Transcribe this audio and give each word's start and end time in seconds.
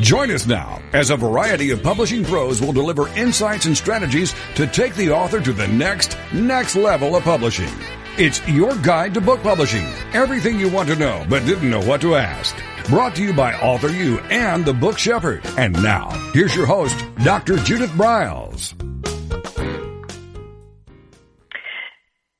Join 0.00 0.30
us 0.30 0.46
now 0.46 0.82
as 0.92 1.08
a 1.08 1.16
variety 1.16 1.70
of 1.70 1.82
publishing 1.82 2.22
pros 2.22 2.60
will 2.60 2.72
deliver 2.72 3.08
insights 3.16 3.64
and 3.64 3.74
strategies 3.74 4.34
to 4.54 4.66
take 4.66 4.94
the 4.94 5.10
author 5.10 5.40
to 5.40 5.54
the 5.54 5.68
next, 5.68 6.18
next 6.34 6.76
level 6.76 7.16
of 7.16 7.24
publishing. 7.24 7.72
It's 8.18 8.46
your 8.46 8.76
guide 8.76 9.14
to 9.14 9.22
book 9.22 9.42
publishing. 9.42 9.86
Everything 10.12 10.60
you 10.60 10.68
want 10.68 10.90
to 10.90 10.96
know 10.96 11.24
but 11.30 11.46
didn't 11.46 11.70
know 11.70 11.80
what 11.80 12.02
to 12.02 12.14
ask. 12.14 12.54
Brought 12.90 13.14
to 13.16 13.22
you 13.22 13.32
by 13.32 13.54
Author 13.54 13.88
You 13.88 14.18
and 14.18 14.66
the 14.66 14.74
Book 14.74 14.98
Shepherd. 14.98 15.40
And 15.56 15.72
now, 15.82 16.10
here's 16.34 16.54
your 16.54 16.66
host, 16.66 17.02
Dr. 17.24 17.56
Judith 17.56 17.90
Briles. 17.90 18.74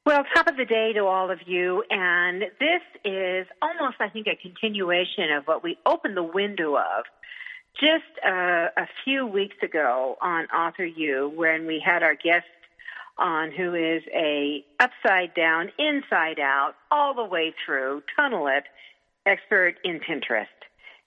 Well, 0.04 0.22
top 0.34 0.46
of 0.46 0.56
the 0.56 0.66
day 0.66 0.92
to 0.94 1.04
all 1.04 1.30
of 1.30 1.40
you, 1.46 1.82
and 1.90 2.42
this 2.60 2.82
is 3.04 3.46
almost, 3.60 3.96
I 3.98 4.08
think, 4.08 4.26
a 4.28 4.36
continuation 4.36 5.32
of 5.36 5.46
what 5.46 5.64
we 5.64 5.78
opened 5.84 6.16
the 6.16 6.22
window 6.22 6.76
of 6.76 7.04
just 7.80 8.04
uh, 8.24 8.68
a 8.76 8.88
few 9.04 9.26
weeks 9.26 9.56
ago 9.62 10.16
on 10.20 10.46
Author 10.46 10.84
You 10.84 11.32
when 11.34 11.66
we 11.66 11.82
had 11.84 12.02
our 12.02 12.14
guest 12.14 12.46
on 13.18 13.50
who 13.50 13.74
is 13.74 14.02
a 14.14 14.64
upside 14.80 15.34
down, 15.34 15.70
inside 15.78 16.38
out, 16.38 16.74
all 16.90 17.14
the 17.14 17.24
way 17.24 17.54
through, 17.64 18.02
tunnel 18.14 18.46
it 18.48 18.64
expert 19.24 19.76
in 19.84 20.00
Pinterest 20.00 20.46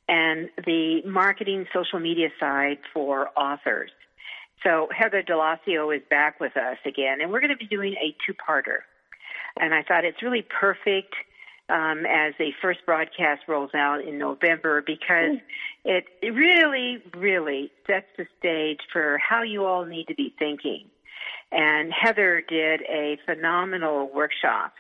and 0.08 0.50
the 0.66 1.02
marketing 1.06 1.68
social 1.74 2.00
media 2.00 2.30
side 2.40 2.80
for 2.94 3.30
authors. 3.38 3.92
So 4.64 4.90
Heather 4.92 5.24
Delacio 5.24 5.96
is 5.96 6.02
back 6.10 6.40
with 6.40 6.58
us 6.58 6.78
again, 6.84 7.22
and 7.22 7.32
we're 7.32 7.40
going 7.40 7.52
to 7.52 7.58
be 7.58 7.68
doing 7.68 7.94
a 7.94 8.16
two-parter. 8.26 8.80
And 9.60 9.74
I 9.74 9.84
thought 9.84 10.04
it's 10.04 10.22
really 10.22 10.42
perfect 10.60 11.14
um, 11.70 12.06
as 12.06 12.34
the 12.40 12.52
first 12.62 12.80
broadcast 12.86 13.44
rolls 13.48 13.72
out 13.76 14.02
in 14.02 14.18
November 14.18 14.82
because 14.82 15.38
it, 15.86 16.06
really, 16.22 17.02
really 17.16 17.72
sets 17.88 18.08
the 18.18 18.26
stage 18.38 18.80
for 18.92 19.18
how 19.18 19.44
you 19.44 19.66
all 19.66 19.86
need 19.86 20.08
to 20.08 20.16
be 20.16 20.34
thinking. 20.38 20.86
And 21.52 21.92
Heather 21.92 22.44
did 22.48 22.82
a 22.84 23.18
phenomenal 23.26 24.10
workshop 24.14 24.74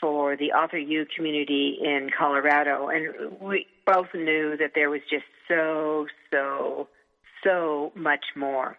for 0.00 0.36
the 0.36 0.52
Author 0.52 0.78
You 0.78 1.06
community 1.14 1.78
in 1.82 2.10
Colorado, 2.16 2.88
and 2.88 3.40
we 3.40 3.66
both 3.84 4.08
knew 4.14 4.56
that 4.56 4.72
there 4.74 4.90
was 4.90 5.00
just 5.10 5.24
so, 5.48 6.06
so, 6.30 6.88
so 7.44 7.92
much 7.94 8.24
more. 8.36 8.78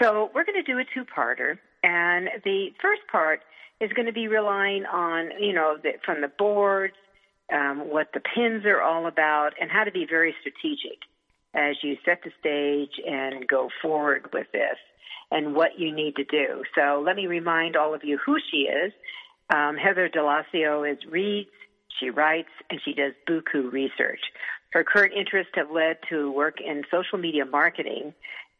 So 0.00 0.30
we're 0.34 0.44
going 0.44 0.62
to 0.62 0.72
do 0.72 0.78
a 0.78 0.84
two-parter, 0.94 1.58
and 1.82 2.30
the 2.44 2.68
first 2.80 3.02
part 3.12 3.40
is 3.80 3.92
going 3.92 4.06
to 4.06 4.12
be 4.12 4.28
relying 4.28 4.86
on, 4.86 5.30
you 5.38 5.52
know, 5.52 5.76
the, 5.82 5.92
from 6.04 6.22
the 6.22 6.30
boards, 6.38 6.94
um, 7.52 7.90
what 7.90 8.08
the 8.12 8.20
pins 8.20 8.64
are 8.64 8.82
all 8.82 9.06
about, 9.06 9.50
and 9.60 9.70
how 9.70 9.84
to 9.84 9.92
be 9.92 10.06
very 10.08 10.34
strategic 10.40 10.98
as 11.54 11.76
you 11.82 11.96
set 12.04 12.20
the 12.22 12.30
stage 12.38 13.00
and 13.06 13.46
go 13.48 13.70
forward 13.80 14.28
with 14.32 14.46
this 14.52 14.76
and 15.30 15.54
what 15.54 15.78
you 15.78 15.92
need 15.92 16.16
to 16.16 16.24
do. 16.24 16.62
So 16.74 17.02
let 17.04 17.16
me 17.16 17.26
remind 17.26 17.76
all 17.76 17.94
of 17.94 18.04
you 18.04 18.18
who 18.24 18.36
she 18.50 18.68
is. 18.68 18.92
Um, 19.54 19.76
Heather 19.76 20.08
Delacio 20.08 20.90
is 20.90 20.98
reads, 21.08 21.50
she 21.98 22.10
writes, 22.10 22.50
and 22.68 22.80
she 22.84 22.92
does 22.92 23.12
buku 23.28 23.72
research. 23.72 24.20
Her 24.72 24.84
current 24.84 25.14
interests 25.14 25.52
have 25.54 25.70
led 25.70 25.98
to 26.10 26.30
work 26.30 26.60
in 26.60 26.84
social 26.90 27.18
media 27.18 27.46
marketing, 27.46 28.12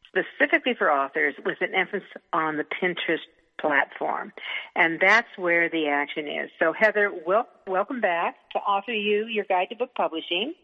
specifically 0.08 0.74
for 0.74 0.90
authors, 0.90 1.34
with 1.44 1.58
an 1.60 1.74
emphasis 1.74 2.08
on 2.32 2.56
the 2.56 2.64
Pinterest 2.64 3.18
platform. 3.60 4.32
And 4.74 4.98
that's 5.00 5.28
where 5.36 5.68
the 5.68 5.88
action 5.88 6.26
is. 6.28 6.50
So, 6.58 6.72
Heather, 6.72 7.10
wel- 7.26 7.48
welcome 7.66 8.00
back 8.00 8.36
to 8.52 8.58
Author 8.58 8.92
You 8.92 9.26
your 9.26 9.44
guide 9.44 9.68
to 9.70 9.76
book 9.76 9.90
publishing. 9.96 10.54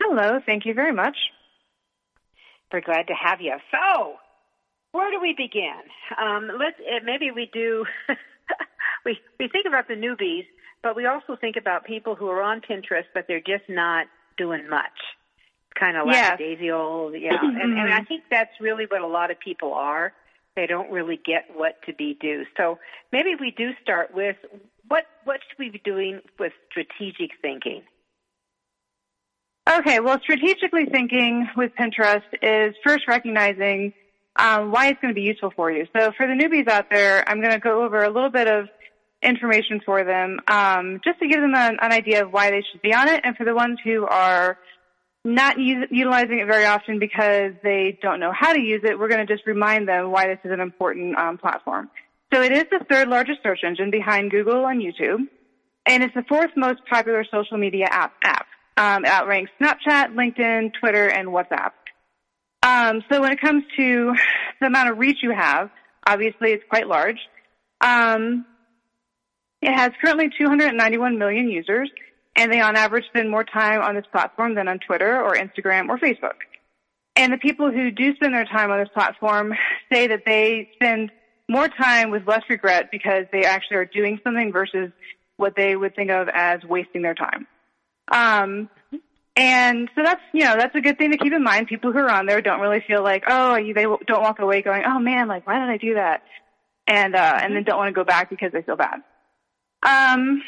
Hello, 0.00 0.40
thank 0.44 0.66
you 0.66 0.74
very 0.74 0.92
much. 0.92 1.16
We're 2.72 2.80
glad 2.80 3.06
to 3.08 3.14
have 3.14 3.40
you. 3.40 3.54
So, 3.70 4.14
where 4.92 5.10
do 5.10 5.20
we 5.20 5.34
begin? 5.36 5.80
Um, 6.20 6.50
let's 6.58 6.76
uh, 6.80 7.00
maybe 7.04 7.30
we 7.30 7.50
do. 7.52 7.84
we 9.04 9.18
we 9.38 9.48
think 9.48 9.66
about 9.66 9.88
the 9.88 9.94
newbies, 9.94 10.46
but 10.82 10.96
we 10.96 11.06
also 11.06 11.36
think 11.40 11.56
about 11.56 11.84
people 11.84 12.14
who 12.14 12.28
are 12.28 12.42
on 12.42 12.60
Pinterest, 12.60 13.04
but 13.14 13.26
they're 13.28 13.40
just 13.40 13.68
not 13.68 14.06
doing 14.36 14.68
much. 14.68 14.98
Kind 15.78 15.96
of 15.96 16.06
Yes. 16.10 16.38
old, 16.72 17.14
yeah. 17.18 17.32
and, 17.40 17.78
and 17.78 17.92
I 17.92 18.02
think 18.04 18.24
that's 18.30 18.50
really 18.60 18.84
what 18.88 19.00
a 19.00 19.06
lot 19.06 19.30
of 19.30 19.40
people 19.40 19.72
are. 19.72 20.12
They 20.56 20.66
don't 20.66 20.90
really 20.90 21.18
get 21.24 21.44
what 21.54 21.80
to 21.86 21.94
be 21.94 22.16
do. 22.20 22.44
So 22.56 22.78
maybe 23.10 23.30
we 23.40 23.52
do 23.56 23.70
start 23.82 24.14
with 24.14 24.36
what 24.88 25.04
what 25.24 25.40
should 25.48 25.58
we 25.58 25.70
be 25.70 25.80
doing 25.84 26.20
with 26.38 26.52
strategic 26.70 27.30
thinking? 27.40 27.82
Okay, 29.68 30.00
well, 30.00 30.18
strategically 30.20 30.86
thinking 30.86 31.48
with 31.56 31.70
Pinterest 31.78 32.22
is 32.42 32.74
first 32.84 33.06
recognizing 33.06 33.92
um, 34.36 34.72
why 34.72 34.88
it's 34.88 35.00
going 35.00 35.14
to 35.14 35.18
be 35.18 35.22
useful 35.22 35.52
for 35.54 35.70
you. 35.70 35.86
So 35.96 36.10
for 36.16 36.26
the 36.26 36.32
newbies 36.32 36.68
out 36.68 36.86
there, 36.90 37.26
I'm 37.28 37.40
going 37.40 37.52
to 37.52 37.60
go 37.60 37.84
over 37.84 38.02
a 38.02 38.10
little 38.10 38.30
bit 38.30 38.48
of 38.48 38.66
information 39.22 39.80
for 39.86 40.04
them 40.04 40.40
um, 40.48 41.00
just 41.04 41.20
to 41.20 41.28
give 41.28 41.40
them 41.40 41.54
an, 41.54 41.76
an 41.80 41.92
idea 41.92 42.24
of 42.24 42.32
why 42.32 42.50
they 42.50 42.62
should 42.72 42.82
be 42.82 42.92
on 42.92 43.08
it. 43.08 43.20
And 43.22 43.36
for 43.36 43.44
the 43.44 43.54
ones 43.54 43.78
who 43.84 44.04
are 44.04 44.58
not 45.24 45.58
use, 45.58 45.86
utilizing 45.90 46.40
it 46.40 46.46
very 46.46 46.64
often 46.64 46.98
because 46.98 47.52
they 47.62 47.98
don't 48.02 48.20
know 48.20 48.32
how 48.32 48.52
to 48.52 48.60
use 48.60 48.80
it, 48.84 48.98
we're 48.98 49.08
going 49.08 49.24
to 49.24 49.32
just 49.32 49.46
remind 49.46 49.88
them 49.88 50.10
why 50.10 50.26
this 50.26 50.38
is 50.44 50.50
an 50.50 50.60
important 50.60 51.16
um, 51.16 51.38
platform. 51.38 51.90
So 52.32 52.42
it 52.42 52.52
is 52.52 52.64
the 52.70 52.84
third 52.90 53.08
largest 53.08 53.40
search 53.42 53.60
engine 53.64 53.90
behind 53.90 54.30
Google 54.30 54.66
and 54.66 54.80
YouTube, 54.80 55.28
and 55.86 56.02
it's 56.02 56.14
the 56.14 56.24
fourth 56.28 56.50
most 56.56 56.80
popular 56.90 57.24
social 57.30 57.58
media 57.58 57.86
app. 57.90 58.14
app. 58.24 58.46
Um, 58.76 59.04
it 59.04 59.10
outranks 59.10 59.50
Snapchat, 59.60 60.14
LinkedIn, 60.14 60.72
Twitter, 60.80 61.08
and 61.08 61.28
WhatsApp. 61.28 61.72
Um, 62.62 63.02
so 63.10 63.20
when 63.20 63.32
it 63.32 63.40
comes 63.40 63.64
to 63.76 64.14
the 64.60 64.66
amount 64.66 64.88
of 64.88 64.98
reach 64.98 65.18
you 65.22 65.32
have, 65.32 65.70
obviously 66.06 66.52
it's 66.52 66.64
quite 66.68 66.86
large. 66.86 67.18
Um, 67.80 68.46
it 69.60 69.72
has 69.72 69.92
currently 70.02 70.30
291 70.38 71.18
million 71.18 71.48
users, 71.48 71.90
and 72.36 72.52
they 72.52 72.60
on 72.60 72.76
average 72.76 73.04
spend 73.06 73.30
more 73.30 73.44
time 73.44 73.82
on 73.82 73.94
this 73.94 74.06
platform 74.10 74.54
than 74.54 74.68
on 74.68 74.78
Twitter 74.78 75.20
or 75.22 75.34
Instagram 75.34 75.88
or 75.88 75.98
Facebook. 75.98 76.36
And 77.14 77.32
the 77.32 77.38
people 77.38 77.70
who 77.70 77.90
do 77.90 78.14
spend 78.14 78.34
their 78.34 78.46
time 78.46 78.70
on 78.70 78.78
this 78.78 78.88
platform 78.94 79.52
say 79.92 80.06
that 80.08 80.22
they 80.24 80.70
spend 80.74 81.10
more 81.48 81.68
time 81.68 82.10
with 82.10 82.26
less 82.26 82.42
regret 82.48 82.90
because 82.90 83.26
they 83.32 83.44
actually 83.44 83.76
are 83.76 83.84
doing 83.84 84.18
something 84.24 84.52
versus 84.52 84.90
what 85.36 85.54
they 85.56 85.76
would 85.76 85.94
think 85.94 86.10
of 86.10 86.28
as 86.32 86.62
wasting 86.64 87.02
their 87.02 87.14
time. 87.14 87.46
Um, 88.10 88.70
and 89.36 89.90
so 89.94 90.02
that's, 90.02 90.20
you 90.32 90.44
know, 90.44 90.56
that's 90.56 90.74
a 90.74 90.80
good 90.80 90.98
thing 90.98 91.10
to 91.12 91.18
keep 91.18 91.32
in 91.32 91.42
mind. 91.42 91.66
People 91.66 91.92
who 91.92 91.98
are 91.98 92.10
on 92.10 92.26
there 92.26 92.40
don't 92.40 92.60
really 92.60 92.82
feel 92.86 93.02
like, 93.02 93.24
oh, 93.26 93.54
they 93.54 93.82
don't 93.82 94.22
walk 94.22 94.38
away 94.38 94.62
going, 94.62 94.82
oh 94.86 94.98
man, 94.98 95.28
like, 95.28 95.46
why 95.46 95.58
did 95.58 95.68
I 95.68 95.78
do 95.78 95.94
that? 95.94 96.22
And, 96.86 97.14
uh, 97.14 97.38
and 97.42 97.54
then 97.54 97.64
don't 97.64 97.78
want 97.78 97.88
to 97.88 97.94
go 97.94 98.04
back 98.04 98.28
because 98.28 98.52
they 98.52 98.62
feel 98.62 98.76
bad. 98.76 99.00
Um, 99.82 100.42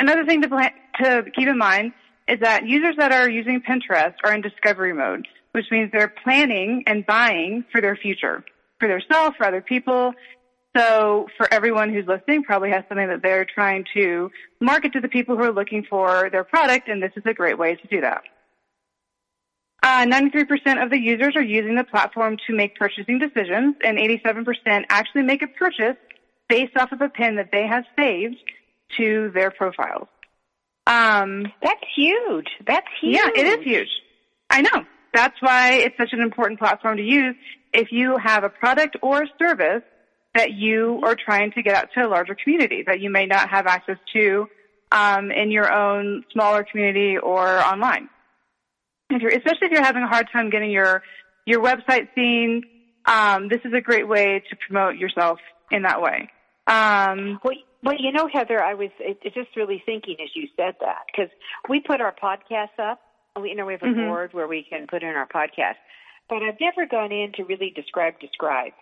another 0.00 0.24
thing 0.24 0.42
to, 0.42 0.48
pla- 0.48 0.70
to 1.02 1.24
keep 1.34 1.48
in 1.48 1.58
mind 1.58 1.92
is 2.28 2.40
that 2.40 2.66
users 2.66 2.96
that 2.96 3.12
are 3.12 3.28
using 3.28 3.60
Pinterest 3.60 4.14
are 4.24 4.34
in 4.34 4.40
discovery 4.40 4.92
mode, 4.92 5.26
which 5.52 5.66
means 5.70 5.90
they're 5.92 6.12
planning 6.22 6.84
and 6.86 7.06
buying 7.06 7.64
for 7.72 7.80
their 7.80 7.96
future, 7.96 8.44
for 8.78 8.88
themselves, 8.88 9.36
for 9.36 9.46
other 9.46 9.62
people. 9.62 10.12
So 10.76 11.28
for 11.36 11.52
everyone 11.52 11.92
who's 11.92 12.06
listening, 12.06 12.44
probably 12.44 12.70
has 12.70 12.84
something 12.88 13.08
that 13.08 13.22
they're 13.22 13.46
trying 13.46 13.84
to 13.94 14.30
market 14.60 14.92
to 14.92 15.00
the 15.00 15.08
people 15.08 15.36
who 15.36 15.42
are 15.42 15.52
looking 15.52 15.84
for 15.88 16.28
their 16.30 16.44
product, 16.44 16.88
and 16.88 17.02
this 17.02 17.12
is 17.16 17.22
a 17.26 17.34
great 17.34 17.58
way 17.58 17.74
to 17.74 17.86
do 17.88 18.02
that. 18.02 18.22
Uh, 19.82 20.04
93% 20.04 20.82
of 20.82 20.90
the 20.90 20.98
users 20.98 21.34
are 21.36 21.42
using 21.42 21.76
the 21.76 21.84
platform 21.84 22.36
to 22.46 22.54
make 22.54 22.76
purchasing 22.76 23.18
decisions, 23.18 23.76
and 23.82 23.96
87% 23.96 24.84
actually 24.90 25.22
make 25.22 25.42
a 25.42 25.46
purchase 25.46 25.96
based 26.48 26.76
off 26.76 26.92
of 26.92 27.00
a 27.00 27.08
pin 27.08 27.36
that 27.36 27.50
they 27.52 27.66
have 27.66 27.84
saved 27.96 28.36
to 28.96 29.30
their 29.34 29.50
profiles. 29.50 30.08
Um, 30.86 31.44
That's 31.62 31.80
huge. 31.94 32.48
That's 32.66 32.86
huge. 33.00 33.16
yeah, 33.16 33.28
it 33.34 33.46
is 33.46 33.64
huge. 33.64 33.88
I 34.50 34.62
know. 34.62 34.84
That's 35.12 35.40
why 35.40 35.74
it's 35.74 35.96
such 35.96 36.12
an 36.12 36.20
important 36.20 36.58
platform 36.58 36.96
to 36.96 37.02
use 37.02 37.34
if 37.72 37.92
you 37.92 38.16
have 38.16 38.44
a 38.44 38.48
product 38.48 38.96
or 39.02 39.22
a 39.22 39.26
service 39.38 39.82
that 40.34 40.52
you 40.52 41.00
are 41.04 41.14
trying 41.14 41.52
to 41.52 41.62
get 41.62 41.74
out 41.74 41.88
to 41.94 42.06
a 42.06 42.08
larger 42.08 42.34
community 42.34 42.84
that 42.86 43.00
you 43.00 43.10
may 43.10 43.26
not 43.26 43.50
have 43.50 43.66
access 43.66 43.98
to 44.14 44.46
um, 44.92 45.30
in 45.30 45.50
your 45.50 45.70
own 45.72 46.24
smaller 46.32 46.64
community 46.70 47.16
or 47.18 47.46
online. 47.46 48.08
If 49.10 49.22
you're, 49.22 49.30
especially 49.30 49.66
if 49.66 49.72
you're 49.72 49.84
having 49.84 50.02
a 50.02 50.08
hard 50.08 50.28
time 50.32 50.50
getting 50.50 50.70
your 50.70 51.02
your 51.46 51.62
website 51.62 52.08
seen, 52.14 52.62
um, 53.06 53.48
this 53.48 53.60
is 53.64 53.72
a 53.72 53.80
great 53.80 54.06
way 54.06 54.42
to 54.50 54.56
promote 54.56 54.96
yourself 54.96 55.38
in 55.70 55.82
that 55.82 56.02
way. 56.02 56.28
Um, 56.66 57.40
well, 57.42 57.54
well, 57.82 57.96
you 57.98 58.12
know, 58.12 58.28
Heather, 58.32 58.62
I 58.62 58.74
was 58.74 58.90
it, 58.98 59.18
it 59.22 59.34
just 59.34 59.56
really 59.56 59.82
thinking 59.84 60.16
as 60.22 60.30
you 60.34 60.48
said 60.56 60.74
that 60.80 61.04
because 61.10 61.30
we 61.68 61.80
put 61.80 62.00
our 62.00 62.14
podcasts 62.14 62.78
up. 62.78 63.00
We, 63.40 63.50
you 63.50 63.54
know, 63.56 63.66
we 63.66 63.72
have 63.74 63.82
a 63.82 63.86
Mhm. 63.86 64.06
board 64.06 64.32
where 64.34 64.48
we 64.48 64.64
can 64.64 64.86
put 64.88 65.02
in 65.02 65.10
our 65.10 65.26
podcast, 65.28 65.76
but 66.28 66.42
I've 66.42 66.60
never 66.60 66.86
gone 66.86 67.12
in 67.12 67.32
to 67.36 67.44
really 67.44 67.70
describe 67.70 68.18
describe 68.20 68.72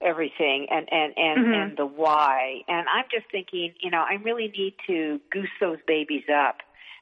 everything 0.00 0.66
and 0.70 0.88
and 0.92 1.12
and 1.16 1.38
Mhm. 1.46 1.54
and 1.54 1.76
the 1.76 1.86
why. 1.86 2.62
And 2.68 2.86
I'm 2.88 3.06
just 3.10 3.26
thinking, 3.32 3.74
you 3.80 3.90
know, 3.90 4.02
I 4.02 4.14
really 4.22 4.48
need 4.48 4.74
to 4.86 5.20
goose 5.30 5.50
those 5.60 5.78
babies 5.86 6.24
up 6.28 6.58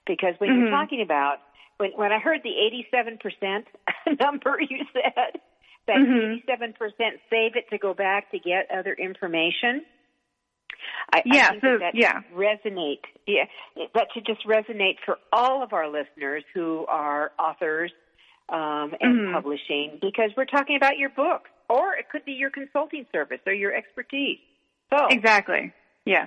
because 0.06 0.34
when 0.38 0.50
Mhm. 0.50 0.60
you're 0.60 0.70
talking 0.70 1.00
about 1.02 1.40
when 1.78 1.90
when 1.92 2.12
I 2.12 2.18
heard 2.20 2.42
the 2.42 2.56
87% 2.58 3.66
number 4.20 4.60
you 4.60 4.84
said 4.92 5.40
that 5.86 5.96
Mhm. 5.98 6.42
87% 6.48 7.20
save 7.28 7.56
it 7.56 7.68
to 7.70 7.78
go 7.78 7.92
back 7.92 8.30
to 8.30 8.38
get 8.38 8.70
other 8.70 8.94
information. 8.94 9.84
I, 11.12 11.22
Yeah, 11.24 11.46
I 11.46 11.48
think 11.50 11.62
so- 11.62 11.78
that, 11.78 11.92
that 11.92 11.94
yeah. 11.94 12.20
resonate. 12.34 13.00
Yeah, 13.26 13.44
that 13.94 14.08
should 14.12 14.26
just 14.26 14.46
resonate 14.46 14.96
for 15.04 15.18
all 15.32 15.62
of 15.62 15.72
our 15.72 15.88
listeners 15.88 16.44
who 16.54 16.84
are 16.88 17.32
authors 17.38 17.92
um, 18.50 18.94
and 19.00 19.20
Mhm. 19.28 19.32
publishing, 19.32 19.98
because 20.02 20.30
we're 20.36 20.44
talking 20.44 20.76
about 20.76 20.98
your 20.98 21.08
book, 21.08 21.48
or 21.70 21.94
it 21.94 22.10
could 22.10 22.24
be 22.26 22.32
your 22.32 22.50
consulting 22.50 23.06
service 23.10 23.40
or 23.46 23.54
your 23.54 23.74
expertise. 23.74 24.38
So, 24.92 25.06
Exactly. 25.08 25.72
Yeah. 26.04 26.26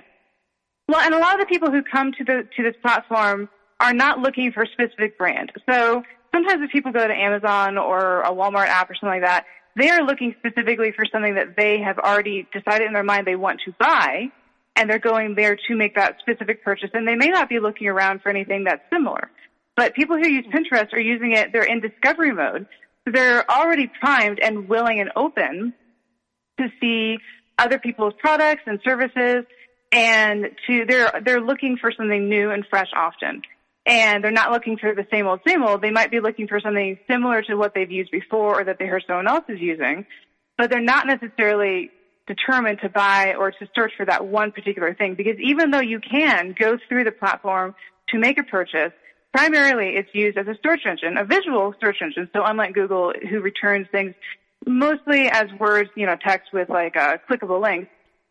Well, 0.88 1.00
and 1.00 1.14
a 1.14 1.18
lot 1.18 1.34
of 1.34 1.40
the 1.40 1.46
people 1.46 1.70
who 1.70 1.82
come 1.82 2.10
to 2.12 2.24
the 2.24 2.48
to 2.56 2.62
this 2.64 2.74
platform 2.82 3.48
are 3.78 3.92
not 3.94 4.18
looking 4.18 4.50
for 4.50 4.64
a 4.64 4.66
specific 4.66 5.16
brand. 5.16 5.52
So 5.70 6.02
sometimes 6.34 6.62
if 6.64 6.72
people 6.72 6.90
go 6.90 7.06
to 7.06 7.14
Amazon 7.14 7.78
or 7.78 8.22
a 8.22 8.30
Walmart 8.32 8.66
app 8.66 8.90
or 8.90 8.94
something 8.94 9.20
like 9.20 9.22
that, 9.22 9.44
they 9.76 9.88
are 9.90 10.02
looking 10.02 10.34
specifically 10.38 10.90
for 10.90 11.04
something 11.12 11.36
that 11.36 11.54
they 11.56 11.78
have 11.80 11.98
already 12.00 12.48
decided 12.52 12.88
in 12.88 12.94
their 12.94 13.04
mind 13.04 13.26
they 13.28 13.36
want 13.36 13.60
to 13.66 13.72
buy, 13.78 14.32
and 14.78 14.88
they're 14.88 15.00
going 15.00 15.34
there 15.34 15.56
to 15.56 15.74
make 15.74 15.96
that 15.96 16.18
specific 16.20 16.64
purchase. 16.64 16.90
And 16.94 17.06
they 17.06 17.16
may 17.16 17.28
not 17.28 17.48
be 17.48 17.58
looking 17.58 17.88
around 17.88 18.22
for 18.22 18.28
anything 18.30 18.64
that's 18.64 18.82
similar. 18.92 19.30
But 19.76 19.94
people 19.94 20.16
who 20.16 20.28
use 20.28 20.46
Pinterest 20.46 20.92
are 20.92 21.00
using 21.00 21.32
it, 21.32 21.52
they're 21.52 21.64
in 21.64 21.80
discovery 21.80 22.32
mode. 22.32 22.66
So 23.04 23.10
they're 23.12 23.48
already 23.50 23.90
primed 24.00 24.38
and 24.40 24.68
willing 24.68 25.00
and 25.00 25.10
open 25.16 25.74
to 26.60 26.68
see 26.80 27.18
other 27.58 27.78
people's 27.78 28.14
products 28.20 28.62
and 28.66 28.78
services 28.84 29.44
and 29.90 30.50
to 30.66 30.84
they're 30.86 31.12
they're 31.24 31.40
looking 31.40 31.76
for 31.80 31.90
something 31.90 32.28
new 32.28 32.50
and 32.50 32.64
fresh 32.70 32.90
often. 32.94 33.42
And 33.84 34.22
they're 34.22 34.30
not 34.30 34.52
looking 34.52 34.76
for 34.76 34.94
the 34.94 35.06
same 35.10 35.26
old 35.26 35.40
same 35.46 35.64
old. 35.64 35.82
They 35.82 35.90
might 35.90 36.10
be 36.10 36.20
looking 36.20 36.46
for 36.46 36.60
something 36.60 36.98
similar 37.10 37.42
to 37.42 37.56
what 37.56 37.74
they've 37.74 37.90
used 37.90 38.12
before 38.12 38.60
or 38.60 38.64
that 38.64 38.78
they 38.78 38.86
heard 38.86 39.04
someone 39.06 39.26
else 39.26 39.44
is 39.48 39.60
using, 39.60 40.06
but 40.56 40.70
they're 40.70 40.80
not 40.80 41.06
necessarily 41.06 41.90
determined 42.28 42.78
to 42.82 42.88
buy 42.88 43.34
or 43.34 43.50
to 43.50 43.68
search 43.74 43.92
for 43.96 44.06
that 44.06 44.24
one 44.26 44.52
particular 44.52 44.94
thing 44.94 45.14
because 45.16 45.36
even 45.42 45.72
though 45.72 45.80
you 45.80 45.98
can 45.98 46.54
go 46.56 46.78
through 46.88 47.04
the 47.04 47.10
platform 47.10 47.74
to 48.10 48.18
make 48.18 48.38
a 48.38 48.44
purchase, 48.44 48.92
primarily 49.34 49.96
it's 49.96 50.08
used 50.12 50.38
as 50.38 50.46
a 50.46 50.56
search 50.62 50.82
engine, 50.86 51.16
a 51.16 51.24
visual 51.24 51.74
search 51.80 51.96
engine. 52.00 52.28
So 52.32 52.44
unlike 52.44 52.74
Google, 52.74 53.12
who 53.28 53.40
returns 53.40 53.88
things 53.90 54.14
mostly 54.66 55.28
as 55.28 55.46
words, 55.58 55.90
you 55.96 56.06
know, 56.06 56.16
text 56.16 56.52
with 56.52 56.68
like 56.68 56.94
a 56.94 57.20
clickable 57.28 57.60
link. 57.60 57.88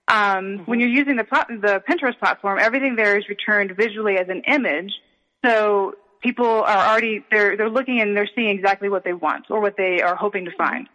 Um, 0.08 0.60
When 0.66 0.80
you're 0.80 0.90
using 0.90 1.18
the 1.18 1.26
plat- 1.26 1.50
the 1.50 1.84
Pinterest 1.90 2.18
platform, 2.18 2.60
everything 2.62 2.96
there 2.96 3.18
is 3.18 3.28
returned 3.28 3.76
visually 3.76 4.18
as 4.18 4.30
an 4.30 4.42
image. 4.48 4.94
So 5.44 5.96
people 6.22 6.64
are 6.64 6.88
already 6.88 7.26
they're 7.30 7.58
they're 7.58 7.70
looking 7.70 8.00
and 8.02 8.16
they're 8.16 8.30
seeing 8.34 8.50
exactly 8.50 8.90
what 8.90 9.04
they 9.04 9.14
want 9.14 9.46
or 9.50 9.60
what 9.60 9.76
they 9.78 10.02
are 10.02 10.16
hoping 10.16 10.46
to 10.46 10.52
find. 10.52 10.88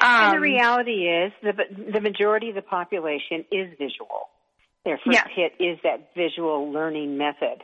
And 0.00 0.32
the 0.32 0.36
Um, 0.36 0.42
reality 0.42 1.08
is 1.08 1.32
the 1.42 1.52
the 1.92 2.00
majority 2.00 2.48
of 2.50 2.54
the 2.54 2.62
population 2.62 3.44
is 3.50 3.68
visual. 3.78 4.28
Their 4.84 4.98
first 5.04 5.12
Yes. 5.12 5.28
hit 5.34 5.52
is 5.58 5.78
that 5.84 6.10
visual 6.16 6.72
learning 6.72 7.18
method. 7.18 7.62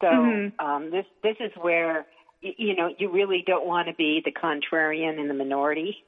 So 0.00 0.08
Mhm. 0.08 0.52
um, 0.58 0.90
this 0.90 1.06
this 1.22 1.36
is 1.40 1.52
where 1.60 2.06
you 2.40 2.74
know 2.76 2.94
you 2.98 3.10
really 3.10 3.42
don't 3.46 3.66
want 3.66 3.88
to 3.88 3.94
be 3.94 4.20
the 4.24 4.32
contrarian 4.32 5.18
in 5.18 5.28
the 5.28 5.34
minority. 5.34 6.04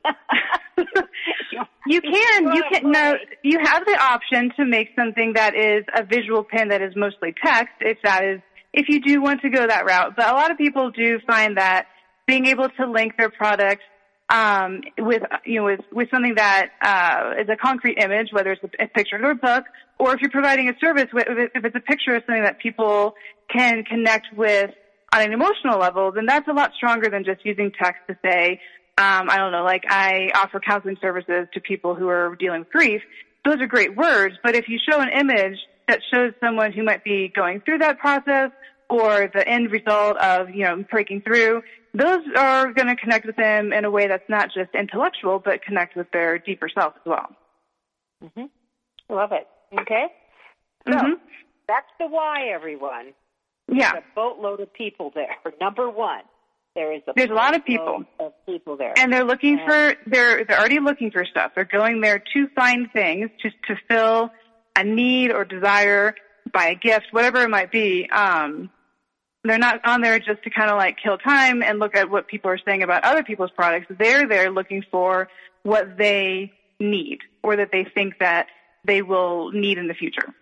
You 1.89 2.01
can. 2.01 2.53
You 2.53 2.63
can. 2.71 2.91
No, 2.91 3.15
you 3.43 3.59
have 3.63 3.85
the 3.87 3.97
option 4.03 4.51
to 4.57 4.65
make 4.65 4.89
something 4.97 5.35
that 5.35 5.55
is 5.55 5.85
a 5.95 6.05
visual 6.05 6.43
pin 6.43 6.69
that 6.69 6.83
is 6.83 6.95
mostly 6.97 7.33
text, 7.45 7.75
if 7.81 7.99
that 8.03 8.25
is, 8.25 8.41
if 8.73 8.89
you 8.89 9.01
do 9.01 9.23
want 9.23 9.41
to 9.43 9.51
go 9.51 9.67
that 9.67 9.87
route. 9.87 10.15
But 10.17 10.29
a 10.29 10.33
lot 10.33 10.51
of 10.51 10.59
people 10.59 10.91
do 10.91 11.19
find 11.27 11.57
that 11.57 11.87
being 12.27 12.47
able 12.47 12.69
to 12.71 12.91
link 12.91 13.17
their 13.17 13.31
product 13.31 13.83
um, 14.29 14.81
with, 14.99 15.23
you 15.45 15.61
know, 15.61 15.65
with 15.65 15.81
with 15.93 16.09
something 16.11 16.35
that 16.37 16.71
uh, 16.83 17.41
is 17.41 17.49
a 17.49 17.57
concrete 17.57 17.99
image, 17.99 18.29
whether 18.33 18.53
it's 18.53 18.65
a, 18.65 18.85
a 18.85 18.89
picture 18.89 19.17
or 19.23 19.31
a 19.31 19.35
book, 19.35 19.65
or 19.99 20.15
if 20.15 20.21
you're 20.21 20.31
providing 20.31 20.69
a 20.69 20.73
service, 20.81 21.07
if 21.15 21.65
it's 21.65 21.77
a 21.77 21.81
picture 21.81 22.17
of 22.17 22.23
something 22.27 22.43
that 22.43 22.59
people 22.59 23.15
can 23.49 23.85
connect 23.85 24.27
with 24.37 24.71
on 25.13 25.23
an 25.23 25.33
emotional 25.33 25.79
level, 25.79 26.11
then 26.13 26.27
that's 26.27 26.49
a 26.49 26.53
lot 26.53 26.73
stronger 26.77 27.09
than 27.09 27.25
just 27.25 27.45
using 27.45 27.71
text 27.71 28.03
to 28.09 28.19
say, 28.25 28.61
um, 28.99 29.31
I 29.31 29.37
don't 29.37 29.53
know, 29.53 29.63
like 29.63 29.85
I 29.89 30.31
offer 30.35 30.59
counseling 30.59 30.97
services 31.01 31.47
to 31.55 31.61
people 31.61 31.95
who 31.95 32.09
are 32.09 32.35
dealing 32.37 32.61
with 32.61 32.71
grief. 32.71 33.03
Those 33.45 33.61
are 33.61 33.67
great 33.69 33.97
words, 33.97 34.35
but 34.43 34.57
if 34.57 34.69
you 34.69 34.79
show 34.91 35.01
an 35.01 35.09
image 35.09 35.59
that 35.87 36.01
shows 36.13 36.33
someone 36.41 36.73
who 36.73 36.83
might 36.83 37.05
be 37.05 37.31
going 37.33 37.61
through 37.61 37.79
that 37.79 37.99
process 38.01 38.51
or 38.89 39.31
the 39.33 39.47
end 39.47 39.71
result 39.71 40.17
of, 40.17 40.51
you 40.51 40.65
know, 40.65 40.85
breaking 40.91 41.23
through, 41.23 41.63
those 41.97 42.21
are 42.37 42.73
going 42.73 42.89
to 42.89 42.97
connect 42.97 43.27
with 43.27 43.37
them 43.37 43.73
in 43.73 43.85
a 43.85 43.91
way 43.91 44.07
that's 44.07 44.29
not 44.29 44.51
just 44.53 44.75
intellectual, 44.75 45.39
but 45.39 45.63
connect 45.63 45.97
with 45.97 46.11
their 46.13 46.39
deeper 46.39 46.69
self 46.69 46.95
as 46.97 47.03
well. 47.05 47.29
hmm 48.35 48.45
Love 49.09 49.31
it. 49.33 49.47
Okay, 49.79 50.07
so 50.87 50.93
Mhm. 50.95 51.15
that's 51.69 51.87
the 51.99 52.07
why, 52.09 52.49
everyone. 52.49 53.15
Yeah. 53.69 53.93
There's 53.93 54.05
a 54.05 54.15
boatload 54.15 54.61
of 54.61 54.73
people 54.73 55.11
there. 55.15 55.37
Number 55.61 55.89
one, 55.91 56.23
there 56.75 56.93
is 56.93 57.03
a 57.07 57.13
There's 57.15 57.31
a 57.31 57.35
lot 57.35 57.55
of 57.55 57.65
boatload 57.65 58.07
of 58.21 58.33
people 58.47 58.77
there. 58.77 58.95
And 58.99 59.13
they're 59.13 59.25
looking 59.25 59.59
Yeah. 59.59 59.67
for 59.67 59.97
they're 60.07 60.45
they're 60.45 60.59
already 60.59 60.81
looking 60.81 61.11
for 61.11 61.25
stuff. 61.25 61.53
They're 61.55 61.65
going 61.65 62.01
there 62.01 62.21
to 62.35 62.49
find 62.55 62.91
things 62.93 63.31
to 63.41 63.51
to 63.69 63.77
fill 63.89 64.31
a 64.77 64.85
need 64.85 65.31
or 65.31 65.45
desire, 65.45 66.15
buy 66.53 66.67
a 66.69 66.75
gift, 66.75 67.07
whatever 67.13 67.43
it 67.43 67.49
might 67.51 67.71
be. 67.71 68.09
Um, 68.11 68.71
they're 69.49 69.59
not 69.59 69.81
on 69.85 70.01
there 70.01 70.19
just 70.19 70.43
to 70.45 70.51
kind 70.51 70.71
of 70.71 70.77
like 70.77 70.97
kill 71.03 71.19
time 71.19 71.63
and 71.63 71.79
look 71.79 71.95
at 71.97 72.11
what 72.11 72.29
people 72.29 72.51
are 72.51 72.59
saying 72.65 72.83
about 72.83 73.05
other 73.05 73.23
people's 73.23 73.51
products. 73.51 73.87
They're 73.91 74.27
there 74.29 74.51
looking 74.51 74.85
for 74.91 75.29
what 75.63 75.97
they 75.97 76.53
need 76.79 77.19
or 77.43 77.57
that 77.57 77.71
they 77.73 77.85
think 77.85 78.19
that 78.21 78.47
they 78.85 79.03
will 79.03 79.51
need 79.53 79.79
in 79.79 79.89
the 79.89 79.95
future. 79.95 80.35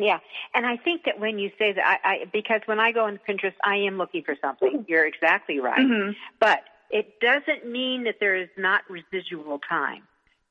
Yeah, 0.00 0.18
and 0.54 0.64
I 0.64 0.76
think 0.76 1.04
that 1.06 1.18
when 1.18 1.40
you 1.40 1.50
say 1.58 1.72
that, 1.72 2.00
I, 2.04 2.08
I 2.08 2.24
because 2.32 2.60
when 2.66 2.78
I 2.78 2.92
go 2.92 3.04
on 3.06 3.18
Pinterest, 3.28 3.54
I 3.64 3.76
am 3.78 3.98
looking 3.98 4.22
for 4.22 4.36
something. 4.40 4.84
You're 4.88 5.04
exactly 5.06 5.58
right, 5.58 5.80
Mhm. 5.80 6.14
but 6.38 6.60
it 6.90 7.18
doesn't 7.20 7.66
mean 7.66 8.04
that 8.04 8.16
there 8.20 8.36
is 8.36 8.48
not 8.56 8.82
residual 8.88 9.58
time. 9.68 10.04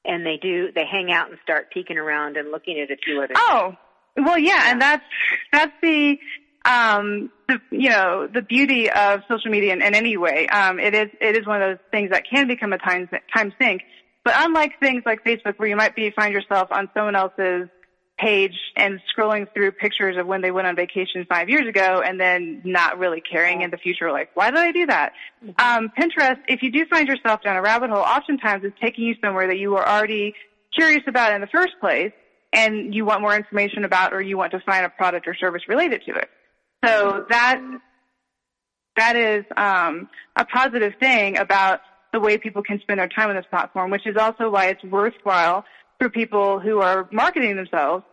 And 0.06 0.26
they 0.26 0.38
do, 0.38 0.72
they 0.74 0.86
hang 0.86 1.12
out 1.12 1.30
and 1.30 1.38
start 1.44 1.72
peeking 1.74 1.98
around 1.98 2.38
and 2.38 2.50
looking 2.52 2.80
at 2.80 2.90
a 2.92 2.96
few 2.96 3.22
other. 3.22 3.34
Oh, 3.36 3.76
well, 4.16 4.38
yeah, 4.40 4.64
and 4.72 4.82
that's 4.82 5.04
that's 5.52 5.74
the 5.82 6.18
um 6.68 7.32
the 7.48 7.60
you 7.72 7.90
know 7.90 8.28
the 8.28 8.42
beauty 8.42 8.90
of 8.92 9.22
social 9.28 9.50
media 9.50 9.74
in, 9.74 9.82
in 9.82 9.96
any 9.96 10.18
way. 10.18 10.48
Um, 10.48 10.80
it 10.80 10.94
is 10.94 11.10
it 11.22 11.38
is 11.38 11.48
one 11.48 11.62
of 11.62 11.70
those 11.70 11.86
things 11.92 12.12
that 12.12 12.24
can 12.30 12.48
become 12.48 12.74
a 12.74 12.78
time 12.78 13.10
time 13.34 13.54
sink. 13.60 13.82
But 14.24 14.34
unlike 14.38 14.80
things 14.82 15.04
like 15.06 15.24
Facebook, 15.24 15.58
where 15.58 15.70
you 15.70 15.78
might 15.78 15.96
be 15.96 16.12
find 16.12 16.34
yourself 16.34 16.68
on 16.72 16.90
someone 16.94 17.16
else's 17.16 17.70
page 18.20 18.58
and 18.76 19.00
scrolling 19.16 19.48
through 19.54 19.72
pictures 19.72 20.18
of 20.18 20.26
when 20.26 20.42
they 20.42 20.52
went 20.52 20.68
on 20.68 20.76
vacation 20.76 21.26
five 21.30 21.50
years 21.50 21.68
ago, 21.68 22.02
and 22.06 22.20
then 22.20 22.62
not 22.66 22.98
really 22.98 23.22
caring 23.22 23.62
in 23.62 23.72
the 23.72 23.78
future, 23.78 24.12
like 24.12 24.30
why 24.34 24.52
did 24.52 24.60
I 24.60 24.72
do 24.72 24.86
that? 24.88 25.14
Um, 25.60 25.90
Pinterest, 25.98 26.40
if 26.48 26.64
you 26.64 26.72
do 26.72 26.86
find 26.88 27.08
yourself 27.08 27.44
down 27.44 27.56
a 27.56 27.62
rabbit 27.62 27.90
hole, 27.90 28.00
oftentimes 28.00 28.64
it's 28.66 28.76
taking 28.82 29.06
you 29.06 29.16
somewhere 29.24 29.48
that 29.48 29.58
you 29.58 29.72
were 29.72 29.88
already 29.88 30.34
curious 30.76 31.04
about 31.08 31.34
in 31.34 31.42
the 31.42 31.48
first 31.48 31.74
place, 31.80 32.12
and 32.52 32.94
you 32.94 33.06
want 33.06 33.22
more 33.22 33.36
information 33.36 33.86
about, 33.86 34.14
or 34.14 34.22
you 34.22 34.38
want 34.38 34.52
to 34.52 34.60
find 34.62 34.84
a 34.84 34.90
product 34.90 35.28
or 35.28 35.36
service 35.36 35.62
related 35.70 36.02
to 36.08 36.12
it. 36.14 36.30
So 36.88 37.26
that 37.30 37.62
that 38.96 39.16
is 39.16 39.46
um, 39.56 40.10
a 40.36 40.46
positive 40.46 40.94
thing 41.00 41.38
about 41.38 41.82
the 42.14 42.20
way 42.20 42.38
people 42.38 42.64
can 42.64 42.80
spend 42.82 43.00
their 43.00 43.08
time 43.08 43.30
on 43.30 43.36
this 43.36 43.46
platform, 43.50 43.92
which 43.92 44.08
is 44.08 44.18
also 44.18 44.50
why 44.50 44.68
it's 44.68 44.84
worthwhile 44.84 45.66
for 46.00 46.10
people 46.10 46.60
who 46.60 46.80
are 46.80 47.08
marketing 47.12 47.56
themselves 47.56 48.04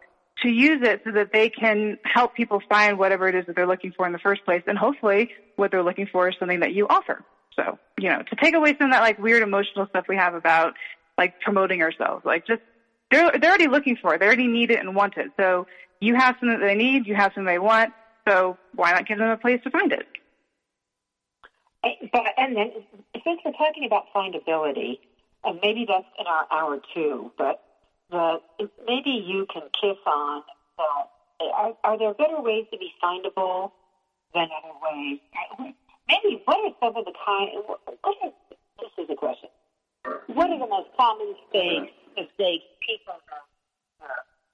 to 0.42 0.48
use 0.48 0.80
it 0.82 1.00
so 1.04 1.12
that 1.12 1.30
they 1.32 1.48
can 1.48 1.96
help 2.04 2.34
people 2.34 2.60
find 2.68 2.98
whatever 2.98 3.28
it 3.28 3.34
is 3.34 3.46
that 3.46 3.56
they're 3.56 3.66
looking 3.66 3.92
for 3.96 4.06
in 4.06 4.12
the 4.12 4.18
first 4.18 4.44
place. 4.44 4.62
And 4.66 4.76
hopefully 4.76 5.30
what 5.56 5.70
they're 5.70 5.82
looking 5.82 6.08
for 6.10 6.28
is 6.28 6.34
something 6.38 6.60
that 6.60 6.72
you 6.72 6.86
offer. 6.88 7.24
So, 7.56 7.78
you 7.98 8.08
know, 8.08 8.18
to 8.18 8.36
take 8.42 8.54
away 8.54 8.74
some 8.78 8.88
of 8.88 8.92
that 8.92 9.00
like 9.00 9.18
weird 9.18 9.42
emotional 9.42 9.86
stuff 9.88 10.06
we 10.08 10.16
have 10.16 10.34
about 10.34 10.74
like 11.16 11.40
promoting 11.40 11.82
ourselves, 11.82 12.24
like 12.24 12.46
just 12.46 12.60
they're 13.10 13.30
they're 13.40 13.50
already 13.50 13.68
looking 13.68 13.96
for 14.00 14.14
it. 14.14 14.20
They 14.20 14.26
already 14.26 14.48
need 14.48 14.70
it 14.70 14.80
and 14.80 14.96
want 14.96 15.16
it. 15.16 15.30
So 15.38 15.66
you 16.00 16.16
have 16.16 16.34
something 16.40 16.58
that 16.58 16.66
they 16.66 16.74
need, 16.74 17.06
you 17.06 17.14
have 17.14 17.32
something 17.34 17.46
they 17.46 17.60
want, 17.60 17.92
so 18.26 18.56
why 18.74 18.92
not 18.92 19.06
give 19.06 19.18
them 19.18 19.28
a 19.28 19.36
place 19.36 19.60
to 19.64 19.70
find 19.70 19.92
it? 19.92 20.06
And- 21.82 22.10
But 22.12 22.32
and 22.36 22.56
then 22.56 22.70
since 23.24 23.40
we're 23.44 23.52
talking 23.52 23.84
about 23.84 24.06
findability, 24.14 24.98
and 25.44 25.58
maybe 25.62 25.84
that's 25.86 26.06
in 26.18 26.26
our 26.26 26.46
hour 26.50 26.80
two, 26.94 27.30
but 27.36 27.60
the 28.10 28.38
maybe 28.86 29.10
you 29.10 29.46
can 29.52 29.62
kiss 29.80 29.96
on 30.06 30.42
that. 30.78 31.08
Are, 31.40 31.74
are 31.82 31.98
there 31.98 32.14
better 32.14 32.40
ways 32.40 32.64
to 32.70 32.78
be 32.78 32.92
findable 33.02 33.72
than 34.32 34.46
other 34.56 34.72
ways? 34.82 35.18
Maybe 36.08 36.40
what 36.44 36.56
are 36.58 36.70
some 36.80 36.96
of 36.96 37.04
the 37.04 37.12
kind? 37.26 37.50
What 37.66 37.80
are, 38.22 38.30
this 38.80 38.90
is 38.98 39.10
a 39.10 39.14
question. 39.16 39.48
What 40.28 40.50
are 40.50 40.58
the 40.58 40.66
most 40.66 40.88
common 40.96 41.34
mistakes 41.34 41.92
mistakes 42.16 42.64
people? 42.86 43.14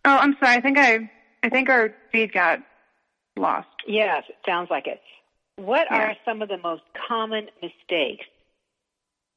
Oh, 0.04 0.16
I'm 0.16 0.34
sorry. 0.42 0.56
I 0.56 0.60
think 0.60 0.78
I 0.78 1.10
I 1.42 1.48
think 1.48 1.68
our 1.68 1.90
feed 2.10 2.32
got 2.32 2.60
lost. 3.36 3.68
Yes, 3.86 4.24
it 4.28 4.36
sounds 4.46 4.68
like 4.70 4.86
it. 4.86 5.00
What 5.56 5.88
yeah. 5.90 5.98
are 5.98 6.16
some 6.24 6.42
of 6.42 6.48
the 6.48 6.58
most 6.58 6.82
common 7.08 7.48
mistakes 7.62 8.26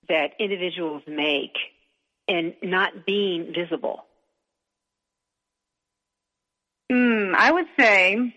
that 0.07 0.31
individuals 0.39 1.03
make 1.07 1.55
in 2.27 2.53
not 2.61 3.05
being 3.05 3.53
visible? 3.53 4.05
Mm, 6.91 7.33
I 7.35 7.51
would 7.51 7.65
say 7.79 8.35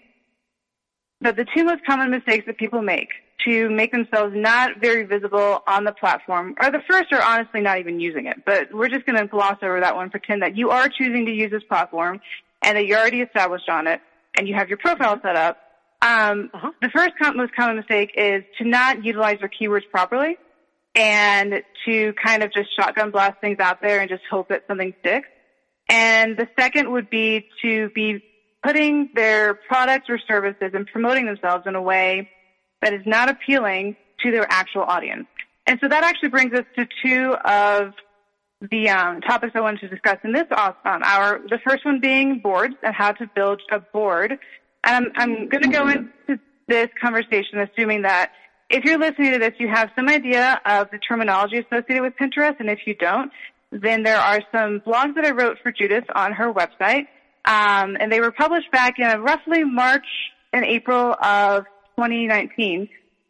that 1.21 1.37
the 1.37 1.47
two 1.55 1.65
most 1.65 1.85
common 1.85 2.11
mistakes 2.11 2.47
that 2.47 2.59
people 2.59 2.83
make 2.83 3.09
to 3.47 3.71
make 3.71 3.93
themselves 3.93 4.35
not 4.35 4.81
very 4.81 5.05
visible 5.05 5.63
on 5.67 5.85
the 5.85 5.93
platform 5.93 6.55
are 6.59 6.71
the 6.71 6.83
first 6.89 7.13
are 7.13 7.23
honestly 7.23 7.61
not 7.61 7.79
even 7.79 8.01
using 8.01 8.27
it. 8.27 8.45
But 8.45 8.73
we're 8.73 8.89
just 8.89 9.07
going 9.07 9.19
to 9.19 9.27
gloss 9.27 9.59
over 9.63 9.81
that 9.81 9.95
one, 9.95 10.11
pretend 10.11 10.43
that 10.43 10.57
you 10.57 10.71
are 10.71 10.89
choosing 10.89 11.27
to 11.27 11.33
use 11.33 11.51
this 11.51 11.63
platform 11.65 12.21
and 12.63 12.77
that 12.77 12.87
you're 12.87 12.99
already 12.99 13.21
established 13.21 13.69
on 13.69 13.87
it 13.87 14.01
and 14.37 14.49
you 14.49 14.55
have 14.55 14.69
your 14.69 14.79
profile 14.79 15.19
set 15.23 15.37
up. 15.37 15.59
Um, 16.03 16.51
uh-huh. 16.53 16.73
The 16.83 16.91
first 16.95 17.13
most 17.35 17.55
common 17.55 17.77
mistake 17.77 18.13
is 18.17 18.45
to 18.59 18.69
not 18.69 19.05
utilize 19.05 19.39
your 19.41 19.51
keywords 19.51 19.89
properly 19.91 20.37
and 20.95 21.63
to 21.87 22.13
kind 22.25 22.43
of 22.43 22.53
just 22.53 22.69
shotgun 22.79 23.11
blast 23.11 23.41
things 23.41 23.59
out 23.61 23.81
there 23.83 24.01
and 24.01 24.09
just 24.09 24.23
hope 24.31 24.49
that 24.49 24.65
something 24.69 24.95
sticks. 25.01 25.29
And 25.89 26.37
the 26.37 26.49
second 26.59 26.91
would 26.93 27.11
be 27.11 27.49
to 27.63 27.91
be 27.91 28.23
putting 28.63 29.11
their 29.15 29.55
products 29.55 30.07
or 30.09 30.19
services 30.19 30.71
and 30.75 30.87
promoting 30.87 31.27
themselves 31.27 31.65
in 31.67 31.77
a 31.77 31.83
way 31.83 32.29
that 32.83 32.93
is 32.93 33.03
not 33.07 33.29
appealing 33.29 33.97
to 34.23 34.31
their 34.31 34.47
actual 34.51 34.83
audience. 34.83 35.27
And 35.67 35.79
so 35.81 35.89
that 35.89 36.05
actually 36.05 36.31
brings 36.31 36.53
us 36.53 36.65
to 36.77 36.87
two 37.05 37.35
of 37.45 37.93
the 38.61 38.89
um, 38.89 39.21
topics 39.21 39.53
I 39.55 39.61
wanted 39.61 39.81
to 39.81 39.89
discuss 39.89 40.19
in 40.25 40.33
this 40.33 40.47
um, 40.51 40.75
hour. 40.85 41.41
The 41.49 41.59
first 41.67 41.85
one 41.85 42.01
being 42.01 42.41
boards 42.41 42.75
and 42.83 42.95
how 42.95 43.13
to 43.13 43.31
build 43.35 43.61
a 43.71 43.81
board. 43.81 44.39
And 44.85 45.07
I'm, 45.07 45.13
I'm 45.17 45.49
going 45.49 45.63
to 45.63 45.69
go 45.69 45.89
into 45.89 46.41
this 46.69 46.89
conversation 47.01 47.59
assuming 47.59 48.03
that 48.03 48.33
if 48.69 48.85
you're 48.85 48.99
listening 48.99 49.33
to 49.33 49.39
this, 49.39 49.53
you 49.59 49.69
have 49.69 49.91
some 49.95 50.09
idea 50.09 50.61
of 50.65 50.91
the 50.91 50.99
terminology 50.99 51.59
associated 51.59 52.03
with 52.03 52.15
Pinterest, 52.21 52.59
and 52.59 52.69
if 52.69 52.81
you 52.85 52.95
don't, 52.95 53.31
then 53.71 54.03
there 54.03 54.19
are 54.19 54.41
some 54.53 54.81
blogs 54.81 55.15
that 55.15 55.25
I 55.25 55.31
wrote 55.31 55.59
for 55.63 55.71
Judith 55.71 56.05
on 56.15 56.33
her 56.33 56.53
website, 56.53 57.07
um, 57.45 57.97
and 58.01 58.11
they 58.11 58.21
were 58.21 58.33
published 58.33 58.71
back 58.73 58.99
in 58.99 59.21
roughly 59.21 59.63
March 59.63 60.07
and 60.53 60.65
April 60.65 61.15
of 61.23 61.65
2019. 61.97 62.89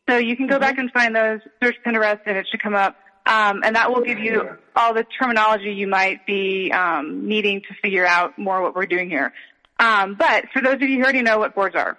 So 0.09 0.17
you 0.17 0.37
can 0.37 0.47
go 0.47 0.55
mm-hmm. 0.55 0.61
back 0.61 0.79
and 0.79 0.91
find 0.93 1.15
those, 1.15 1.41
search 1.63 1.77
Pinterest, 1.85 2.21
and 2.27 2.37
it 2.37 2.47
should 2.51 2.63
come 2.63 2.75
up. 2.75 2.97
Um, 3.27 3.63
and 3.65 3.75
that 3.75 3.93
will 3.93 4.03
give 4.03 4.19
you 4.19 4.57
all 4.77 4.95
the 4.95 5.05
terminology 5.19 5.73
you 5.73 5.89
might 5.89 6.25
be 6.27 6.71
um, 6.73 7.27
needing 7.27 7.61
to 7.63 7.75
figure 7.83 8.07
out 8.07 8.39
more 8.39 8.63
what 8.63 8.77
we're 8.77 8.87
doing 8.87 9.11
here. 9.11 9.33
Um, 9.81 10.15
but 10.15 10.45
for 10.53 10.63
those 10.63 10.75
of 10.75 10.83
you 10.83 10.99
who 10.99 11.03
already 11.03 11.23
know 11.23 11.39
what 11.39 11.55
boards 11.55 11.75
are, 11.75 11.99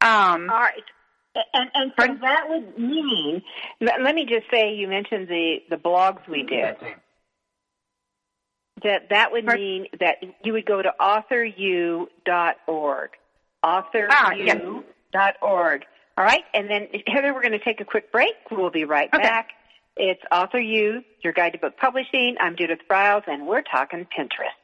um, 0.00 0.50
all 0.50 0.60
right. 0.60 0.82
And, 1.52 1.70
and 1.74 1.92
so 1.98 2.06
that 2.20 2.48
would 2.48 2.78
mean, 2.78 3.42
let 3.80 4.14
me 4.14 4.24
just 4.24 4.44
say, 4.52 4.74
you 4.74 4.86
mentioned 4.86 5.26
the, 5.28 5.56
the 5.70 5.76
blogs 5.76 6.28
we 6.28 6.42
did. 6.44 6.76
That 8.82 9.08
that 9.10 9.32
would 9.32 9.44
mean 9.46 9.86
that 10.00 10.16
you 10.44 10.52
would 10.52 10.66
go 10.66 10.82
to 10.82 10.92
authoru.org. 11.00 12.08
Authoru.org. 13.64 14.10
Ah, 14.10 14.32
yes. 14.32 14.60
All 16.16 16.24
right, 16.24 16.44
and 16.52 16.68
then 16.70 16.88
Heather, 17.06 17.32
we're 17.34 17.40
going 17.40 17.52
to 17.52 17.64
take 17.64 17.80
a 17.80 17.84
quick 17.84 18.12
break. 18.12 18.34
We'll 18.50 18.70
be 18.70 18.84
right 18.84 19.08
okay. 19.12 19.22
back. 19.22 19.48
It's 19.96 20.22
Author 20.32 20.58
You, 20.58 21.04
your 21.22 21.32
guide 21.32 21.52
to 21.52 21.58
book 21.58 21.76
publishing. 21.76 22.34
I'm 22.40 22.56
Judith 22.56 22.80
Briles, 22.90 23.22
and 23.28 23.46
we're 23.46 23.62
talking 23.62 24.08
Pinterest. 24.18 24.63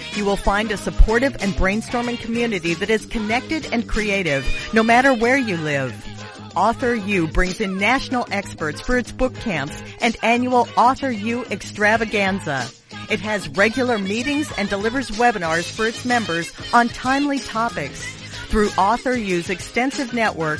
you 0.15 0.25
will 0.25 0.37
find 0.37 0.71
a 0.71 0.77
supportive 0.77 1.35
and 1.41 1.53
brainstorming 1.53 2.19
community 2.19 2.73
that 2.75 2.89
is 2.89 3.05
connected 3.05 3.67
and 3.71 3.87
creative, 3.87 4.45
no 4.73 4.83
matter 4.83 5.13
where 5.13 5.37
you 5.37 5.57
live. 5.57 5.93
Author 6.55 6.95
U 6.95 7.27
brings 7.27 7.61
in 7.61 7.77
national 7.77 8.27
experts 8.29 8.81
for 8.81 8.97
its 8.97 9.11
book 9.11 9.33
camps 9.35 9.81
and 10.01 10.17
annual 10.21 10.67
Author 10.75 11.11
U 11.11 11.45
extravaganza. 11.45 12.67
It 13.09 13.21
has 13.21 13.47
regular 13.49 13.97
meetings 13.97 14.51
and 14.57 14.69
delivers 14.69 15.11
webinars 15.11 15.69
for 15.69 15.85
its 15.87 16.05
members 16.05 16.51
on 16.73 16.89
timely 16.89 17.39
topics. 17.39 18.05
Through 18.47 18.69
Author 18.77 19.15
U's 19.15 19.49
extensive 19.49 20.13
network, 20.13 20.59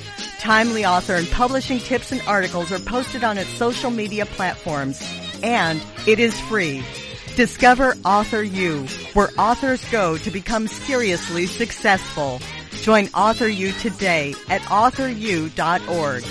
Timely 0.41 0.83
author 0.83 1.13
and 1.13 1.29
publishing 1.29 1.77
tips 1.77 2.11
and 2.11 2.19
articles 2.25 2.71
are 2.71 2.79
posted 2.79 3.23
on 3.23 3.37
its 3.37 3.51
social 3.51 3.91
media 3.91 4.25
platforms. 4.25 4.99
And 5.43 5.79
it 6.07 6.17
is 6.19 6.39
free. 6.41 6.83
Discover 7.35 7.95
Author 8.03 8.41
U, 8.41 8.87
where 9.13 9.29
authors 9.37 9.85
go 9.91 10.17
to 10.17 10.31
become 10.31 10.65
seriously 10.65 11.45
successful. 11.45 12.41
Join 12.81 13.07
Author 13.09 13.49
U 13.49 13.71
today 13.73 14.33
at 14.49 14.61
authoru.org. 14.61 16.23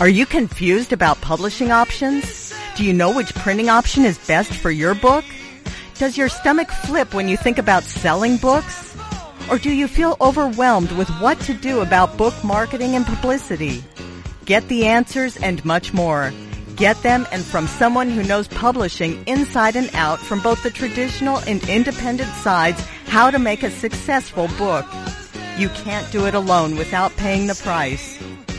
Are 0.00 0.08
you 0.08 0.26
confused 0.26 0.92
about 0.92 1.20
publishing 1.20 1.72
options? 1.72 2.43
Do 2.76 2.84
you 2.84 2.92
know 2.92 3.14
which 3.14 3.34
printing 3.34 3.68
option 3.68 4.04
is 4.04 4.18
best 4.26 4.52
for 4.52 4.70
your 4.70 4.94
book? 4.94 5.24
Does 5.98 6.16
your 6.16 6.28
stomach 6.28 6.70
flip 6.70 7.14
when 7.14 7.28
you 7.28 7.36
think 7.36 7.58
about 7.58 7.84
selling 7.84 8.36
books? 8.36 8.96
Or 9.50 9.58
do 9.58 9.70
you 9.70 9.86
feel 9.86 10.16
overwhelmed 10.20 10.92
with 10.92 11.08
what 11.20 11.38
to 11.40 11.54
do 11.54 11.80
about 11.80 12.16
book 12.16 12.34
marketing 12.42 12.96
and 12.96 13.06
publicity? 13.06 13.84
Get 14.44 14.66
the 14.68 14.86
answers 14.86 15.36
and 15.36 15.64
much 15.64 15.92
more 15.92 16.32
Get 16.76 17.00
them 17.04 17.26
and 17.30 17.44
from 17.44 17.68
someone 17.68 18.10
who 18.10 18.24
knows 18.24 18.48
publishing 18.48 19.22
inside 19.26 19.76
and 19.76 19.88
out 19.94 20.18
from 20.18 20.40
both 20.40 20.62
the 20.64 20.70
traditional 20.70 21.38
and 21.46 21.62
independent 21.68 22.32
sides 22.34 22.80
how 23.06 23.30
to 23.30 23.38
make 23.38 23.62
a 23.62 23.70
successful 23.70 24.48
book. 24.58 24.84
You 25.56 25.68
can't 25.68 26.10
do 26.10 26.26
it 26.26 26.34
alone 26.34 26.74
without 26.74 27.16
paying 27.16 27.46
the 27.46 27.54
price. 27.54 28.18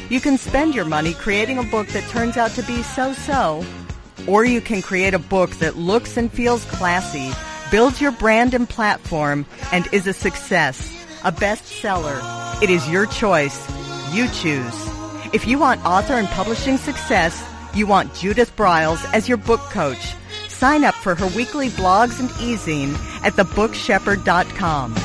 You 0.10 0.22
can 0.22 0.38
spend 0.38 0.76
your 0.76 0.86
money 0.86 1.14
creating 1.14 1.58
a 1.58 1.64
book 1.64 1.88
that 1.88 2.10
turns 2.10 2.38
out 2.38 2.52
to 2.52 2.64
be 2.64 2.84
so-so, 2.84 3.66
or 4.28 4.46
you 4.46 4.62
can 4.62 4.82
create 4.82 5.14
a 5.14 5.20
book 5.20 5.52
that 5.58 5.76
looks 5.76 6.18
and 6.18 6.32
feels 6.32 6.66
classy, 6.66 7.32
builds 7.72 8.02
your 8.02 8.12
brand 8.12 8.54
and 8.54 8.70
platform, 8.70 9.46
and 9.72 9.88
is 9.92 10.08
a 10.08 10.14
success, 10.14 10.92
a 11.24 11.32
bestseller. 11.32 12.22
It 12.62 12.70
is 12.70 12.88
your 12.90 13.06
choice. 13.06 13.60
You 14.14 14.28
choose. 14.30 14.90
If 15.34 15.48
you 15.48 15.60
want 15.60 15.86
author 15.86 16.14
and 16.14 16.28
publishing 16.28 16.78
success, 16.78 17.44
you 17.74 17.88
want 17.88 18.14
Judith 18.14 18.56
Briles 18.56 19.04
as 19.14 19.28
your 19.28 19.38
book 19.38 19.60
coach. 19.72 20.16
Sign 20.48 20.84
up 20.84 20.96
for 20.96 21.16
her 21.16 21.28
weekly 21.36 21.70
blogs 21.70 22.20
and 22.20 22.30
e-zine 22.42 22.94
at 23.24 23.34
thebookshepherd.com. 23.34 24.96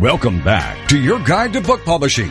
Welcome 0.00 0.44
back 0.44 0.88
to 0.90 0.98
your 0.98 1.18
guide 1.18 1.52
to 1.54 1.60
book 1.60 1.84
publishing. 1.84 2.30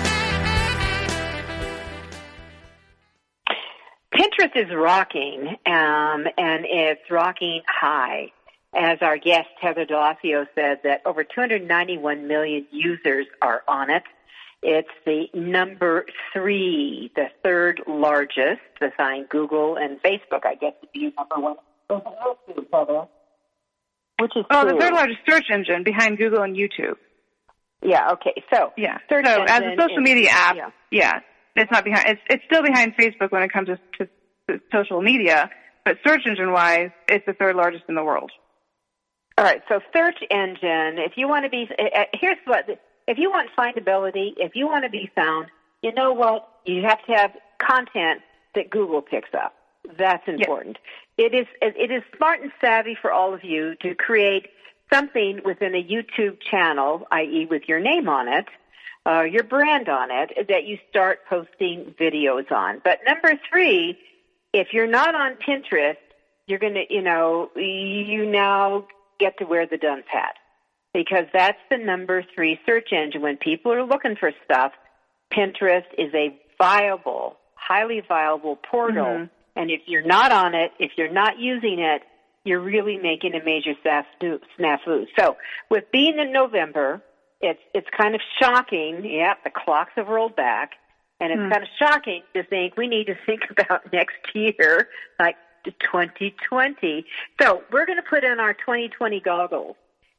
Pinterest 4.41 4.55
is 4.55 4.73
rocking, 4.75 5.47
um, 5.65 6.27
and 6.37 6.65
it's 6.65 7.09
rocking 7.09 7.61
high. 7.67 8.31
As 8.73 8.99
our 9.01 9.17
guest 9.17 9.49
Heather 9.59 9.85
Delacio 9.85 10.47
said, 10.55 10.79
that 10.83 11.01
over 11.05 11.23
291 11.23 12.27
million 12.27 12.65
users 12.71 13.25
are 13.41 13.63
on 13.67 13.89
it. 13.89 14.03
It's 14.63 14.89
the 15.05 15.25
number 15.33 16.05
three, 16.31 17.11
the 17.15 17.25
third 17.43 17.81
largest, 17.87 18.61
behind 18.79 19.27
Google 19.27 19.75
and 19.75 20.01
Facebook. 20.01 20.45
I 20.45 20.55
guess 20.55 20.73
to 20.81 20.87
be 20.93 21.13
number 21.17 21.39
one. 21.39 21.55
Which 24.19 24.37
is 24.37 24.45
oh, 24.49 24.63
true. 24.63 24.73
the 24.73 24.79
third 24.79 24.93
largest 24.93 25.19
search 25.27 25.45
engine 25.51 25.83
behind 25.83 26.17
Google 26.17 26.43
and 26.43 26.55
YouTube. 26.55 26.95
Yeah. 27.81 28.11
Okay. 28.11 28.41
So 28.53 28.71
Yeah. 28.77 28.99
Search 29.09 29.25
so 29.25 29.43
as 29.43 29.61
a 29.61 29.75
social 29.77 30.01
media 30.01 30.29
app, 30.31 30.55
yeah. 30.55 30.69
yeah. 30.91 31.19
it's 31.55 31.71
not 31.71 31.83
behind. 31.83 32.07
It's 32.07 32.21
it's 32.29 32.43
still 32.45 32.61
behind 32.61 32.95
Facebook 32.95 33.31
when 33.31 33.41
it 33.41 33.51
comes 33.51 33.67
to, 33.67 33.77
to 33.97 34.11
social 34.71 35.01
media, 35.01 35.49
but 35.85 35.97
search 36.05 36.21
engine 36.25 36.51
wise, 36.51 36.91
it's 37.07 37.25
the 37.25 37.33
third 37.33 37.55
largest 37.55 37.83
in 37.89 37.95
the 37.95 38.03
world. 38.03 38.31
All 39.37 39.45
right, 39.45 39.61
so 39.69 39.79
search 39.93 40.17
engine. 40.29 40.99
If 40.99 41.13
you 41.15 41.27
want 41.27 41.45
to 41.45 41.49
be, 41.49 41.67
uh, 41.79 41.99
uh, 41.99 42.03
here's 42.13 42.37
what: 42.45 42.65
if 43.07 43.17
you 43.17 43.29
want 43.29 43.49
findability, 43.57 44.33
if 44.37 44.55
you 44.55 44.67
want 44.67 44.83
to 44.83 44.89
be 44.89 45.09
found, 45.15 45.47
you 45.81 45.93
know 45.93 46.13
what? 46.13 46.47
You 46.65 46.83
have 46.83 47.03
to 47.05 47.13
have 47.13 47.31
content 47.57 48.21
that 48.55 48.69
Google 48.69 49.01
picks 49.01 49.33
up. 49.33 49.55
That's 49.97 50.27
important. 50.27 50.77
It 51.17 51.33
is 51.33 51.47
it 51.61 51.91
is 51.91 52.03
smart 52.15 52.41
and 52.41 52.51
savvy 52.61 52.95
for 53.01 53.11
all 53.11 53.33
of 53.33 53.43
you 53.43 53.75
to 53.81 53.95
create 53.95 54.47
something 54.93 55.41
within 55.43 55.73
a 55.75 55.83
YouTube 55.83 56.37
channel, 56.41 57.07
i.e., 57.11 57.47
with 57.49 57.63
your 57.67 57.79
name 57.79 58.09
on 58.09 58.27
it, 58.27 58.45
uh, 59.05 59.21
your 59.21 59.43
brand 59.43 59.89
on 59.89 60.11
it, 60.11 60.47
that 60.49 60.65
you 60.65 60.77
start 60.89 61.19
posting 61.29 61.95
videos 61.99 62.51
on. 62.51 62.81
But 62.83 62.99
number 63.07 63.39
three, 63.49 63.97
if 64.53 64.67
you're 64.73 64.87
not 64.87 65.15
on 65.15 65.35
Pinterest, 65.35 65.97
you're 66.47 66.59
going 66.59 66.73
to, 66.73 66.83
you 66.89 67.01
know, 67.01 67.49
you 67.55 68.25
now 68.25 68.85
get 69.19 69.37
to 69.37 69.45
wear 69.45 69.65
the 69.67 69.77
dunce 69.77 70.05
hat 70.11 70.35
because 70.93 71.25
that's 71.33 71.59
the 71.69 71.77
number 71.77 72.23
three 72.35 72.59
search 72.65 72.89
engine. 72.91 73.21
When 73.21 73.37
people 73.37 73.71
are 73.71 73.83
looking 73.85 74.15
for 74.15 74.31
stuff, 74.43 74.73
Pinterest 75.31 75.85
is 75.97 76.13
a 76.13 76.37
viable, 76.57 77.37
highly 77.55 78.01
viable 78.01 78.57
portal. 78.57 79.05
Mhm. 79.05 79.29
And 79.55 79.71
if 79.71 79.81
you're 79.85 80.01
not 80.01 80.31
on 80.31 80.55
it, 80.55 80.71
if 80.79 80.97
you're 80.97 81.11
not 81.11 81.39
using 81.39 81.79
it, 81.79 82.03
you're 82.43 82.59
really 82.59 82.97
making 82.97 83.35
a 83.35 83.43
major 83.43 83.75
snafu. 83.83 85.07
So 85.17 85.37
with 85.69 85.91
being 85.91 86.17
in 86.17 86.31
November, 86.31 87.01
it's 87.39 87.61
it's 87.73 87.89
kind 87.91 88.15
of 88.15 88.21
shocking. 88.39 89.05
Yeah, 89.05 89.35
the 89.43 89.51
clocks 89.51 89.93
have 89.95 90.07
rolled 90.07 90.35
back, 90.35 90.71
and 91.21 91.31
it's 91.31 91.39
Hmm. 91.41 91.51
kind 91.51 91.63
of 91.63 91.69
shocking 91.79 92.23
to 92.33 92.43
think 92.43 92.75
we 92.75 92.87
need 92.87 93.05
to 93.05 93.15
think 93.25 93.41
about 93.51 93.93
next 93.93 94.17
year, 94.33 94.89
like 95.19 95.37
2020. 95.63 97.05
So 97.39 97.63
we're 97.71 97.85
going 97.85 97.97
to 97.97 98.09
put 98.09 98.23
in 98.23 98.39
our 98.39 98.53
2020 98.53 99.19
goggles 99.21 99.75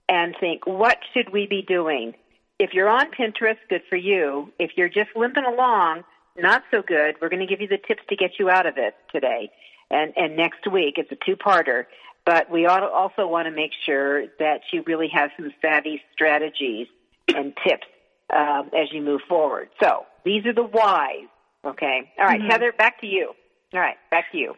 and 0.08 0.34
think, 0.38 0.66
what 0.66 0.98
should 1.12 1.30
we 1.30 1.46
be 1.46 1.62
doing? 1.62 2.14
If 2.58 2.72
you're 2.72 2.88
on 2.88 3.10
Pinterest, 3.10 3.58
good 3.68 3.82
for 3.88 3.96
you. 3.96 4.52
If 4.60 4.72
you're 4.76 4.88
just 4.88 5.10
limping 5.16 5.44
along, 5.44 6.04
not 6.36 6.62
so 6.70 6.80
good. 6.80 7.16
We're 7.20 7.28
going 7.28 7.40
to 7.40 7.46
give 7.46 7.60
you 7.60 7.68
the 7.68 7.78
tips 7.78 8.02
to 8.08 8.16
get 8.16 8.38
you 8.38 8.48
out 8.48 8.66
of 8.66 8.78
it 8.78 8.94
today. 9.12 9.50
And, 9.90 10.12
and 10.16 10.36
next 10.36 10.70
week, 10.70 10.94
it's 10.96 11.10
a 11.10 11.16
two-parter. 11.26 11.86
But 12.24 12.48
we 12.50 12.66
also 12.66 13.26
want 13.26 13.46
to 13.46 13.50
make 13.50 13.72
sure 13.84 14.26
that 14.38 14.60
you 14.72 14.84
really 14.86 15.08
have 15.08 15.30
some 15.36 15.52
savvy 15.60 16.00
strategies 16.12 16.86
and 17.26 17.52
tips 17.66 17.86
um, 18.32 18.70
as 18.76 18.92
you 18.92 19.02
move 19.02 19.22
forward. 19.28 19.70
So 19.82 20.06
these 20.24 20.44
are 20.46 20.52
the 20.52 20.62
whys. 20.64 21.26
Okay. 21.64 22.10
All 22.18 22.24
right, 22.26 22.40
Mhm. 22.40 22.50
Heather, 22.50 22.72
back 22.72 23.00
to 23.00 23.06
you. 23.06 23.32
All 23.74 23.80
right, 23.80 23.96
back 24.10 24.30
to 24.32 24.38
you. 24.38 24.54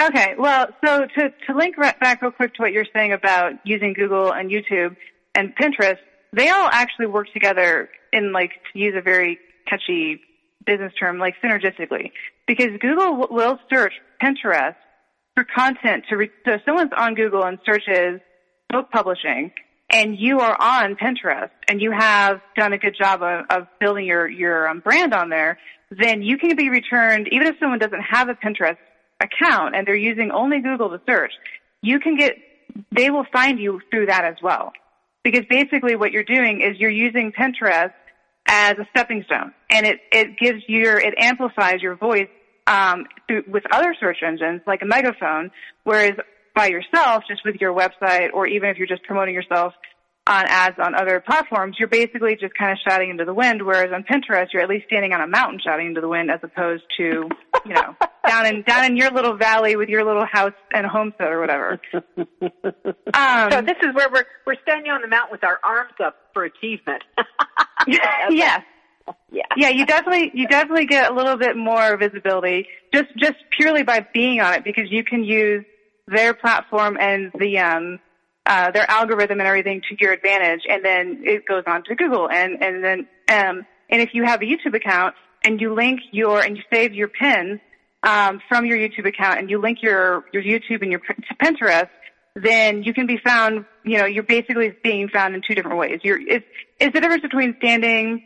Okay, 0.00 0.34
well, 0.36 0.66
so 0.84 1.06
to, 1.06 1.30
to 1.46 1.54
link 1.56 1.78
right 1.78 1.98
back 2.00 2.20
real 2.20 2.32
quick 2.32 2.54
to 2.54 2.62
what 2.62 2.72
you're 2.72 2.86
saying 2.92 3.12
about 3.12 3.52
using 3.64 3.92
Google 3.92 4.32
and 4.32 4.50
YouTube 4.50 4.96
and 5.36 5.54
Pinterest, 5.56 5.98
they 6.32 6.48
all 6.50 6.68
actually 6.72 7.06
work 7.06 7.32
together 7.32 7.88
in 8.12 8.32
like, 8.32 8.50
to 8.72 8.78
use 8.78 8.94
a 8.96 9.00
very 9.00 9.38
catchy 9.68 10.20
business 10.66 10.92
term, 10.98 11.18
like 11.18 11.34
synergistically. 11.42 12.10
Because 12.48 12.70
Google 12.80 13.18
w- 13.20 13.28
will 13.30 13.58
search 13.72 13.92
Pinterest 14.20 14.74
for 15.36 15.44
content 15.44 16.04
to, 16.08 16.16
re- 16.16 16.30
so 16.44 16.54
if 16.54 16.62
someone's 16.64 16.90
on 16.96 17.14
Google 17.14 17.44
and 17.44 17.58
searches 17.64 18.20
book 18.70 18.90
publishing 18.90 19.52
and 19.94 20.18
you 20.18 20.40
are 20.40 20.60
on 20.60 20.96
Pinterest 20.96 21.50
and 21.68 21.80
you 21.80 21.92
have 21.92 22.40
done 22.56 22.72
a 22.72 22.78
good 22.78 22.96
job 22.98 23.22
of, 23.22 23.44
of 23.48 23.68
building 23.78 24.04
your, 24.04 24.28
your 24.28 24.68
um, 24.68 24.80
brand 24.80 25.14
on 25.14 25.30
there, 25.30 25.56
then 25.88 26.20
you 26.20 26.36
can 26.36 26.56
be 26.56 26.68
returned, 26.68 27.28
even 27.30 27.46
if 27.46 27.54
someone 27.60 27.78
doesn't 27.78 28.02
have 28.02 28.28
a 28.28 28.34
Pinterest 28.34 28.76
account 29.20 29.76
and 29.76 29.86
they're 29.86 29.94
using 29.94 30.32
only 30.32 30.60
Google 30.60 30.90
to 30.90 31.00
search, 31.06 31.32
you 31.80 32.00
can 32.00 32.16
get, 32.16 32.34
they 32.90 33.10
will 33.10 33.24
find 33.32 33.60
you 33.60 33.80
through 33.92 34.06
that 34.06 34.24
as 34.24 34.34
well. 34.42 34.72
Because 35.22 35.44
basically 35.48 35.94
what 35.94 36.10
you're 36.10 36.24
doing 36.24 36.60
is 36.60 36.76
you're 36.80 36.90
using 36.90 37.32
Pinterest 37.32 37.92
as 38.48 38.76
a 38.76 38.86
stepping 38.90 39.22
stone 39.22 39.54
and 39.70 39.86
it, 39.86 40.00
it 40.10 40.36
gives 40.36 40.64
your, 40.66 40.98
it 40.98 41.14
amplifies 41.16 41.80
your 41.80 41.94
voice, 41.94 42.28
um, 42.66 43.06
through, 43.28 43.44
with 43.46 43.62
other 43.70 43.94
search 44.00 44.18
engines 44.26 44.62
like 44.66 44.82
a 44.82 44.86
megaphone, 44.86 45.52
whereas 45.84 46.14
by 46.54 46.68
yourself, 46.68 47.24
just 47.28 47.44
with 47.44 47.56
your 47.60 47.74
website 47.74 48.28
or 48.32 48.46
even 48.46 48.70
if 48.70 48.76
you're 48.76 48.86
just 48.86 49.02
promoting 49.04 49.34
yourself 49.34 49.74
on 50.26 50.46
ads 50.46 50.76
on 50.78 50.94
other 50.94 51.20
platforms, 51.20 51.76
you're 51.78 51.88
basically 51.88 52.36
just 52.36 52.54
kind 52.56 52.72
of 52.72 52.78
shouting 52.86 53.10
into 53.10 53.24
the 53.24 53.34
wind, 53.34 53.62
whereas 53.62 53.92
on 53.92 54.04
Pinterest, 54.04 54.46
you're 54.52 54.62
at 54.62 54.68
least 54.68 54.86
standing 54.86 55.12
on 55.12 55.20
a 55.20 55.26
mountain 55.26 55.60
shouting 55.62 55.88
into 55.88 56.00
the 56.00 56.08
wind 56.08 56.30
as 56.30 56.40
opposed 56.42 56.84
to, 56.96 57.28
you 57.66 57.74
know, 57.74 57.94
down 58.26 58.46
in, 58.46 58.62
down 58.62 58.84
in 58.86 58.96
your 58.96 59.10
little 59.10 59.36
valley 59.36 59.76
with 59.76 59.90
your 59.90 60.04
little 60.04 60.24
house 60.24 60.54
and 60.72 60.86
homestead 60.86 61.28
or 61.28 61.40
whatever. 61.40 61.80
Um, 63.14 63.48
so 63.52 63.62
this 63.62 63.76
is 63.80 63.94
where 63.94 64.08
we're 64.10 64.24
we're 64.44 64.60
standing 64.62 64.90
on 64.90 65.00
the 65.00 65.06
mountain 65.06 65.30
with 65.30 65.44
our 65.44 65.60
arms 65.62 65.92
up 66.02 66.16
for 66.32 66.42
achievement. 66.44 67.04
yes. 67.86 68.32
Yeah. 69.30 69.42
Yeah, 69.56 69.68
you 69.68 69.86
definitely 69.86 70.32
you 70.34 70.48
definitely 70.48 70.86
get 70.86 71.12
a 71.12 71.14
little 71.14 71.36
bit 71.36 71.56
more 71.56 71.96
visibility 71.96 72.66
just 72.92 73.06
just 73.16 73.36
purely 73.56 73.84
by 73.84 74.04
being 74.12 74.40
on 74.40 74.54
it 74.54 74.64
because 74.64 74.90
you 74.90 75.04
can 75.04 75.22
use 75.22 75.64
their 76.08 76.34
platform 76.34 76.96
and 77.00 77.32
the 77.38 77.58
um 77.58 77.98
uh 78.46 78.70
their 78.70 78.88
algorithm 78.90 79.40
and 79.40 79.48
everything 79.48 79.80
to 79.88 79.96
your 80.00 80.12
advantage 80.12 80.62
and 80.68 80.84
then 80.84 81.22
it 81.24 81.46
goes 81.46 81.64
on 81.66 81.82
to 81.84 81.94
Google 81.94 82.28
and 82.30 82.62
and 82.62 82.84
then 82.84 82.98
um 83.28 83.66
and 83.90 84.02
if 84.02 84.10
you 84.12 84.24
have 84.24 84.42
a 84.42 84.44
YouTube 84.44 84.74
account 84.74 85.14
and 85.42 85.60
you 85.60 85.74
link 85.74 86.00
your 86.12 86.40
and 86.40 86.56
you 86.56 86.62
save 86.72 86.94
your 86.94 87.08
pins 87.08 87.60
um 88.02 88.40
from 88.48 88.66
your 88.66 88.78
YouTube 88.78 89.06
account 89.06 89.38
and 89.38 89.50
you 89.50 89.60
link 89.60 89.78
your 89.82 90.24
your 90.32 90.42
YouTube 90.42 90.82
and 90.82 90.90
your 90.90 91.00
to 91.00 91.34
Pinterest 91.42 91.88
then 92.36 92.82
you 92.82 92.92
can 92.92 93.06
be 93.06 93.18
found, 93.24 93.64
you 93.84 93.98
know, 93.98 94.06
you're 94.06 94.24
basically 94.24 94.74
being 94.82 95.08
found 95.08 95.34
in 95.34 95.42
two 95.46 95.54
different 95.54 95.78
ways. 95.78 96.00
You're, 96.02 96.20
it's, 96.20 96.44
it's 96.80 96.92
the 96.92 97.00
difference 97.00 97.22
between 97.22 97.54
standing 97.58 98.24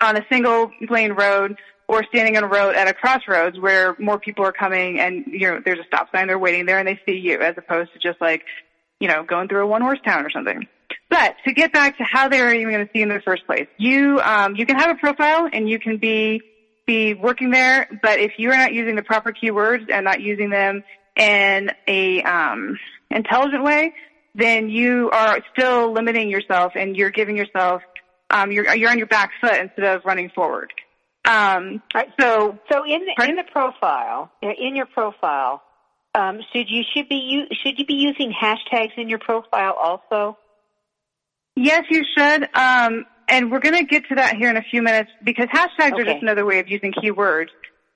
on 0.00 0.16
a 0.16 0.24
single 0.30 0.70
lane 0.88 1.12
road 1.12 1.56
or 1.88 2.04
standing 2.04 2.36
on 2.36 2.44
a 2.44 2.48
road 2.48 2.74
at 2.74 2.88
a 2.88 2.94
crossroads 2.94 3.58
where 3.58 3.94
more 3.98 4.18
people 4.18 4.44
are 4.44 4.52
coming 4.52 4.98
and, 4.98 5.24
you 5.26 5.48
know, 5.50 5.60
there's 5.64 5.78
a 5.78 5.84
stop 5.86 6.08
sign, 6.12 6.26
they're 6.26 6.38
waiting 6.38 6.66
there 6.66 6.78
and 6.78 6.88
they 6.88 7.00
see 7.06 7.16
you 7.16 7.40
as 7.40 7.54
opposed 7.56 7.92
to 7.92 7.98
just 7.98 8.20
like, 8.20 8.42
you 8.98 9.08
know, 9.08 9.22
going 9.22 9.48
through 9.48 9.62
a 9.62 9.66
one 9.66 9.82
horse 9.82 9.98
town 10.04 10.24
or 10.24 10.30
something. 10.30 10.66
But 11.08 11.36
to 11.46 11.54
get 11.54 11.72
back 11.72 11.98
to 11.98 12.04
how 12.04 12.28
they 12.28 12.40
are 12.40 12.52
even 12.52 12.72
going 12.72 12.86
to 12.86 12.92
see 12.92 12.98
you 12.98 13.04
in 13.04 13.08
the 13.08 13.20
first 13.20 13.46
place, 13.46 13.68
you, 13.78 14.20
um, 14.20 14.56
you 14.56 14.66
can 14.66 14.76
have 14.76 14.90
a 14.90 14.98
profile 14.98 15.48
and 15.52 15.68
you 15.68 15.78
can 15.78 15.98
be, 15.98 16.42
be 16.86 17.14
working 17.14 17.50
there, 17.50 17.88
but 18.02 18.18
if 18.18 18.32
you 18.38 18.50
are 18.50 18.56
not 18.56 18.72
using 18.72 18.96
the 18.96 19.02
proper 19.02 19.32
keywords 19.32 19.90
and 19.92 20.04
not 20.04 20.20
using 20.20 20.50
them 20.50 20.82
in 21.16 21.70
a, 21.86 22.22
um, 22.22 22.76
intelligent 23.10 23.62
way, 23.62 23.92
then 24.34 24.68
you 24.68 25.08
are 25.10 25.38
still 25.56 25.92
limiting 25.92 26.28
yourself 26.28 26.72
and 26.74 26.96
you're 26.96 27.10
giving 27.10 27.36
yourself, 27.36 27.82
um, 28.30 28.50
you're, 28.50 28.74
you're 28.74 28.90
on 28.90 28.98
your 28.98 29.06
back 29.06 29.30
foot 29.40 29.54
instead 29.54 29.84
of 29.84 30.04
running 30.04 30.30
forward. 30.34 30.72
Um, 31.26 31.82
Right. 31.94 32.08
so 32.20 32.58
So 32.70 32.84
in 32.84 33.00
the, 33.04 33.12
Pardon? 33.16 33.38
in 33.38 33.44
the 33.44 33.50
profile, 33.50 34.30
in 34.42 34.76
your 34.76 34.86
profile, 34.86 35.62
Um, 36.14 36.40
should 36.52 36.70
you 36.70 36.82
should 36.94 37.08
be 37.08 37.16
you 37.16 37.46
should 37.62 37.78
you 37.78 37.84
be 37.84 37.94
using 37.94 38.32
hashtags 38.32 38.96
in 38.96 39.08
your 39.08 39.18
profile 39.18 39.74
also? 39.74 40.38
Yes, 41.56 41.84
you 41.90 42.04
should. 42.16 42.48
Um, 42.54 43.04
and 43.28 43.50
we're 43.50 43.60
going 43.60 43.76
to 43.76 43.84
get 43.84 44.04
to 44.08 44.14
that 44.16 44.36
here 44.36 44.48
in 44.50 44.56
a 44.56 44.62
few 44.62 44.82
minutes 44.82 45.10
because 45.24 45.46
hashtags 45.46 45.92
okay. 45.92 46.02
are 46.02 46.04
just 46.04 46.22
another 46.22 46.46
way 46.46 46.58
of 46.60 46.68
using 46.68 46.92
keywords. 46.92 47.48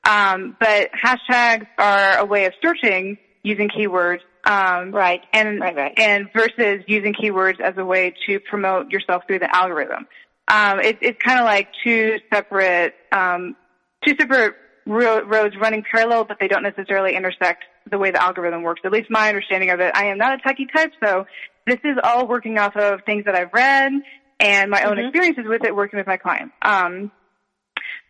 Um, 0.09 0.57
but 0.59 0.91
hashtags 0.93 1.67
are 1.79 2.19
a 2.19 2.25
way 2.25 2.47
of 2.47 2.53
searching 2.63 3.19
using 3.43 3.69
keywords. 3.69 4.21
Um, 4.45 4.91
right. 4.93 5.21
And, 5.33 5.61
right, 5.61 5.77
right. 5.77 5.99
and 5.99 6.29
versus 6.35 6.83
using 6.87 7.13
keywords 7.15 7.61
as 7.61 7.75
a 7.77 7.85
way 7.85 8.15
to 8.27 8.41
promote 8.41 8.91
yourself 8.91 9.23
through 9.27 9.41
the 9.41 9.55
algorithm. 9.55 10.07
Um, 10.51 10.81
it, 10.81 10.99
it's 11.01 11.19
kind 11.23 11.39
of 11.39 11.45
like 11.45 11.69
two 11.85 12.17
separate, 12.33 12.95
um, 13.13 13.57
two 14.05 14.15
separate 14.19 14.55
ro- 14.87 15.23
roads 15.23 15.55
running 15.61 15.85
parallel, 15.91 16.25
but 16.25 16.39
they 16.41 16.49
don't 16.49 16.65
necessarily 16.65 17.15
intersect 17.15 17.65
the 17.91 17.99
way 17.99 18.11
the 18.11 18.23
algorithm 18.23 18.63
works. 18.63 18.81
At 18.85 18.93
least 18.93 19.11
my 19.11 19.29
understanding 19.29 19.71
of 19.71 19.81
it. 19.81 19.93
I 19.95 20.07
am 20.07 20.19
not 20.19 20.35
a 20.35 20.49
techie 20.49 20.71
type, 20.75 20.93
so 21.03 21.25
this 21.67 21.79
is 21.85 21.97
all 22.03 22.27
working 22.27 22.59
off 22.59 22.77
of 22.77 23.01
things 23.07 23.25
that 23.27 23.35
I've 23.35 23.53
read 23.55 23.93
and 24.41 24.71
my 24.71 24.83
own 24.83 24.97
Mhm. 24.97 25.07
experiences 25.07 25.45
with 25.47 25.65
it 25.65 25.75
working 25.77 25.99
with 25.99 26.07
my 26.07 26.17
clients. 26.17 26.55
Um, 26.63 27.13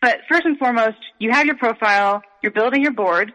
but 0.01 0.21
first 0.29 0.47
and 0.47 0.59
foremost, 0.59 0.99
you 1.19 1.31
have 1.31 1.45
your 1.45 1.57
profile, 1.57 2.23
you're 2.43 2.53
building 2.53 2.83
your 2.83 2.93
board, 2.93 3.35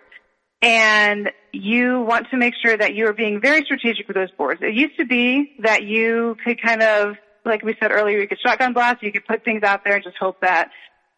and 0.62 1.32
you 1.52 2.02
want 2.02 2.30
to 2.32 2.38
make 2.38 2.56
sure 2.64 2.76
that 2.76 2.96
you 2.96 3.08
are 3.08 3.14
being 3.14 3.40
very 3.40 3.64
strategic 3.66 4.08
with 4.08 4.16
those 4.16 4.32
boards. 4.32 4.62
It 4.64 4.74
used 4.74 4.98
to 4.98 5.06
be 5.06 5.56
that 5.60 5.84
you 5.84 6.38
could 6.44 6.60
kind 6.62 6.82
of, 6.82 7.18
like 7.46 7.64
we 7.64 7.76
said 7.80 7.92
earlier, 7.92 8.20
you 8.20 8.28
could 8.28 8.40
shotgun 8.46 8.74
blast, 8.74 9.04
you 9.04 9.12
could 9.12 9.26
put 9.26 9.44
things 9.44 9.64
out 9.64 9.84
there 9.84 9.96
and 9.96 10.04
just 10.04 10.18
hope 10.18 10.42
that 10.42 10.70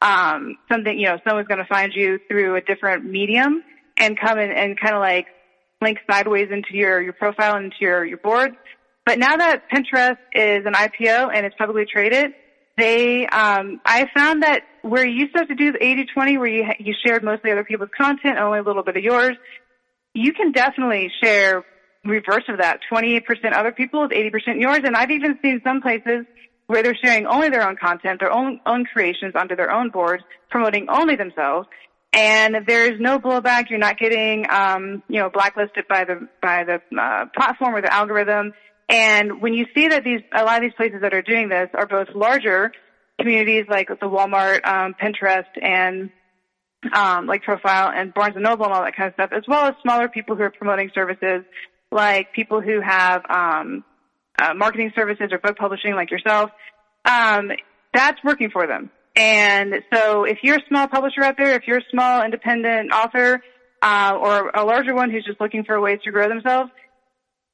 um, 0.01 0.57
something, 0.71 0.97
you 0.97 1.07
know, 1.07 1.17
someone's 1.25 1.47
going 1.47 1.59
to 1.59 1.65
find 1.65 1.93
you 1.95 2.19
through 2.27 2.55
a 2.55 2.61
different 2.61 3.05
medium 3.05 3.63
and 3.97 4.19
come 4.19 4.37
in 4.37 4.51
and 4.51 4.79
kind 4.79 4.93
of 4.93 5.01
like 5.01 5.27
link 5.81 5.97
sideways 6.09 6.49
into 6.51 6.73
your, 6.73 7.01
your 7.01 7.13
profile 7.13 7.55
and 7.55 7.65
into 7.65 7.77
your, 7.79 8.05
your 8.05 8.17
board. 8.17 8.51
But 9.05 9.19
now 9.19 9.37
that 9.37 9.63
Pinterest 9.73 10.17
is 10.33 10.65
an 10.65 10.73
IPO 10.73 11.29
and 11.33 11.45
it's 11.45 11.55
publicly 11.57 11.85
traded, 11.91 12.31
they, 12.77 13.25
um, 13.25 13.81
I 13.85 14.07
found 14.15 14.43
that 14.43 14.61
where 14.83 15.05
you 15.05 15.21
used 15.21 15.33
to 15.33 15.39
have 15.39 15.47
to 15.47 15.55
do 15.55 15.71
the 15.71 15.79
80-20 15.79 16.37
where 16.37 16.47
you, 16.47 16.65
you 16.79 16.93
shared 17.05 17.23
mostly 17.23 17.51
other 17.51 17.63
people's 17.63 17.89
content, 17.97 18.37
only 18.37 18.59
a 18.59 18.63
little 18.63 18.83
bit 18.83 18.97
of 18.97 19.03
yours, 19.03 19.35
you 20.13 20.33
can 20.33 20.51
definitely 20.51 21.11
share 21.23 21.63
reverse 22.05 22.43
of 22.47 22.59
that. 22.59 22.79
28% 22.91 23.21
other 23.53 23.71
people's, 23.71 24.09
80% 24.09 24.59
yours. 24.59 24.81
And 24.83 24.95
I've 24.95 25.11
even 25.11 25.37
seen 25.41 25.61
some 25.63 25.81
places 25.81 26.25
where 26.67 26.83
they're 26.83 26.97
sharing 27.01 27.25
only 27.25 27.49
their 27.49 27.67
own 27.67 27.77
content, 27.77 28.19
their 28.19 28.31
own, 28.31 28.59
own 28.65 28.85
creations 28.85 29.33
onto 29.35 29.55
their 29.55 29.71
own 29.71 29.89
boards, 29.89 30.23
promoting 30.49 30.87
only 30.89 31.15
themselves. 31.15 31.67
And 32.13 32.57
there's 32.67 32.99
no 32.99 33.19
blowback. 33.19 33.69
You're 33.69 33.79
not 33.79 33.97
getting, 33.97 34.45
um, 34.49 35.03
you 35.07 35.19
know, 35.19 35.29
blacklisted 35.29 35.87
by 35.87 36.05
the, 36.05 36.27
by 36.41 36.63
the, 36.63 36.81
uh, 36.99 37.25
platform 37.35 37.75
or 37.75 37.81
the 37.81 37.93
algorithm. 37.93 38.53
And 38.89 39.41
when 39.41 39.53
you 39.53 39.65
see 39.75 39.89
that 39.89 40.03
these, 40.03 40.21
a 40.33 40.43
lot 40.43 40.57
of 40.57 40.61
these 40.61 40.75
places 40.75 41.01
that 41.01 41.13
are 41.13 41.21
doing 41.21 41.49
this 41.49 41.69
are 41.73 41.85
both 41.85 42.07
larger 42.15 42.71
communities 43.19 43.65
like 43.69 43.87
the 43.87 44.07
Walmart, 44.07 44.65
um, 44.65 44.95
Pinterest, 45.01 45.45
and 45.61 46.09
um, 46.93 47.25
like 47.25 47.43
Profile 47.43 47.91
and 47.93 48.13
Barnes 48.13 48.35
and 48.35 48.43
Noble 48.43 48.65
and 48.65 48.73
all 48.73 48.83
that 48.83 48.95
kind 48.95 49.07
of 49.09 49.13
stuff, 49.15 49.31
as 49.35 49.43
well 49.47 49.65
as 49.65 49.73
smaller 49.81 50.07
people 50.07 50.35
who 50.35 50.43
are 50.43 50.51
promoting 50.51 50.91
services 50.93 51.43
like 51.91 52.33
people 52.33 52.61
who 52.61 52.81
have 52.81 53.23
um, 53.29 53.83
uh, 54.39 54.53
marketing 54.53 54.91
services 54.95 55.29
or 55.31 55.39
book 55.39 55.57
publishing 55.57 55.93
like 55.93 56.11
yourself. 56.11 56.51
Um, 57.05 57.51
that's 57.93 58.23
working 58.23 58.49
for 58.51 58.67
them. 58.67 58.91
And 59.15 59.73
so 59.93 60.25
if 60.25 60.39
you're 60.43 60.57
a 60.57 60.67
small 60.67 60.87
publisher 60.87 61.23
out 61.23 61.35
there, 61.37 61.55
if 61.55 61.63
you're 61.65 61.79
a 61.79 61.89
small 61.91 62.23
independent 62.23 62.91
author, 62.91 63.41
uh, 63.81 64.17
or 64.19 64.49
a 64.49 64.63
larger 64.63 64.93
one 64.93 65.11
who's 65.11 65.25
just 65.25 65.39
looking 65.39 65.63
for 65.63 65.79
ways 65.79 65.99
to 66.03 66.11
grow 66.11 66.27
themselves, 66.27 66.69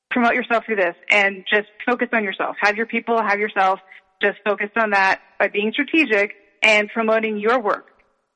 promote 0.09 0.35
yourself 0.35 0.65
through 0.65 0.75
this 0.75 0.95
and 1.09 1.45
just 1.49 1.67
focus 1.85 2.09
on 2.13 2.23
yourself. 2.23 2.55
Have 2.61 2.75
your 2.75 2.85
people, 2.85 3.21
have 3.21 3.39
yourself, 3.39 3.79
just 4.21 4.37
focus 4.45 4.69
on 4.77 4.91
that 4.91 5.21
by 5.39 5.47
being 5.47 5.71
strategic 5.73 6.31
and 6.61 6.89
promoting 6.89 7.37
your 7.37 7.59
work. 7.59 7.87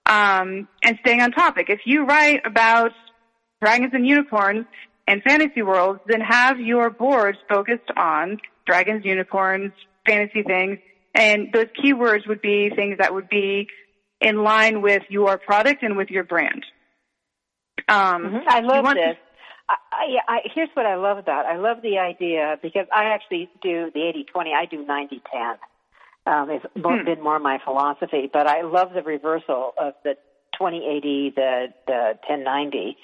Um, 0.05 0.69
and 0.83 0.97
staying 1.01 1.21
on 1.21 1.31
topic. 1.31 1.65
If 1.69 1.81
you 1.86 2.05
write 2.05 2.41
about 2.45 2.91
dragons 3.62 3.91
and 3.93 4.07
unicorns 4.07 4.65
and 5.07 5.23
fantasy 5.23 5.61
worlds, 5.61 6.01
then 6.05 6.21
have 6.21 6.59
your 6.59 6.89
boards 6.89 7.37
focused 7.49 7.89
on 7.95 8.37
dragons, 8.65 9.05
unicorns, 9.05 9.71
fantasy 10.05 10.43
things, 10.43 10.79
and 11.13 11.47
those 11.53 11.67
keywords 11.81 12.27
would 12.27 12.41
be 12.41 12.69
things 12.75 12.97
that 12.99 13.13
would 13.13 13.29
be 13.29 13.67
in 14.19 14.43
line 14.43 14.81
with 14.81 15.03
your 15.09 15.37
product 15.37 15.81
and 15.83 15.95
with 15.97 16.09
your 16.09 16.23
brand. 16.23 16.65
Um, 17.87 18.23
Mhm. 18.25 18.43
I 18.47 18.59
love 18.61 18.85
this. 18.93 19.15
I, 19.69 19.75
I, 19.91 20.17
I, 20.27 20.39
here's 20.53 20.69
what 20.73 20.85
I 20.85 20.95
love 20.95 21.17
about. 21.17 21.45
it. 21.45 21.49
I 21.49 21.57
love 21.57 21.81
the 21.81 21.97
idea 21.99 22.57
because 22.61 22.87
I 22.91 23.05
actually 23.05 23.49
do 23.61 23.91
the 23.93 23.99
80-20. 24.35 24.53
I 24.53 24.65
do 24.65 24.85
90-10. 24.85 25.57
Um, 26.25 26.49
it's 26.49 26.65
more, 26.75 26.97
Hmm. 26.97 27.05
been 27.05 27.21
more 27.21 27.39
my 27.39 27.59
philosophy, 27.63 28.29
but 28.31 28.47
I 28.47 28.61
love 28.61 28.93
the 28.93 29.01
reversal 29.01 29.73
of 29.77 29.93
the 30.03 30.15
2080, 30.57 31.31
the 31.35 31.73
the 31.87 32.17
1090, 32.27 32.97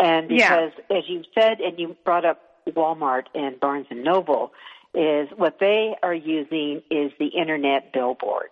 and 0.00 0.28
Yeah. 0.28 0.48
because 0.48 0.72
as 0.90 1.08
you 1.08 1.24
said, 1.34 1.60
and 1.60 1.78
you 1.78 1.96
brought 2.04 2.24
up 2.24 2.40
Walmart 2.68 3.24
and 3.34 3.58
Barnes 3.60 3.86
and 3.90 4.02
Noble, 4.04 4.52
is 4.94 5.28
what 5.36 5.58
they 5.60 5.94
are 6.02 6.14
using 6.14 6.82
is 6.90 7.12
the 7.18 7.26
internet 7.28 7.92
billboard, 7.92 8.50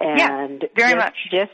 Yeah, 0.00 0.48
very 0.76 0.94
much. 0.94 1.14
just 1.30 1.52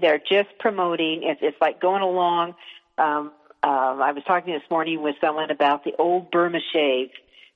they're 0.00 0.18
just 0.18 0.50
promoting. 0.58 1.22
It's, 1.24 1.40
it's 1.42 1.56
like 1.60 1.80
going 1.80 2.02
along. 2.02 2.54
Um, 2.98 3.32
um, 3.62 4.00
I 4.02 4.12
was 4.12 4.22
talking 4.26 4.52
this 4.54 4.62
morning 4.70 5.02
with 5.02 5.16
someone 5.20 5.50
about 5.50 5.84
the 5.84 5.92
old 5.98 6.30
Burma 6.30 6.60
shave 6.72 7.10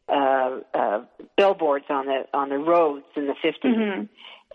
uh, 0.08 0.60
uh, 0.74 1.02
billboards 1.36 1.86
on 1.88 2.06
the 2.06 2.26
on 2.34 2.48
the 2.50 2.58
roads 2.58 3.06
in 3.16 3.26
the 3.26 3.34
50s 3.34 3.62
Mhm. 3.64 4.08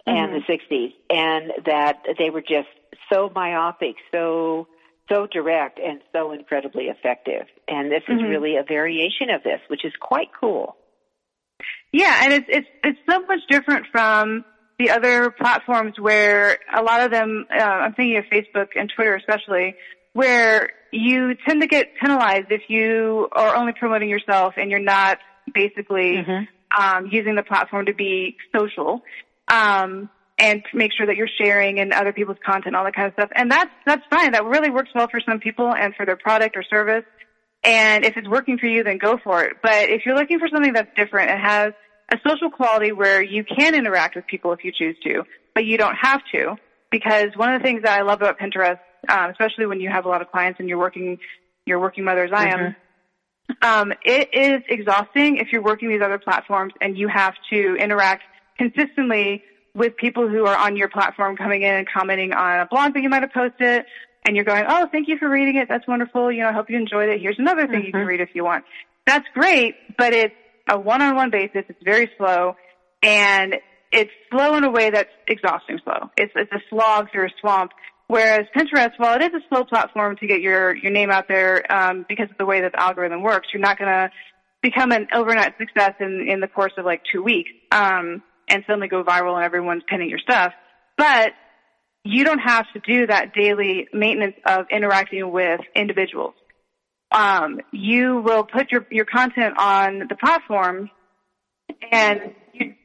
and 0.06 0.34
the 0.34 0.42
60s, 0.48 0.94
and 1.10 1.52
that 1.66 2.04
they 2.18 2.30
were 2.30 2.42
just 2.42 2.68
so 3.12 3.32
myopic, 3.34 3.96
so 4.12 4.68
so 5.10 5.26
direct, 5.26 5.80
and 5.80 6.02
so 6.12 6.32
incredibly 6.32 6.86
effective. 6.86 7.48
And 7.68 7.92
this 7.92 8.04
is 8.08 8.22
Mhm. 8.22 8.30
really 8.30 8.58
a 8.58 8.64
variation 8.64 9.32
of 9.32 9.42
this, 9.42 9.60
which 9.68 9.84
is 9.84 9.94
quite 10.00 10.30
cool. 10.40 10.78
Yeah, 11.92 12.16
and 12.24 12.34
it's 12.34 12.46
it's 12.48 12.68
it's 12.84 13.00
so 13.10 13.20
much 13.22 13.42
different 13.50 13.88
from 13.92 14.46
the 14.78 14.92
other 14.92 15.32
platforms 15.32 16.00
where 16.00 16.58
a 16.72 16.84
lot 16.84 17.02
of 17.02 17.12
them. 17.12 17.46
Uh, 17.50 17.64
I'm 17.64 17.94
thinking 17.94 18.18
of 18.18 18.26
Facebook 18.26 18.68
and 18.76 18.90
Twitter 18.96 19.16
especially, 19.16 19.76
where 20.14 20.70
you 20.92 21.36
tend 21.48 21.62
to 21.62 21.68
get 21.68 21.88
penalized 22.00 22.52
if 22.52 22.62
you 22.68 23.28
are 23.32 23.56
only 23.56 23.74
promoting 23.74 24.10
yourself 24.10 24.56
and 24.58 24.70
you're 24.72 24.80
not 24.80 25.20
basically 25.54 26.18
Mhm. 26.18 26.48
um, 26.78 27.08
using 27.08 27.36
the 27.36 27.44
platform 27.44 27.88
to 27.88 27.94
be 27.94 28.36
social. 28.56 29.02
Um, 29.52 30.10
and 30.40 30.64
to 30.72 30.78
make 30.78 30.92
sure 30.94 31.06
that 31.06 31.18
you're 31.18 31.30
sharing 31.40 31.80
and 31.80 31.92
other 31.92 32.14
people's 32.14 32.38
content, 32.46 32.76
all 32.76 32.86
that 32.86 32.96
kind 32.96 33.08
of 33.08 33.14
stuff. 33.14 33.30
And 33.36 33.52
that's, 33.52 33.70
that's 33.86 34.04
fine. 34.10 34.32
That 34.32 34.46
really 34.46 34.70
works 34.70 34.90
well 34.96 35.08
for 35.10 35.20
some 35.20 35.40
people 35.40 35.74
and 35.74 35.94
for 35.94 36.06
their 36.06 36.16
product 36.16 36.56
or 36.56 36.64
service. 36.64 37.04
And 37.64 38.06
if 38.06 38.16
it's 38.16 38.28
working 38.28 38.58
for 38.58 38.68
you, 38.68 38.84
then 38.84 38.98
go 38.98 39.20
for 39.22 39.44
it. 39.44 39.58
But 39.62 39.90
if 39.90 40.06
you're 40.06 40.16
looking 40.16 40.40
for 40.40 40.48
something 40.48 40.72
that's 40.74 40.90
different 40.96 41.30
and 41.30 41.42
has 41.42 41.74
a 42.12 42.18
social 42.26 42.50
quality 42.50 42.94
where 42.94 43.22
you 43.22 43.44
can 43.44 43.76
interact 43.76 44.16
with 44.16 44.26
people 44.28 44.54
if 44.54 44.64
you 44.64 44.72
choose 44.72 44.96
to, 45.04 45.24
but 45.54 45.66
you 45.66 45.78
don't 45.78 45.96
have 45.96 46.22
to, 46.34 46.56
because 46.90 47.28
one 47.36 47.54
of 47.54 47.62
the 47.62 47.66
things 47.66 47.84
that 47.84 48.00
I 48.00 48.04
love 48.04 48.22
about 48.22 48.40
Pinterest, 48.40 48.80
um, 49.10 49.30
especially 49.32 49.66
when 49.66 49.82
you 49.82 49.90
have 49.90 50.06
a 50.06 50.10
lot 50.10 50.22
of 50.22 50.32
clients 50.32 50.60
and 50.62 50.70
you're 50.70 50.80
working, 50.80 51.20
you're 51.66 51.80
working 51.80 52.06
mother 52.06 52.24
as 52.24 52.32
I 52.34 52.48
am, 52.48 52.76
um, 53.62 53.94
it 54.06 54.30
is 54.34 54.62
exhausting 54.70 55.38
if 55.38 55.52
you're 55.52 55.62
working 55.62 55.90
these 55.90 56.02
other 56.02 56.18
platforms 56.18 56.74
and 56.80 56.98
you 56.98 57.10
have 57.10 57.34
to 57.52 57.76
interact 57.76 58.24
consistently 58.58 59.44
with 59.80 59.96
people 59.96 60.28
who 60.28 60.46
are 60.46 60.58
on 60.58 60.76
your 60.76 60.90
platform 60.90 61.38
coming 61.38 61.62
in 61.62 61.74
and 61.74 61.88
commenting 61.88 62.34
on 62.34 62.60
a 62.60 62.68
blog 62.68 62.94
that 62.94 63.02
you 63.02 63.08
might 63.08 63.24
have 63.24 63.32
posted 63.32 63.86
and 64.26 64.36
you're 64.36 64.44
going, 64.44 64.66
oh, 64.68 64.88
thank 64.92 65.08
you 65.08 65.18
for 65.18 65.30
reading 65.30 65.56
it. 65.56 65.70
That's 65.70 65.88
wonderful. 65.88 66.30
You 66.30 66.44
know, 66.44 66.50
I 66.50 66.52
hope 66.52 66.70
you 66.70 66.78
enjoyed 66.78 67.08
it. 67.08 67.22
Here's 67.22 67.40
another 67.40 67.66
thing 67.66 67.86
you 67.86 67.94
can 67.94 68.02
Mhm. 68.02 68.08
read 68.08 68.20
if 68.20 68.36
you 68.36 68.44
want. 68.44 68.66
That's 69.08 69.26
great, 69.34 69.76
but 69.98 70.12
it's 70.12 70.36
a 70.70 70.78
one-on-one 70.78 71.30
basis. 71.30 71.64
It's 71.70 71.82
very 71.82 72.12
slow 72.18 72.58
and 73.02 73.56
it's 73.92 74.12
slow 74.30 74.56
in 74.56 74.66
a 74.66 74.70
way 74.70 74.90
that's 74.90 75.10
exhausting 75.28 75.80
slow. 75.86 76.12
It's, 76.18 76.34
it's 76.36 76.52
a 76.52 76.60
slog 76.70 77.10
through 77.12 77.28
a 77.28 77.30
swamp. 77.40 77.72
Whereas 78.08 78.48
Pinterest, 78.54 78.92
while 78.98 79.16
it 79.16 79.22
is 79.22 79.34
a 79.34 79.48
slow 79.48 79.64
platform 79.64 80.18
to 80.18 80.28
get 80.28 80.42
your, 80.42 80.76
your 80.76 80.92
name 80.92 81.10
out 81.10 81.30
there, 81.30 81.64
um, 81.72 82.06
because 82.10 82.30
of 82.30 82.38
the 82.38 82.46
way 82.46 82.62
that 82.62 82.74
the 82.74 82.82
algorithm 82.82 83.22
works, 83.22 83.48
you're 83.54 83.62
not 83.62 83.80
gonna 83.80 84.10
become 84.62 84.92
an 84.92 85.08
overnight 85.14 85.54
success 85.58 85.94
in, 86.02 86.28
in 86.28 86.42
the 86.42 86.48
course 86.48 86.74
of 86.78 86.84
like 86.84 87.02
two 87.10 87.24
weeks, 87.24 87.52
um, 87.72 88.22
and 88.50 88.64
suddenly 88.68 88.88
go 88.88 89.04
viral 89.04 89.36
and 89.36 89.46
everyone's 89.46 89.84
pinning 89.88 90.10
your 90.10 90.20
stuff. 90.20 90.54
But 90.98 91.32
you 92.04 92.24
don't 92.24 92.40
have 92.40 92.66
to 92.74 92.80
do 92.80 93.08
that 93.08 93.34
daily 93.34 93.88
maintenance 93.94 94.36
of 94.46 94.66
interacting 94.72 95.32
with 95.32 95.62
individuals. 95.76 96.34
Um, 97.12 97.60
you 97.72 98.22
will 98.22 98.44
put 98.44 98.72
your, 98.72 98.86
your 98.92 99.06
content 99.06 99.56
on 99.58 100.08
the 100.10 100.16
platform 100.16 100.90
and 101.92 102.36
you, 102.54 102.76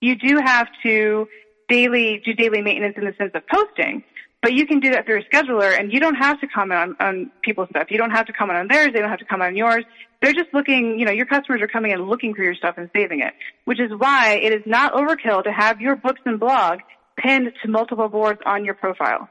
you 0.00 0.16
do 0.16 0.40
have 0.42 0.68
to 0.82 1.26
daily, 1.68 2.22
do 2.24 2.32
daily 2.34 2.62
maintenance 2.62 2.94
in 2.96 3.04
the 3.04 3.14
sense 3.18 3.32
of 3.34 3.42
posting, 3.46 4.04
But 4.44 4.52
you 4.52 4.66
can 4.66 4.78
do 4.78 4.90
that 4.90 5.06
through 5.06 5.20
a 5.20 5.24
scheduler 5.24 5.74
and 5.74 5.90
you 5.90 6.00
don't 6.00 6.16
have 6.16 6.38
to 6.42 6.46
comment 6.46 6.78
on, 6.78 6.96
on 7.00 7.30
people's 7.40 7.70
stuff. 7.70 7.86
You 7.88 7.96
don't 7.96 8.10
have 8.10 8.26
to 8.26 8.32
comment 8.34 8.58
on 8.58 8.68
theirs. 8.68 8.90
They 8.92 9.00
don't 9.00 9.08
have 9.08 9.20
to 9.20 9.24
comment 9.24 9.48
on 9.48 9.56
yours. 9.56 9.84
They're 10.20 10.34
just 10.34 10.52
looking, 10.52 10.98
you 10.98 11.06
know, 11.06 11.12
your 11.12 11.24
customers 11.24 11.62
are 11.62 11.66
coming 11.66 11.92
and 11.94 12.06
looking 12.06 12.34
for 12.34 12.42
your 12.42 12.54
stuff 12.54 12.74
and 12.76 12.90
saving 12.94 13.20
it, 13.20 13.32
which 13.64 13.80
is 13.80 13.90
why 13.96 14.34
it 14.34 14.52
is 14.52 14.60
not 14.66 14.92
overkill 14.92 15.44
to 15.44 15.50
have 15.50 15.80
your 15.80 15.96
books 15.96 16.20
and 16.26 16.38
blog 16.38 16.80
pinned 17.16 17.52
to 17.62 17.70
multiple 17.70 18.10
boards 18.10 18.38
on 18.44 18.66
your 18.66 18.74
profile. 18.74 19.30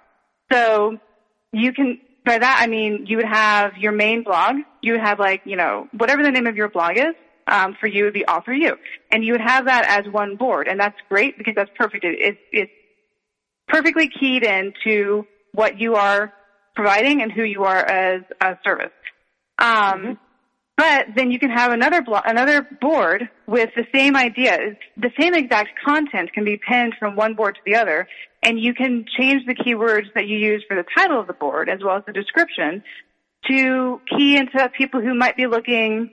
So 0.52 0.97
you 1.52 1.73
can, 1.73 1.99
by 2.26 2.39
that 2.39 2.58
I 2.60 2.65
mean 2.65 3.06
you 3.06 3.17
would 3.17 3.28
have 3.28 3.78
your 3.78 3.91
main 3.91 4.23
blog, 4.23 4.56
you 4.82 4.93
would 4.93 5.02
have 5.02 5.19
like, 5.19 5.43
you 5.45 5.58
know, 5.58 5.89
whatever 5.95 6.23
the 6.23 6.32
name 6.32 6.47
of 6.47 6.56
your 6.56 6.69
blog 6.69 6.97
is, 6.97 7.13
um, 7.45 7.78
for 7.80 7.86
you 7.86 8.06
would 8.06 8.13
be 8.13 8.26
Author 8.26 8.54
you. 8.54 8.78
And 9.12 9.23
you 9.23 9.34
would 9.34 9.41
have 9.41 9.65
that 9.65 9.86
as 9.86 10.12
one 10.12 10.38
board. 10.38 10.67
And 10.67 10.80
that's 10.80 10.97
great 11.08 11.38
because 11.38 11.54
that's 11.56 11.69
perfect. 11.78 12.04
It, 12.04 12.19
it, 12.19 12.38
it's 12.52 12.71
perfectly 13.74 14.08
keyed 14.08 14.44
into 14.44 15.26
what 15.52 15.80
you 15.80 15.96
are 15.96 16.32
providing 16.76 17.22
and 17.24 17.32
who 17.32 17.44
you 17.44 17.64
are 17.64 17.84
as 17.84 18.22
a 18.40 18.56
service. 18.64 18.92
Um, 19.58 19.68
mm-hmm. 19.68 20.12
But 20.76 21.08
then 21.16 21.32
you 21.32 21.40
can 21.40 21.52
have 21.52 21.72
another 21.72 22.02
blo- 22.02 22.22
another 22.26 22.68
board 22.82 23.30
with 23.46 23.70
the 23.76 23.86
same 23.94 24.16
idea. 24.16 24.58
The 24.98 25.12
same 25.20 25.36
exact 25.36 25.70
content 25.86 26.34
can 26.34 26.46
be 26.46 26.58
pinned 26.58 26.96
from 26.98 27.16
one 27.16 27.36
board 27.36 27.56
to 27.56 27.62
the 27.66 27.76
other, 27.76 28.08
and 28.42 28.60
you 28.60 28.74
can 28.74 29.06
change 29.20 29.46
the 29.46 29.54
keywords 29.54 30.08
that 30.16 30.28
you 30.28 30.38
use 30.38 30.64
for 30.68 30.76
the 30.76 30.86
title 30.98 31.20
of 31.20 31.28
the 31.28 31.34
board 31.34 31.70
as 31.70 31.80
well 31.84 31.98
as 31.98 32.04
the 32.08 32.14
description 32.14 32.84
to 33.48 34.02
key 34.10 34.36
into 34.36 34.70
people 34.76 35.00
who 35.00 35.14
might 35.14 35.38
be 35.38 35.46
looking 35.46 36.10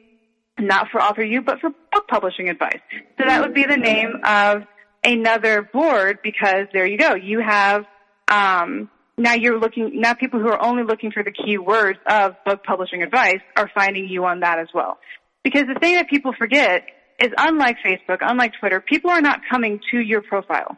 not 0.59 0.89
for 0.93 1.01
Author 1.01 1.25
you 1.25 1.41
but 1.41 1.59
for 1.61 1.71
book 1.71 2.07
publishing 2.09 2.51
advice. 2.51 2.81
So 3.19 3.25
that 3.27 3.41
would 3.41 3.55
be 3.55 3.65
the 3.65 3.79
name 3.79 4.13
of 4.25 4.65
another 5.05 5.63
board 5.63 6.19
because 6.23 6.67
there 6.73 6.87
you 6.87 6.99
go. 6.99 7.15
You 7.15 7.41
have 7.41 7.85
um, 8.31 8.91
now 9.17 9.35
you're 9.35 9.59
looking 9.59 10.01
now 10.01 10.15
people 10.15 10.41
who 10.41 10.49
are 10.49 10.63
only 10.63 10.83
looking 10.83 11.13
for 11.13 11.23
the 11.23 11.33
keywords 11.33 11.99
of 12.09 12.37
book 12.45 12.63
publishing 12.65 13.03
advice 13.03 13.41
are 13.57 13.71
finding 13.75 14.09
you 14.09 14.25
on 14.25 14.41
that 14.41 14.59
as 14.59 14.69
well. 14.75 14.99
Because 15.43 15.65
the 15.73 15.79
thing 15.81 15.95
that 15.95 16.09
people 16.09 16.33
forget 16.39 16.85
is 17.21 17.31
unlike 17.37 17.77
Facebook, 17.85 18.19
unlike 18.21 18.53
Twitter, 18.59 18.81
people 18.81 19.11
are 19.11 19.21
not 19.21 19.41
coming 19.51 19.81
to 19.91 19.99
your 19.99 20.23
profile. 20.23 20.77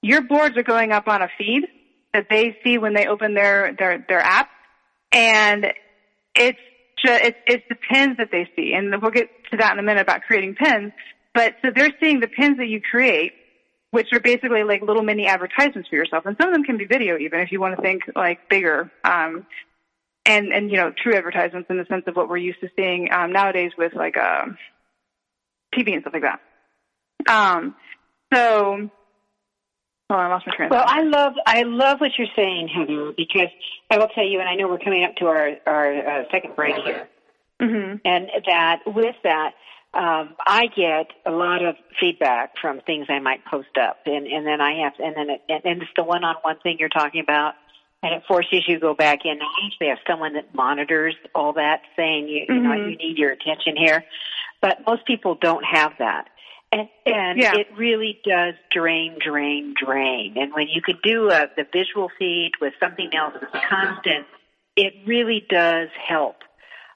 Your 0.00 0.22
boards 0.22 0.56
are 0.56 0.62
going 0.62 0.92
up 0.92 1.06
on 1.08 1.22
a 1.22 1.28
feed 1.38 1.62
that 2.12 2.26
they 2.28 2.56
see 2.64 2.78
when 2.78 2.94
they 2.94 3.06
open 3.06 3.34
their 3.34 3.74
their 3.78 4.04
their 4.08 4.20
app, 4.20 4.48
and 5.12 5.66
it's 6.34 6.58
just 7.04 7.24
it's, 7.24 7.38
it's 7.46 7.64
the 7.68 7.76
pins 7.90 8.16
that 8.18 8.28
they 8.30 8.48
see, 8.56 8.74
and 8.74 8.90
we'll 9.00 9.10
get 9.10 9.28
to 9.50 9.56
that 9.58 9.72
in 9.72 9.78
a 9.78 9.82
minute 9.82 10.02
about 10.02 10.22
creating 10.22 10.54
pins. 10.54 10.92
But 11.34 11.54
so 11.62 11.70
they're 11.74 11.92
seeing 12.00 12.20
the 12.20 12.28
pins 12.28 12.58
that 12.58 12.66
you 12.66 12.80
create, 12.80 13.32
which 13.92 14.08
are 14.12 14.20
basically 14.20 14.64
like 14.64 14.82
little 14.82 15.02
mini 15.02 15.26
advertisements 15.26 15.88
for 15.88 15.96
yourself. 15.96 16.26
And 16.26 16.36
some 16.40 16.48
of 16.48 16.54
them 16.54 16.64
can 16.64 16.78
be 16.78 16.86
video 16.86 17.16
even 17.18 17.40
if 17.40 17.52
you 17.52 17.60
want 17.60 17.76
to 17.76 17.82
think 17.82 18.02
like 18.16 18.48
bigger. 18.48 18.90
Um, 19.04 19.46
and, 20.24 20.52
and, 20.52 20.70
you 20.70 20.76
know, 20.76 20.92
true 21.02 21.14
advertisements 21.14 21.68
in 21.68 21.78
the 21.78 21.84
sense 21.86 22.04
of 22.06 22.16
what 22.16 22.28
we're 22.28 22.36
used 22.38 22.60
to 22.60 22.68
seeing, 22.76 23.12
um, 23.12 23.32
nowadays 23.32 23.72
with 23.76 23.92
like, 23.94 24.16
uh, 24.16 24.46
TV 25.74 25.94
and 25.94 26.02
stuff 26.02 26.14
like 26.14 26.22
that. 26.22 26.40
Um, 27.28 27.74
so, 28.32 28.90
Oh, 30.12 30.16
I 30.16 30.28
lost 30.28 30.46
my 30.46 30.54
train. 30.54 30.68
Well, 30.68 30.84
I 30.86 31.02
love 31.04 31.32
I 31.46 31.62
love 31.62 31.98
what 31.98 32.10
you're 32.18 32.26
saying, 32.36 32.68
Heather, 32.68 33.12
because 33.16 33.48
I 33.90 33.96
will 33.96 34.08
tell 34.08 34.26
you, 34.26 34.40
and 34.40 34.48
I 34.48 34.56
know 34.56 34.68
we're 34.68 34.76
coming 34.78 35.04
up 35.04 35.16
to 35.16 35.26
our 35.26 35.52
our 35.66 36.20
uh, 36.20 36.24
second 36.30 36.54
break 36.54 36.74
here, 36.84 37.08
mm-hmm. 37.62 37.96
and 38.04 38.28
that 38.46 38.80
with 38.84 39.14
that, 39.24 39.52
um, 39.94 40.34
I 40.46 40.66
get 40.74 41.08
a 41.26 41.30
lot 41.30 41.64
of 41.64 41.76
feedback 42.00 42.54
from 42.60 42.80
things 42.80 43.06
I 43.08 43.18
might 43.18 43.44
post 43.44 43.76
up, 43.80 43.98
and 44.06 44.26
and 44.26 44.46
then 44.46 44.60
I 44.60 44.82
have, 44.84 44.94
and 44.98 45.14
then 45.14 45.30
it, 45.30 45.42
and, 45.48 45.64
and 45.64 45.82
it's 45.82 45.90
the 45.96 46.04
one-on-one 46.04 46.58
thing 46.62 46.78
you're 46.80 46.88
talking 46.88 47.20
about, 47.20 47.54
and 48.02 48.14
it 48.14 48.22
forces 48.26 48.64
you 48.66 48.76
to 48.76 48.80
go 48.80 48.94
back 48.94 49.24
in. 49.24 49.38
I 49.40 49.64
usually 49.64 49.90
have 49.90 49.98
someone 50.08 50.34
that 50.34 50.54
monitors 50.54 51.14
all 51.34 51.52
that, 51.54 51.82
saying 51.94 52.28
you, 52.28 52.42
mm-hmm. 52.42 52.54
you 52.54 52.62
know 52.62 52.70
mm-hmm. 52.70 52.90
you 52.90 52.96
need 52.96 53.18
your 53.18 53.32
attention 53.32 53.76
here, 53.76 54.04
but 54.62 54.78
most 54.86 55.06
people 55.06 55.34
don't 55.34 55.64
have 55.64 55.92
that. 55.98 56.28
And, 56.72 56.88
and 57.04 57.38
yeah. 57.38 57.54
it 57.54 57.66
really 57.76 58.18
does 58.24 58.54
drain, 58.70 59.18
drain, 59.20 59.74
drain. 59.76 60.38
And 60.38 60.54
when 60.54 60.68
you 60.68 60.80
could 60.80 61.02
do 61.02 61.28
a, 61.30 61.50
the 61.54 61.66
visual 61.70 62.10
feed 62.18 62.52
with 62.62 62.72
something 62.80 63.10
else 63.14 63.34
that's 63.38 63.66
constant, 63.68 64.26
it 64.74 64.94
really 65.06 65.44
does 65.50 65.90
help 66.08 66.36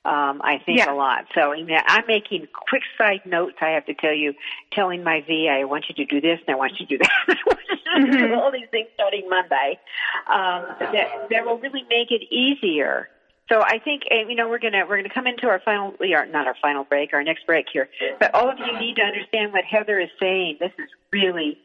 um, 0.07 0.41
I 0.45 0.59
think 0.65 0.79
yeah. 0.79 0.93
a 0.93 0.95
lot. 0.95 1.25
So 1.35 1.53
I'm 1.53 2.07
making 2.07 2.47
quick 2.53 2.83
side 2.97 3.23
notes. 3.27 3.57
I 3.61 3.71
have 3.71 3.87
to 3.87 3.95
tell 3.95 4.15
you, 4.15 4.35
telling 4.73 5.03
my 5.03 5.25
V, 5.27 5.49
I 5.51 5.65
want 5.65 5.87
you 5.89 5.97
to 5.97 6.05
do 6.05 6.21
this 6.21 6.39
and 6.47 6.55
I 6.55 6.57
want 6.57 6.75
you 6.79 6.87
to 6.87 6.97
do 6.97 6.99
that. 7.03 7.11
I 7.29 7.35
want 7.45 7.61
you 7.69 8.07
to 8.07 8.13
do 8.13 8.25
mm-hmm. 8.25 8.39
all 8.39 8.53
these 8.53 8.69
things 8.71 8.87
starting 8.95 9.29
Monday. 9.29 9.81
Um, 10.29 10.77
that 10.79 11.29
that 11.31 11.45
will 11.45 11.59
really 11.59 11.83
make 11.91 12.13
it 12.13 12.23
easier. 12.33 13.09
So 13.49 13.61
I 13.61 13.81
think 13.81 14.03
eh, 14.09 14.25
you 14.29 14.37
know 14.37 14.49
we're 14.49 14.61
gonna 14.61 14.87
we're 14.89 14.99
gonna 14.99 15.13
come 15.13 15.27
into 15.27 15.49
our 15.49 15.61
final 15.65 15.95
we 15.99 16.15
are 16.15 16.25
not 16.25 16.47
our 16.47 16.57
final 16.63 16.85
break 16.85 17.13
our 17.13 17.25
next 17.25 17.45
break 17.45 17.67
here. 17.73 17.89
But 18.21 18.33
all 18.33 18.49
of 18.49 18.59
you 18.61 18.79
need 18.79 18.97
to 18.97 19.03
understand 19.03 19.53
what 19.53 19.65
Heather 19.65 19.99
is 19.99 20.11
saying. 20.21 20.59
This 20.61 20.73
is 20.79 20.89
really 21.13 21.59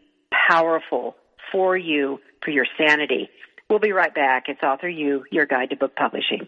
powerful 0.50 1.16
for 1.52 1.78
you 1.78 2.20
for 2.44 2.50
your 2.50 2.66
sanity. 2.76 3.30
We'll 3.70 3.80
be 3.80 3.92
right 3.92 4.14
back. 4.14 4.46
It's 4.48 4.64
Author 4.64 4.90
you 4.90 5.26
your 5.32 5.46
guide 5.46 5.70
to 5.70 5.76
book 5.76 5.96
publishing. 5.96 6.48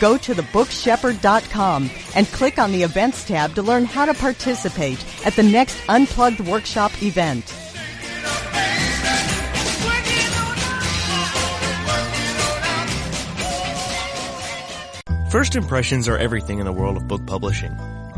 Go 0.00 0.16
to 0.18 0.34
thebookshepherd.com 0.34 1.90
and 2.14 2.26
click 2.28 2.58
on 2.58 2.72
the 2.72 2.82
events 2.82 3.24
tab 3.24 3.54
to 3.54 3.62
learn 3.62 3.84
how 3.84 4.04
to 4.04 4.14
participate 4.14 5.04
at 5.26 5.34
the 5.34 5.42
next 5.42 5.80
Unplugged 5.88 6.40
Workshop 6.40 6.92
event. 7.02 7.52
First 15.30 15.56
impressions 15.56 16.08
are 16.08 16.16
everything 16.16 16.60
in 16.60 16.64
the 16.64 16.72
world 16.72 16.96
of 16.96 17.08
book 17.08 17.26
publishing. 17.26 17.72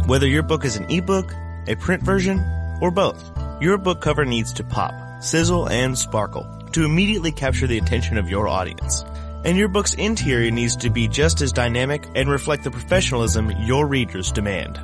Whether 0.07 0.27
your 0.27 0.43
book 0.43 0.67
is 0.67 0.77
an 0.77 0.91
ebook, 0.91 1.33
a 1.67 1.75
print 1.77 2.03
version, 2.03 2.45
or 2.83 2.91
both, 2.91 3.33
your 3.59 3.79
book 3.79 4.03
cover 4.03 4.27
needs 4.27 4.53
to 4.53 4.65
pop, 4.65 5.23
sizzle, 5.23 5.67
and 5.71 5.97
sparkle 5.97 6.47
to 6.73 6.85
immediately 6.85 7.33
capture 7.33 7.67
the 7.67 7.79
attention 7.79 8.19
of 8.19 8.29
your 8.29 8.49
audience. 8.49 9.03
And 9.47 9.57
your 9.57 9.69
book's 9.69 9.95
interior 9.95 10.51
needs 10.51 10.75
to 10.79 10.91
be 10.91 11.07
just 11.07 11.41
as 11.41 11.53
dynamic 11.53 12.05
and 12.17 12.29
reflect 12.29 12.65
the 12.65 12.71
professionalism 12.73 13.53
your 13.61 13.87
readers 13.87 14.33
demand. 14.33 14.81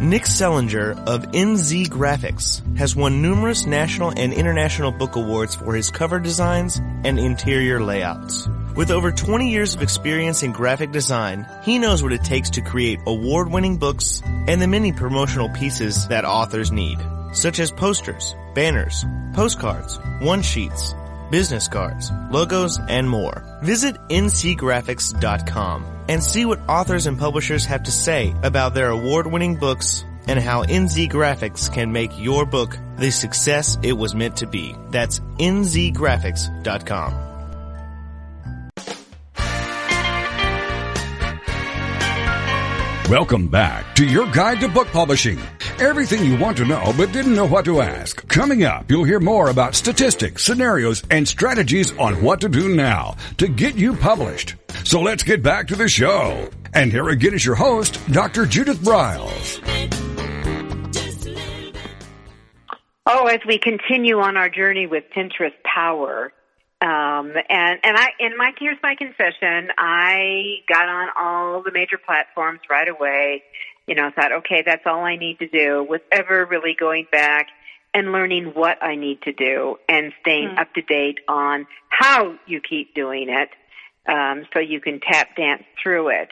Nick 0.00 0.22
Zelinger 0.22 0.98
of 1.06 1.24
NZ 1.32 1.88
Graphics 1.88 2.62
has 2.78 2.96
won 2.96 3.20
numerous 3.20 3.66
national 3.66 4.14
and 4.16 4.32
international 4.32 4.92
book 4.92 5.16
awards 5.16 5.54
for 5.54 5.74
his 5.74 5.90
cover 5.90 6.18
designs 6.18 6.80
and 7.04 7.18
interior 7.18 7.82
layouts. 7.82 8.48
With 8.74 8.90
over 8.90 9.12
20 9.12 9.50
years 9.50 9.74
of 9.74 9.82
experience 9.82 10.42
in 10.42 10.52
graphic 10.52 10.90
design, 10.90 11.46
he 11.62 11.78
knows 11.78 12.02
what 12.02 12.14
it 12.14 12.24
takes 12.24 12.48
to 12.50 12.62
create 12.62 13.00
award-winning 13.06 13.76
books 13.76 14.22
and 14.24 14.62
the 14.62 14.68
many 14.68 14.90
promotional 14.90 15.50
pieces 15.50 16.08
that 16.08 16.24
authors 16.24 16.72
need, 16.72 16.98
such 17.34 17.58
as 17.58 17.70
posters, 17.70 18.34
banners, 18.54 19.04
postcards, 19.34 19.98
one-sheets, 20.20 20.94
business 21.30 21.68
cards, 21.68 22.10
logos, 22.30 22.78
and 22.88 23.08
more. 23.08 23.42
Visit 23.62 23.96
nzgraphics.com 24.08 25.84
and 26.08 26.22
see 26.24 26.44
what 26.44 26.60
authors 26.68 27.06
and 27.06 27.18
publishers 27.18 27.64
have 27.66 27.82
to 27.84 27.90
say 27.90 28.34
about 28.42 28.74
their 28.74 28.88
award-winning 28.90 29.56
books 29.56 30.04
and 30.26 30.38
how 30.38 30.62
NZ 30.62 31.10
Graphics 31.10 31.72
can 31.72 31.90
make 31.90 32.18
your 32.18 32.44
book 32.44 32.76
the 32.98 33.10
success 33.10 33.78
it 33.82 33.94
was 33.94 34.14
meant 34.14 34.36
to 34.36 34.46
be. 34.46 34.76
That's 34.90 35.20
nzgraphics.com. 35.38 37.24
Welcome 43.08 43.48
back 43.48 43.94
to 43.94 44.04
your 44.04 44.30
guide 44.30 44.60
to 44.60 44.68
book 44.68 44.88
publishing. 44.88 45.40
Everything 45.80 46.24
you 46.24 46.36
want 46.36 46.56
to 46.56 46.64
know 46.64 46.92
but 46.96 47.12
didn't 47.12 47.36
know 47.36 47.46
what 47.46 47.64
to 47.66 47.80
ask. 47.80 48.26
Coming 48.26 48.64
up, 48.64 48.90
you'll 48.90 49.04
hear 49.04 49.20
more 49.20 49.48
about 49.48 49.76
statistics, 49.76 50.44
scenarios, 50.44 51.04
and 51.08 51.28
strategies 51.28 51.96
on 51.98 52.20
what 52.20 52.40
to 52.40 52.48
do 52.48 52.74
now 52.74 53.14
to 53.36 53.46
get 53.46 53.76
you 53.76 53.94
published. 53.94 54.56
So 54.82 55.00
let's 55.00 55.22
get 55.22 55.40
back 55.40 55.68
to 55.68 55.76
the 55.76 55.88
show. 55.88 56.48
And 56.74 56.90
here 56.90 57.08
again 57.10 57.32
is 57.32 57.46
your 57.46 57.54
host, 57.54 58.00
Dr. 58.10 58.44
Judith 58.44 58.78
Briles. 58.78 59.60
Oh, 63.06 63.26
as 63.26 63.38
we 63.46 63.60
continue 63.60 64.18
on 64.18 64.36
our 64.36 64.50
journey 64.50 64.88
with 64.88 65.04
Pinterest 65.16 65.54
Power, 65.62 66.32
um, 66.80 67.32
and 67.48 67.80
and 67.82 67.96
I 67.96 68.08
and 68.20 68.36
my 68.36 68.52
here's 68.58 68.78
my 68.82 68.94
confession. 68.96 69.70
I 69.78 70.58
got 70.72 70.88
on 70.88 71.08
all 71.18 71.62
the 71.62 71.72
major 71.72 71.98
platforms 72.04 72.60
right 72.68 72.88
away. 72.88 73.42
You 73.88 73.94
know, 73.94 74.06
I 74.06 74.10
thought, 74.10 74.32
okay, 74.32 74.62
that's 74.64 74.82
all 74.86 75.02
I 75.04 75.16
need 75.16 75.38
to 75.38 75.48
do. 75.48 75.82
Was 75.88 76.00
ever 76.12 76.44
really 76.44 76.76
going 76.78 77.06
back 77.10 77.46
and 77.94 78.12
learning 78.12 78.52
what 78.54 78.82
I 78.82 78.96
need 78.96 79.22
to 79.22 79.32
do 79.32 79.76
and 79.88 80.12
staying 80.20 80.50
Hmm. 80.50 80.58
up 80.58 80.72
to 80.74 80.82
date 80.82 81.18
on 81.26 81.66
how 81.88 82.36
you 82.46 82.60
keep 82.60 82.94
doing 82.94 83.30
it, 83.30 83.48
um, 84.06 84.46
so 84.52 84.60
you 84.60 84.80
can 84.80 85.00
tap 85.00 85.34
dance 85.36 85.64
through 85.82 86.08
it. 86.10 86.28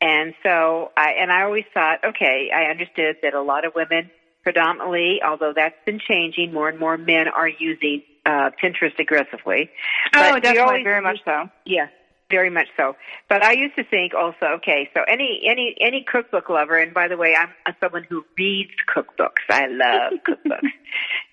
And 0.00 0.34
so 0.44 0.92
I 0.96 1.12
and 1.20 1.30
I 1.32 1.42
always 1.42 1.64
thought, 1.74 2.04
okay, 2.04 2.50
I 2.54 2.70
understood 2.70 3.16
that 3.22 3.34
a 3.34 3.42
lot 3.42 3.64
of 3.64 3.74
women 3.74 4.10
predominantly, 4.44 5.20
although 5.24 5.52
that's 5.54 5.76
been 5.84 6.00
changing, 6.00 6.52
more 6.52 6.68
and 6.68 6.78
more 6.78 6.96
men 6.96 7.28
are 7.28 7.48
using 7.48 8.02
uh, 8.26 8.50
Pinterest 8.62 8.96
aggressively. 8.98 9.70
Oh, 10.14 10.18
But 10.32 10.42
definitely, 10.42 10.60
always 10.60 10.84
very 10.84 11.00
much 11.02 11.18
so. 11.24 11.48
yeah, 11.64 11.86
very 12.32 12.50
much 12.50 12.68
so. 12.76 12.96
But 13.28 13.44
I 13.44 13.52
used 13.52 13.76
to 13.76 13.84
think 13.84 14.14
also, 14.14 14.46
okay, 14.58 14.88
so 14.94 15.02
any 15.06 15.42
any 15.46 15.76
any 15.80 16.04
cookbook 16.10 16.48
lover, 16.48 16.76
and 16.78 16.92
by 16.92 17.06
the 17.08 17.16
way, 17.16 17.36
I'm, 17.36 17.50
someone 17.80 18.04
who 18.08 18.24
reads 18.38 18.72
cookbooks. 18.92 19.44
I 19.50 19.66
love 19.66 20.12
cookbooks, 20.26 20.72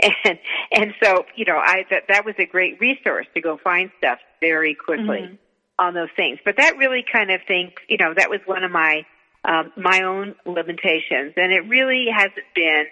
and 0.27 0.39
and 0.71 0.93
so 1.01 1.25
you 1.35 1.45
know, 1.45 1.57
I 1.57 1.85
that 1.89 2.03
that 2.09 2.25
was 2.25 2.35
a 2.37 2.45
great 2.45 2.79
resource 2.79 3.27
to 3.33 3.41
go 3.41 3.57
find 3.63 3.89
stuff 3.97 4.19
very 4.41 4.75
quickly 4.75 5.21
Mhm. 5.21 5.37
on 5.79 5.93
those 5.93 6.09
things. 6.15 6.39
But 6.43 6.57
that 6.57 6.77
really 6.77 7.03
kind 7.11 7.31
of 7.31 7.41
think, 7.47 7.79
you 7.87 7.97
know, 7.97 8.13
that 8.13 8.29
was 8.29 8.41
one 8.45 8.63
of 8.63 8.71
my 8.71 9.05
um, 9.45 9.71
my 9.77 10.01
own 10.03 10.35
limitations, 10.45 11.33
and 11.37 11.51
it 11.51 11.63
really 11.67 12.07
hasn't 12.13 12.49
been. 12.53 12.85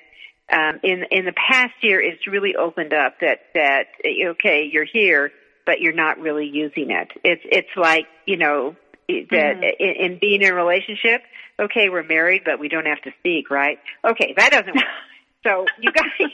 Um, 0.50 0.80
in 0.82 1.04
in 1.12 1.26
the 1.26 1.34
past 1.34 1.74
year, 1.82 2.00
it's 2.00 2.26
really 2.26 2.56
opened 2.56 2.94
up 2.94 3.20
that 3.20 3.40
that 3.54 3.88
okay, 4.32 4.70
you're 4.72 4.86
here, 4.86 5.30
but 5.68 5.82
you're 5.82 5.94
not 5.94 6.18
really 6.20 6.48
using 6.52 6.90
it. 6.90 7.10
It's 7.24 7.44
it's 7.46 7.76
like 7.76 8.08
you 8.26 8.38
know 8.38 8.76
that 9.08 9.58
Mhm. 9.62 9.74
in, 9.80 10.12
in 10.14 10.18
being 10.20 10.42
in 10.42 10.52
a 10.52 10.56
relationship. 10.56 11.22
Okay, 11.60 11.90
we're 11.90 12.04
married, 12.04 12.44
but 12.46 12.60
we 12.60 12.70
don't 12.70 12.86
have 12.86 13.02
to 13.02 13.12
speak, 13.20 13.50
right? 13.52 13.80
Okay, 14.04 14.34
that 14.38 14.52
doesn't 14.52 14.76
work. 14.76 14.86
So 15.44 15.66
you 15.80 15.92
got 15.94 16.04
you 16.20 16.28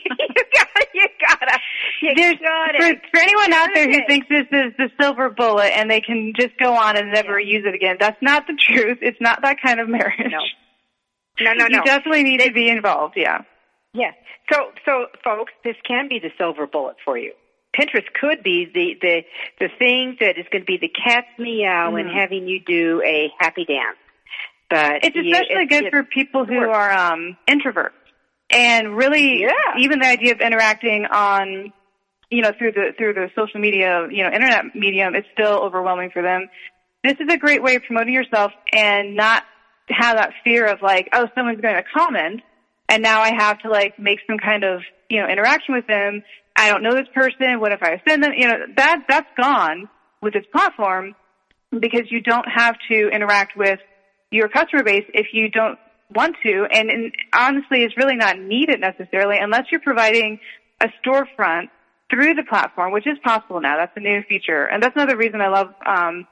got 0.54 0.86
you 0.94 1.06
gotta 1.20 1.58
you 2.00 2.14
There's, 2.16 2.36
gotta 2.36 2.78
for, 2.78 3.00
for 3.12 3.20
anyone 3.20 3.52
out 3.52 3.68
there 3.72 3.88
who 3.88 4.00
thinks 4.08 4.26
this 4.28 4.46
is 4.50 4.72
the 4.76 4.90
silver 4.98 5.28
bullet 5.28 5.70
and 5.76 5.88
they 5.90 6.00
can 6.00 6.32
just 6.34 6.56
go 6.58 6.74
on 6.74 6.96
and 6.96 7.12
never 7.12 7.38
use 7.38 7.64
it 7.66 7.74
again, 7.74 7.96
that's 8.00 8.20
not 8.22 8.46
the 8.48 8.54
truth. 8.58 8.98
It's 9.02 9.20
not 9.20 9.42
that 9.42 9.58
kind 9.64 9.78
of 9.78 9.88
marriage. 9.88 10.32
No. 10.32 10.38
no 11.44 11.52
no 11.52 11.64
You 11.66 11.76
no 11.76 11.84
definitely 11.84 12.24
need 12.24 12.40
to 12.40 12.50
be 12.52 12.68
involved. 12.68 13.14
Yeah. 13.16 13.42
Yeah. 13.92 14.12
So, 14.50 14.72
so 14.84 15.06
folks, 15.22 15.52
this 15.62 15.76
can 15.86 16.08
be 16.08 16.18
the 16.18 16.30
silver 16.36 16.66
bullet 16.66 16.96
for 17.04 17.16
you. 17.16 17.34
Pinterest 17.78 18.06
could 18.20 18.42
be 18.42 18.66
the 18.72 18.94
the 19.00 19.24
the 19.60 19.68
thing 19.78 20.16
that 20.20 20.38
is 20.38 20.46
going 20.50 20.62
to 20.62 20.66
be 20.66 20.78
the 20.78 20.88
cat's 20.88 21.26
meow 21.38 21.94
and 21.96 22.08
Mhm. 22.08 22.14
having 22.14 22.46
you 22.48 22.60
do 22.60 23.02
a 23.04 23.30
happy 23.38 23.64
dance. 23.64 23.98
But 24.70 25.04
It's 25.04 25.14
you- 25.16 25.32
especially 25.32 25.64
it- 25.64 25.68
good 25.70 25.84
it- 25.86 25.90
for 25.90 26.04
people 26.04 26.44
who 26.44 26.58
works. 26.58 26.76
are 26.76 26.92
um, 26.92 27.36
introverts, 27.48 27.90
and 28.50 28.96
really, 28.96 29.42
Yeah. 29.42 29.50
even 29.78 29.98
the 29.98 30.06
idea 30.06 30.32
of 30.32 30.40
interacting 30.40 31.06
on, 31.06 31.72
you 32.30 32.42
know, 32.42 32.52
through 32.56 32.72
the 32.72 32.92
through 32.96 33.14
the 33.14 33.30
social 33.34 33.60
media, 33.60 34.06
you 34.10 34.22
know, 34.22 34.30
internet 34.30 34.74
medium, 34.74 35.14
is 35.14 35.24
still 35.32 35.60
overwhelming 35.62 36.10
for 36.10 36.22
them. 36.22 36.48
This 37.02 37.14
is 37.20 37.32
a 37.32 37.36
great 37.36 37.62
way 37.62 37.74
of 37.76 37.82
promoting 37.84 38.14
yourself 38.14 38.52
and 38.72 39.14
not 39.16 39.44
have 39.90 40.16
that 40.16 40.32
fear 40.42 40.64
of 40.66 40.80
like, 40.80 41.08
oh, 41.12 41.28
someone's 41.34 41.60
going 41.60 41.74
to 41.74 41.82
comment, 41.82 42.40
and 42.88 43.02
now 43.02 43.20
I 43.20 43.34
have 43.34 43.58
to 43.60 43.68
like 43.68 43.98
make 43.98 44.20
some 44.26 44.38
kind 44.38 44.64
of 44.64 44.82
you 45.10 45.20
know 45.20 45.28
interaction 45.28 45.74
with 45.74 45.86
them. 45.86 46.22
I 46.56 46.70
don't 46.70 46.82
know 46.82 46.94
this 46.94 47.08
person. 47.14 47.60
What 47.60 47.72
if 47.72 47.82
I 47.82 47.92
offend 47.92 48.22
them? 48.22 48.32
You 48.36 48.48
know, 48.48 48.58
that 48.76 49.04
that's 49.08 49.28
gone 49.36 49.88
with 50.22 50.34
this 50.34 50.44
platform 50.52 51.14
because 51.70 52.10
you 52.10 52.20
don't 52.20 52.46
have 52.48 52.76
to 52.90 53.08
interact 53.08 53.56
with 53.56 53.80
your 54.30 54.48
customer 54.48 54.82
base 54.82 55.04
if 55.12 55.28
you 55.32 55.50
don't 55.50 55.78
want 56.14 56.36
to. 56.44 56.66
And, 56.70 56.90
and 56.90 57.12
honestly, 57.32 57.82
it's 57.82 57.96
really 57.96 58.16
not 58.16 58.38
needed 58.38 58.80
necessarily 58.80 59.36
unless 59.40 59.64
you're 59.70 59.80
providing 59.80 60.38
a 60.80 60.88
storefront 61.04 61.68
through 62.10 62.34
the 62.34 62.44
platform, 62.48 62.92
which 62.92 63.06
is 63.06 63.18
possible 63.24 63.60
now. 63.60 63.76
That's 63.76 63.96
a 63.96 64.00
new 64.00 64.22
feature. 64.28 64.64
And 64.64 64.82
that's 64.82 64.94
another 64.94 65.16
reason 65.16 65.40
I 65.40 65.48
love, 65.48 65.68
um, 65.84 66.26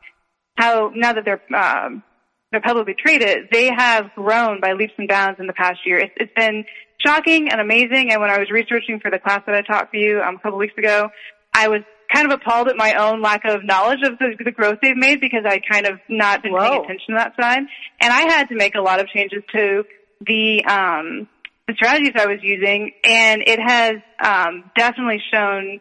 how 0.56 0.92
now 0.94 1.14
that 1.14 1.24
they're, 1.24 1.42
um, 1.56 2.02
they're 2.50 2.60
publicly 2.60 2.94
traded, 2.94 3.48
they 3.50 3.70
have 3.74 4.10
grown 4.14 4.60
by 4.60 4.72
leaps 4.72 4.92
and 4.98 5.08
bounds 5.08 5.40
in 5.40 5.46
the 5.46 5.54
past 5.54 5.80
year. 5.86 5.98
It's, 5.98 6.12
it's 6.16 6.32
been 6.36 6.64
shocking 7.04 7.48
and 7.50 7.60
amazing. 7.60 8.10
And 8.10 8.20
when 8.20 8.30
I 8.30 8.38
was 8.38 8.50
researching 8.50 9.00
for 9.00 9.10
the 9.10 9.18
class 9.18 9.42
that 9.46 9.54
I 9.54 9.62
taught 9.62 9.90
for 9.90 9.96
you 9.96 10.20
um, 10.20 10.36
a 10.36 10.38
couple 10.38 10.58
weeks 10.58 10.76
ago, 10.76 11.08
I 11.54 11.68
was 11.68 11.80
kind 12.12 12.30
of 12.30 12.38
appalled 12.40 12.68
at 12.68 12.76
my 12.76 12.94
own 12.94 13.22
lack 13.22 13.42
of 13.44 13.64
knowledge 13.64 14.00
of 14.04 14.18
the, 14.18 14.36
the 14.44 14.50
growth 14.50 14.78
they've 14.82 14.96
made 14.96 15.20
because 15.20 15.44
I'd 15.46 15.62
kind 15.68 15.86
of 15.86 15.98
not 16.08 16.42
been 16.42 16.52
Whoa. 16.52 16.60
paying 16.60 16.84
attention 16.84 17.14
to 17.14 17.18
that 17.18 17.32
side. 17.40 17.62
And 18.00 18.12
I 18.12 18.22
had 18.22 18.48
to 18.48 18.54
make 18.54 18.74
a 18.74 18.80
lot 18.80 19.00
of 19.00 19.08
changes 19.08 19.42
to 19.52 19.84
the, 20.26 20.64
um, 20.64 21.28
the 21.66 21.74
strategies 21.74 22.12
I 22.14 22.26
was 22.26 22.38
using 22.42 22.92
and 23.04 23.42
it 23.46 23.58
has, 23.60 23.94
um, 24.22 24.70
definitely 24.76 25.22
shown 25.32 25.80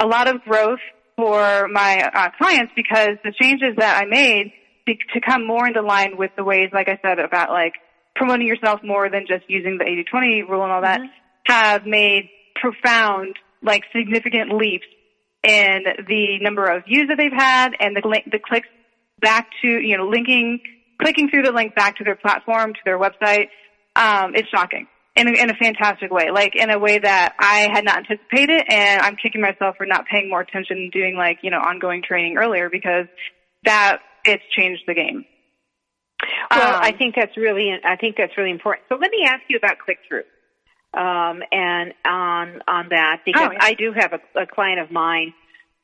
a 0.00 0.06
lot 0.06 0.28
of 0.28 0.42
growth 0.42 0.80
for 1.16 1.68
my 1.68 2.08
uh, 2.14 2.30
clients 2.38 2.72
because 2.76 3.18
the 3.24 3.32
changes 3.38 3.74
that 3.76 4.00
I 4.00 4.06
made 4.06 4.52
to, 4.86 4.94
to 5.14 5.20
come 5.20 5.46
more 5.46 5.66
into 5.66 5.82
line 5.82 6.16
with 6.16 6.30
the 6.36 6.44
ways, 6.44 6.70
like 6.72 6.88
I 6.88 6.98
said, 7.02 7.18
about 7.18 7.50
like 7.50 7.74
promoting 8.18 8.46
yourself 8.46 8.80
more 8.84 9.08
than 9.08 9.26
just 9.26 9.44
using 9.48 9.78
the 9.78 9.84
80-20 9.84 10.48
rule 10.48 10.64
and 10.64 10.72
all 10.72 10.82
that, 10.82 11.00
have 11.46 11.86
made 11.86 12.28
profound, 12.54 13.36
like 13.62 13.84
significant 13.96 14.52
leaps 14.52 14.86
in 15.42 15.84
the 16.08 16.38
number 16.40 16.66
of 16.66 16.84
views 16.84 17.08
that 17.08 17.16
they've 17.16 17.32
had 17.32 17.70
and 17.78 17.96
the 17.96 18.02
the 18.30 18.40
clicks 18.44 18.68
back 19.20 19.48
to, 19.62 19.68
you 19.68 19.96
know, 19.96 20.08
linking, 20.08 20.60
clicking 21.00 21.30
through 21.30 21.42
the 21.42 21.52
link 21.52 21.74
back 21.74 21.96
to 21.96 22.04
their 22.04 22.16
platform, 22.16 22.74
to 22.74 22.80
their 22.84 22.98
website. 22.98 23.46
Um, 23.96 24.34
it's 24.34 24.48
shocking 24.48 24.88
in 25.16 25.28
a, 25.28 25.32
in 25.32 25.50
a 25.50 25.54
fantastic 25.54 26.10
way, 26.10 26.30
like 26.30 26.54
in 26.54 26.70
a 26.70 26.78
way 26.78 26.98
that 26.98 27.34
I 27.38 27.68
had 27.72 27.84
not 27.84 27.98
anticipated, 27.98 28.62
and 28.68 29.00
I'm 29.00 29.16
kicking 29.16 29.40
myself 29.40 29.76
for 29.76 29.86
not 29.86 30.06
paying 30.06 30.28
more 30.28 30.40
attention 30.40 30.76
and 30.76 30.92
doing 30.92 31.16
like 31.16 31.38
you 31.42 31.50
know 31.50 31.58
ongoing 31.58 32.02
training 32.02 32.36
earlier 32.36 32.68
because 32.70 33.06
that 33.64 33.98
it's 34.24 34.44
changed 34.56 34.82
the 34.86 34.94
game. 34.94 35.24
Well, 36.54 36.74
Um, 36.76 36.80
I 36.82 36.92
think 36.92 37.14
that's 37.14 37.36
really 37.36 37.72
I 37.84 37.96
think 37.96 38.16
that's 38.16 38.36
really 38.36 38.50
important. 38.50 38.86
So 38.88 38.96
let 38.96 39.10
me 39.10 39.24
ask 39.26 39.42
you 39.48 39.56
about 39.56 39.78
click 39.78 39.98
through, 40.08 40.24
um, 40.94 41.42
and 41.52 41.94
on 42.04 42.62
on 42.66 42.88
that 42.90 43.20
because 43.24 43.48
Oh, 43.48 43.52
yeah. 43.52 43.58
I 43.60 43.74
do 43.74 43.92
have 43.92 44.12
a, 44.12 44.42
a 44.42 44.46
client 44.46 44.80
of 44.80 44.90
mine 44.90 45.32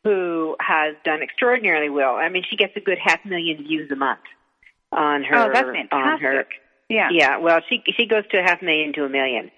who 0.05 0.57
has 0.61 0.97
done 1.05 1.23
extraordinarily 1.23 1.89
well. 1.89 2.17
I 2.17 2.29
mean, 2.29 2.45
she 2.49 2.57
gets 2.57 2.77
a 2.77 2.81
good 2.81 2.99
half 3.03 3.25
million 3.25 3.63
views 3.65 3.91
a 3.91 3.97
month 3.97 4.21
on 4.93 5.25
her 5.25 5.37
Oh, 5.37 5.51
that's 5.53 5.89
on 5.93 6.21
her. 6.21 6.45
Yeah. 6.91 7.09
yeah, 7.11 7.39
well, 7.39 7.61
she 7.69 7.83
she 7.97 8.07
goes 8.07 8.25
to 8.31 8.39
a 8.39 8.43
half 8.43 8.61
million 8.61 8.93
to 8.93 9.05
a 9.05 9.09
million, 9.09 9.51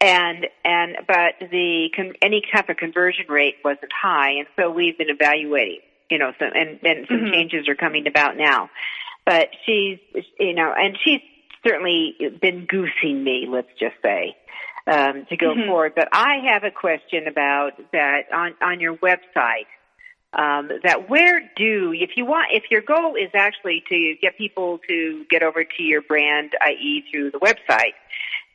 and 0.00 0.46
and 0.64 0.96
but 1.06 1.34
the 1.38 1.88
con, 1.94 2.14
any 2.20 2.42
type 2.52 2.68
of 2.68 2.76
conversion 2.76 3.26
rate 3.28 3.54
wasn't 3.64 3.92
high, 3.92 4.32
and 4.32 4.48
so 4.58 4.70
we've 4.72 4.98
been 4.98 5.08
evaluating, 5.08 5.78
you 6.10 6.18
know, 6.18 6.32
some 6.38 6.50
and 6.52 6.80
and 6.82 7.06
some 7.06 7.20
Mhm. 7.20 7.32
changes 7.32 7.68
are 7.68 7.76
coming 7.76 8.08
about 8.08 8.36
now, 8.36 8.70
but 9.26 9.48
she's 9.64 9.98
you 10.38 10.54
know, 10.54 10.72
and 10.76 10.96
she's 11.02 11.20
certainly 11.66 12.14
been 12.40 12.66
goosing 12.66 13.24
me, 13.24 13.46
let's 13.48 13.70
just 13.78 13.96
say, 14.02 14.36
um, 14.86 15.24
to 15.26 15.36
go 15.36 15.54
Mhm. 15.54 15.66
forward. 15.66 15.94
But 15.94 16.08
I 16.12 16.38
have 16.52 16.64
a 16.64 16.70
question 16.70 17.26
about 17.26 17.72
that 17.92 18.32
on 18.32 18.54
on 18.60 18.80
your 18.80 18.96
website 18.96 19.66
um, 20.34 20.70
that 20.82 21.08
where 21.08 21.50
do 21.56 21.92
if 21.94 22.16
you 22.16 22.24
want 22.24 22.48
if 22.52 22.64
your 22.70 22.80
goal 22.82 23.14
is 23.14 23.30
actually 23.34 23.82
to 23.88 24.16
get 24.20 24.36
people 24.36 24.78
to 24.88 25.24
get 25.30 25.42
over 25.42 25.64
to 25.64 25.82
your 25.82 26.02
brand, 26.02 26.52
i.e., 26.60 27.04
through 27.10 27.30
the 27.30 27.38
website, 27.38 27.94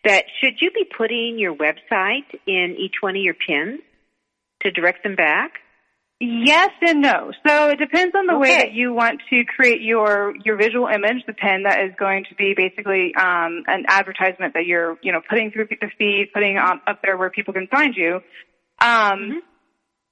that 0.03 0.25
should 0.39 0.61
you 0.61 0.71
be 0.71 0.83
putting 0.85 1.39
your 1.39 1.55
website 1.55 2.25
in 2.45 2.75
each 2.77 2.95
one 3.01 3.15
of 3.15 3.21
your 3.21 3.33
pins 3.33 3.79
to 4.61 4.71
direct 4.71 5.03
them 5.03 5.15
back? 5.15 5.59
Yes 6.19 6.71
and 6.81 7.01
no. 7.01 7.31
So 7.47 7.69
it 7.69 7.79
depends 7.79 8.13
on 8.13 8.27
the 8.27 8.37
way 8.37 8.57
that 8.57 8.73
you 8.73 8.93
want 8.93 9.21
to 9.29 9.43
create 9.45 9.81
your 9.81 10.33
your 10.43 10.57
visual 10.57 10.87
image. 10.87 11.23
The 11.25 11.33
pin 11.33 11.63
that 11.63 11.79
is 11.85 11.91
going 11.97 12.25
to 12.29 12.35
be 12.35 12.53
basically 12.55 13.13
um, 13.15 13.63
an 13.67 13.85
advertisement 13.87 14.53
that 14.55 14.65
you're 14.65 14.97
you 15.01 15.13
know 15.13 15.21
putting 15.29 15.51
through 15.51 15.67
the 15.69 15.87
feed, 15.97 16.31
putting 16.33 16.57
on, 16.57 16.81
up 16.87 16.99
there 17.03 17.15
where 17.17 17.29
people 17.29 17.53
can 17.53 17.67
find 17.67 17.95
you. 17.95 18.19
Um, 18.81 19.41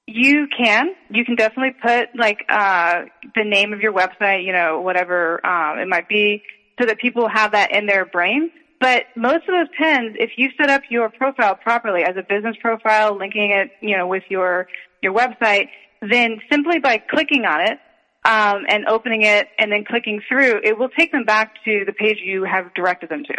You 0.06 0.46
can 0.56 0.86
you 1.10 1.26
can 1.26 1.36
definitely 1.36 1.74
put 1.82 2.16
like 2.16 2.38
uh, 2.48 3.02
the 3.34 3.44
name 3.44 3.74
of 3.74 3.80
your 3.80 3.92
website, 3.92 4.46
you 4.46 4.54
know 4.54 4.80
whatever 4.80 5.44
um, 5.44 5.78
it 5.78 5.88
might 5.88 6.08
be, 6.08 6.42
so 6.80 6.86
that 6.86 6.98
people 6.98 7.28
have 7.28 7.52
that 7.52 7.72
in 7.72 7.84
their 7.84 8.06
brain. 8.06 8.50
But 8.80 9.02
most 9.14 9.42
of 9.48 9.48
those 9.48 9.68
pins, 9.78 10.16
if 10.18 10.30
you 10.38 10.48
set 10.58 10.70
up 10.70 10.82
your 10.88 11.10
profile 11.10 11.56
properly 11.56 12.04
as 12.04 12.16
a 12.16 12.22
business 12.22 12.56
profile, 12.62 13.18
linking 13.18 13.50
it, 13.50 13.72
you 13.82 13.98
know, 13.98 14.06
with 14.06 14.22
your 14.30 14.68
your 15.02 15.12
website, 15.12 15.68
then 16.00 16.40
simply 16.50 16.78
by 16.78 16.98
clicking 16.98 17.44
on 17.44 17.60
it 17.60 17.78
um, 18.24 18.64
and 18.68 18.86
opening 18.86 19.22
it 19.22 19.48
and 19.58 19.72
then 19.72 19.84
clicking 19.84 20.20
through, 20.28 20.60
it 20.62 20.78
will 20.78 20.88
take 20.88 21.12
them 21.12 21.24
back 21.24 21.54
to 21.64 21.84
the 21.86 21.92
page 21.92 22.18
you 22.22 22.44
have 22.44 22.74
directed 22.74 23.08
them 23.08 23.24
to. 23.24 23.34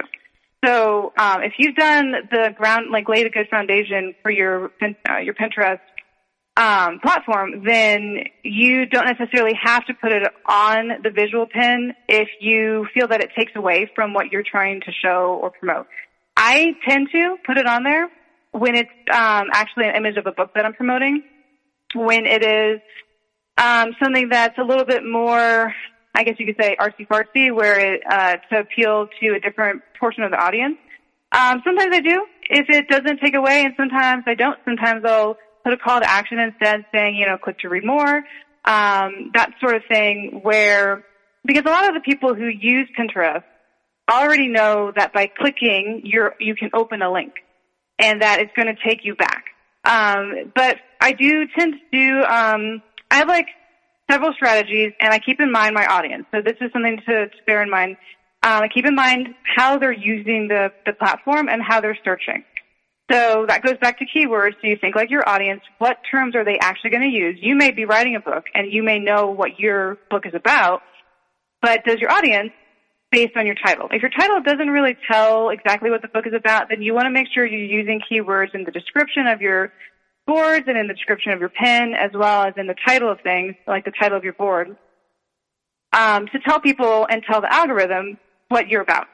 So 0.66 1.14
um, 1.18 1.41
if 1.43 1.53
you've 1.57 1.76
done 1.76 2.12
the 2.32 2.53
ground, 2.57 2.88
like 2.91 3.07
laid 3.07 3.26
a 3.26 3.30
good 3.30 3.47
foundation 3.49 4.14
for 4.22 4.30
your 4.30 4.72
uh, 5.10 5.18
your 5.24 5.34
Pinterest 5.34 5.80
um, 6.57 6.99
platform, 6.99 7.64
then 7.66 8.26
you 8.43 8.86
don't 8.86 9.05
necessarily 9.05 9.57
have 9.62 9.86
to 9.86 9.93
put 9.93 10.12
it 10.12 10.24
on 10.45 10.89
the 11.01 11.12
visual 11.12 11.45
pin 11.47 11.93
if 12.10 12.28
you 12.41 12.86
feel 12.93 13.07
that 13.07 13.22
it 13.22 13.30
takes 13.38 13.53
away 13.55 13.89
from 13.95 14.14
what 14.14 14.32
you're 14.32 14.43
trying 14.43 14.82
to 14.82 14.91
show 14.91 15.39
or 15.41 15.51
promote. 15.51 15.88
I 16.36 16.74
tend 16.88 17.07
to 17.14 17.38
put 17.45 17.57
it 17.57 17.66
on 17.66 17.84
there 17.84 18.10
when 18.51 18.76
it's 18.76 18.89
um, 19.14 19.47
actually 19.53 19.88
an 19.88 19.95
image 19.95 20.18
of 20.18 20.26
a 20.26 20.32
book 20.32 20.51
that 20.55 20.66
I'm 20.66 20.74
promoting. 20.74 21.24
When 21.95 22.25
it 22.25 22.43
is 22.43 22.81
um, 23.57 23.95
something 24.01 24.29
that's 24.29 24.57
a 24.57 24.63
little 24.63 24.85
bit 24.85 25.03
more, 25.03 25.73
I 26.15 26.23
guess 26.23 26.35
you 26.37 26.45
could 26.45 26.61
say 26.61 26.75
artsy 26.79 27.07
fartsy, 27.07 27.53
where 27.53 27.79
it 27.79 28.01
uh, 28.09 28.37
to 28.51 28.59
appeal 28.59 29.07
to 29.21 29.35
a 29.35 29.39
different 29.39 29.81
portion 29.99 30.23
of 30.23 30.31
the 30.31 30.37
audience. 30.37 30.77
Um, 31.31 31.61
sometimes 31.63 31.95
I 31.95 31.99
do 31.99 32.25
if 32.49 32.65
it 32.69 32.87
doesn't 32.87 33.19
take 33.19 33.35
away, 33.35 33.63
and 33.63 33.73
sometimes 33.77 34.23
I 34.27 34.33
don't. 34.33 34.57
Sometimes 34.65 35.03
I'll 35.05 35.37
put 35.63 35.73
a 35.73 35.77
call 35.77 35.99
to 35.99 36.09
action 36.09 36.39
instead, 36.39 36.85
saying 36.93 37.15
you 37.15 37.27
know 37.27 37.37
click 37.37 37.59
to 37.59 37.69
read 37.69 37.85
more, 37.85 38.17
um, 38.65 39.31
that 39.33 39.51
sort 39.59 39.75
of 39.75 39.83
thing. 39.91 40.39
Where 40.41 41.03
because 41.45 41.63
a 41.65 41.69
lot 41.69 41.87
of 41.87 41.93
the 41.93 42.01
people 42.01 42.33
who 42.33 42.47
use 42.47 42.89
Pinterest 42.97 43.43
already 44.09 44.47
know 44.47 44.91
that 44.95 45.13
by 45.13 45.27
clicking, 45.27 46.01
you're 46.03 46.33
you 46.39 46.55
can 46.55 46.71
open 46.73 47.01
a 47.01 47.11
link, 47.11 47.33
and 47.99 48.21
that 48.21 48.39
it's 48.39 48.51
going 48.55 48.73
to 48.73 48.81
take 48.87 49.01
you 49.03 49.15
back. 49.15 49.45
Um, 49.84 50.51
but 50.55 50.77
I 51.01 51.13
do 51.13 51.45
tend 51.57 51.75
to 51.75 51.80
do. 51.91 52.23
Um, 52.23 52.82
I 53.09 53.17
have 53.17 53.27
like 53.27 53.47
several 54.09 54.34
strategies, 54.34 54.91
and 54.99 55.13
I 55.13 55.19
keep 55.19 55.39
in 55.39 55.51
mind 55.51 55.73
my 55.73 55.86
audience. 55.86 56.25
So 56.32 56.41
this 56.41 56.55
is 56.61 56.71
something 56.73 56.97
to, 57.07 57.30
to 57.30 57.38
bear 57.45 57.61
in 57.61 57.69
mind. 57.69 57.97
Um, 58.41 58.63
keep 58.73 58.86
in 58.86 58.95
mind 58.95 59.30
how 59.43 59.77
they're 59.77 59.91
using 59.91 60.47
the, 60.47 60.71
the 60.86 60.93
platform 60.93 61.49
and 61.49 61.61
how 61.61 61.82
they're 61.82 61.97
searching. 62.03 62.43
So 63.11 63.45
that 63.47 63.63
goes 63.63 63.77
back 63.82 63.99
to 63.99 64.05
keywords. 64.05 64.53
So 64.61 64.67
you 64.67 64.77
think 64.80 64.95
like 64.95 65.09
your 65.09 65.27
audience, 65.27 65.61
what 65.80 65.97
terms 66.09 66.36
are 66.36 66.45
they 66.45 66.59
actually 66.59 66.91
going 66.91 67.09
to 67.09 67.09
use? 67.09 67.38
You 67.41 67.55
may 67.55 67.71
be 67.71 67.86
writing 67.86 68.15
a 68.15 68.19
book 68.19 68.45
and 68.53 68.71
you 68.71 68.84
may 68.84 68.99
know 68.99 69.27
what 69.27 69.59
your 69.59 69.97
book 70.11 70.25
is 70.25 70.34
about, 70.36 70.84
but 71.61 71.84
does 71.86 71.99
your 71.99 72.11
audience 72.11 72.51
based 73.12 73.36
on 73.36 73.45
your 73.45 73.55
title? 73.55 73.88
If 73.91 74.01
your 74.01 74.12
title 74.12 74.41
doesn't 74.41 74.70
really 74.70 74.97
tell 75.10 75.49
exactly 75.49 75.89
what 75.89 76.01
the 76.01 76.07
book 76.07 76.28
is 76.28 76.34
about, 76.34 76.70
then 76.70 76.82
you 76.82 76.93
want 76.93 77.05
to 77.05 77.12
make 77.12 77.28
sure 77.34 77.45
you're 77.45 77.60
using 77.60 78.01
keywords 78.10 78.53
in 78.53 78.64
the 78.64 78.72
description 78.72 79.28
of 79.28 79.41
your 79.41 79.72
boards 80.28 80.66
and 80.68 80.78
in 80.78 80.88
the 80.88 80.93
description 80.93 81.32
of 81.32 81.39
your 81.39 81.49
pin 81.49 81.93
as 81.93 82.12
well 82.14 82.43
as 82.43 82.53
in 82.57 82.68
the 82.68 82.76
title 82.88 83.12
of 83.12 83.20
things, 83.22 83.55
like 83.68 83.86
the 83.86 83.91
title 83.91 84.18
of 84.18 84.24
your 84.24 84.34
board, 84.34 84.78
um, 85.93 86.28
to 86.28 86.39
tell 86.39 86.60
people 86.60 87.07
and 87.10 87.24
tell 87.24 87.41
the 87.41 87.51
algorithm 87.51 88.18
what 88.49 88.68
you're 88.68 88.82
about. 88.82 89.07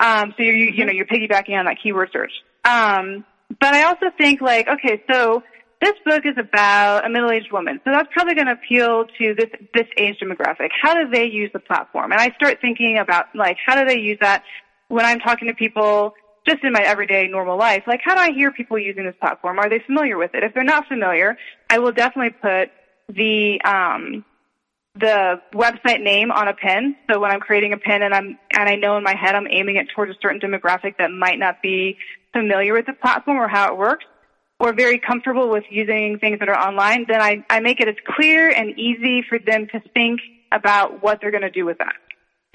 Um, 0.00 0.34
so 0.36 0.42
you're, 0.42 0.56
you, 0.56 0.72
you 0.72 0.84
know, 0.84 0.92
you're 0.92 1.06
piggybacking 1.06 1.58
on 1.58 1.66
that 1.66 1.76
keyword 1.82 2.10
search. 2.12 2.32
Um, 2.64 3.24
but 3.60 3.74
I 3.74 3.84
also 3.84 4.06
think 4.16 4.40
like, 4.40 4.66
okay, 4.68 5.02
so 5.10 5.42
this 5.80 5.94
book 6.04 6.22
is 6.24 6.36
about 6.38 7.06
a 7.06 7.10
middle-aged 7.10 7.52
woman, 7.52 7.80
so 7.84 7.90
that's 7.90 8.08
probably 8.12 8.34
going 8.34 8.46
to 8.46 8.54
appeal 8.54 9.04
to 9.18 9.34
this 9.34 9.50
this 9.74 9.86
age 9.98 10.16
demographic. 10.22 10.70
How 10.80 10.94
do 10.94 11.10
they 11.10 11.26
use 11.26 11.50
the 11.52 11.58
platform? 11.58 12.12
And 12.12 12.20
I 12.20 12.30
start 12.36 12.58
thinking 12.60 12.98
about 12.98 13.26
like, 13.34 13.58
how 13.64 13.76
do 13.76 13.86
they 13.86 14.00
use 14.00 14.18
that 14.20 14.44
when 14.88 15.04
I'm 15.04 15.18
talking 15.20 15.48
to 15.48 15.54
people 15.54 16.14
just 16.46 16.64
in 16.64 16.72
my 16.72 16.80
everyday 16.80 17.28
normal 17.28 17.58
life? 17.58 17.82
Like, 17.86 18.00
how 18.02 18.14
do 18.14 18.20
I 18.20 18.32
hear 18.32 18.52
people 18.52 18.78
using 18.78 19.04
this 19.04 19.16
platform? 19.20 19.58
Are 19.58 19.68
they 19.68 19.80
familiar 19.80 20.16
with 20.16 20.34
it? 20.34 20.44
If 20.44 20.54
they're 20.54 20.64
not 20.64 20.88
familiar, 20.88 21.36
I 21.68 21.78
will 21.78 21.92
definitely 21.92 22.30
put 22.40 22.70
the 23.14 23.60
um, 23.62 24.24
the 24.98 25.42
website 25.52 26.02
name 26.02 26.30
on 26.30 26.48
a 26.48 26.54
pin. 26.54 26.96
So 27.10 27.20
when 27.20 27.30
I'm 27.30 27.40
creating 27.40 27.74
a 27.74 27.76
pin 27.76 28.02
and 28.02 28.14
I'm 28.14 28.38
and 28.56 28.68
I 28.68 28.76
know 28.76 28.96
in 28.96 29.02
my 29.02 29.14
head 29.14 29.34
I'm 29.34 29.46
aiming 29.50 29.76
it 29.76 29.88
towards 29.94 30.10
a 30.10 30.16
certain 30.22 30.40
demographic 30.40 30.96
that 30.98 31.10
might 31.10 31.38
not 31.38 31.60
be 31.60 31.98
familiar 32.32 32.72
with 32.72 32.86
the 32.86 32.94
platform 32.94 33.36
or 33.36 33.48
how 33.48 33.72
it 33.72 33.76
works 33.78 34.06
or 34.58 34.72
very 34.72 34.98
comfortable 34.98 35.50
with 35.50 35.64
using 35.70 36.18
things 36.18 36.38
that 36.38 36.48
are 36.48 36.58
online, 36.58 37.04
then 37.08 37.20
I, 37.20 37.44
I 37.50 37.60
make 37.60 37.80
it 37.80 37.88
as 37.88 37.96
clear 38.06 38.50
and 38.50 38.78
easy 38.78 39.22
for 39.28 39.38
them 39.38 39.66
to 39.72 39.80
think 39.92 40.20
about 40.50 41.02
what 41.02 41.18
they're 41.20 41.30
going 41.30 41.42
to 41.42 41.50
do 41.50 41.66
with 41.66 41.78
that. 41.78 41.94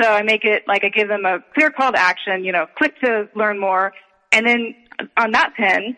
So 0.02 0.12
I 0.12 0.24
make 0.24 0.44
it 0.44 0.64
like 0.68 0.84
I 0.84 0.90
give 0.90 1.08
them 1.08 1.26
a 1.26 1.40
clear 1.54 1.70
call 1.70 1.92
to 1.92 2.00
action, 2.00 2.44
you 2.44 2.52
know, 2.52 2.66
click 2.76 3.00
to 3.04 3.30
learn 3.36 3.60
more. 3.60 3.94
And 4.32 4.48
then 4.48 4.74
on 5.16 5.32
that 5.34 5.54
pin, 5.56 5.96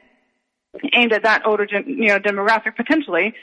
aimed 0.93 1.13
at 1.13 1.23
that 1.23 1.45
older, 1.45 1.65
you 1.85 2.07
know, 2.07 2.19
demographic 2.19 2.75
potentially, 2.75 3.33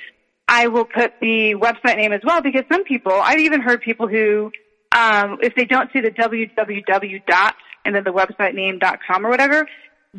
I 0.47 0.67
will 0.67 0.85
put 0.85 1.15
the 1.21 1.55
website 1.55 1.97
name 1.97 2.13
as 2.13 2.21
well 2.25 2.43
because 2.43 2.65
some 2.71 2.85
people, 2.85 3.13
I've 3.13 3.39
even 3.39 3.61
heard 3.61 3.81
people 3.81 4.09
who, 4.09 4.51
um, 4.95 5.39
if 5.41 5.55
they 5.55 5.65
don't 5.65 5.91
see 5.93 6.01
the 6.01 6.11
www 6.11 7.27
dot 7.27 7.55
and 7.85 7.95
then 7.95 8.05
the 8.05 8.11
website 8.11 8.55
name 8.55 8.79
dot 8.81 8.99
com 9.07 9.25
or 9.25 9.31
whatever, 9.31 9.67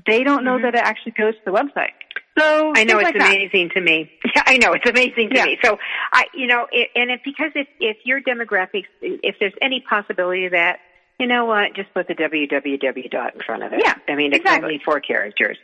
they 0.07 0.23
don't 0.23 0.45
know 0.45 0.59
that 0.59 0.73
it 0.73 0.81
actually 0.81 1.11
goes 1.11 1.33
to 1.35 1.41
the 1.45 1.51
website. 1.51 1.91
So 2.37 2.43
Mm-hmm. 2.43 2.77
I 2.77 2.83
know 2.85 2.97
it's 2.99 3.05
like 3.05 3.17
that. 3.17 3.27
amazing 3.35 3.69
to 3.75 3.81
me. 3.81 4.11
Yeah, 4.35 4.43
I 4.45 4.57
know 4.57 4.71
it's 4.73 4.89
amazing 4.89 5.29
to 5.31 5.35
Yeah. 5.35 5.45
me. 5.45 5.57
So 5.63 5.77
I, 6.13 6.25
you 6.33 6.47
know, 6.47 6.65
it, 6.71 6.89
and 6.95 7.11
it, 7.11 7.21
because 7.25 7.51
if 7.55 7.67
if 7.79 7.97
your 8.05 8.21
demographics, 8.21 8.85
if 9.01 9.35
there's 9.39 9.53
any 9.61 9.81
possibility 9.81 10.45
of 10.45 10.51
that, 10.53 10.79
you 11.19 11.27
know 11.27 11.45
what, 11.45 11.73
just 11.75 11.93
put 11.93 12.07
the 12.07 12.15
www 12.15 13.11
dot 13.11 13.35
in 13.35 13.41
front 13.41 13.63
of 13.63 13.73
it. 13.73 13.81
Yeah, 13.83 13.95
I 14.07 14.15
mean, 14.15 14.31
it's 14.31 14.39
exactly. 14.39 14.65
only 14.65 14.81
four 14.83 14.99
characters, 15.01 15.57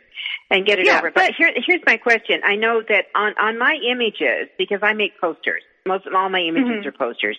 and 0.50 0.66
get 0.66 0.78
it 0.78 0.86
Yeah, 0.86 0.98
over. 0.98 1.10
But 1.10 1.28
but- 1.28 1.34
here, 1.36 1.52
here's 1.66 1.80
my 1.86 1.96
question. 1.96 2.42
I 2.44 2.56
know 2.56 2.82
that 2.86 3.06
on 3.14 3.34
on 3.40 3.58
my 3.58 3.74
images, 3.90 4.48
because 4.58 4.80
I 4.82 4.92
make 4.92 5.18
posters. 5.20 5.62
Most 5.86 6.06
of 6.06 6.14
all 6.14 6.28
my 6.28 6.40
images 6.40 6.84
Mhm. 6.84 6.86
are 6.86 6.92
posters. 6.92 7.38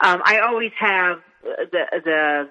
Um, 0.00 0.20
I 0.24 0.40
always 0.40 0.72
have 0.78 1.20
the 1.46 1.84
the 2.04 2.50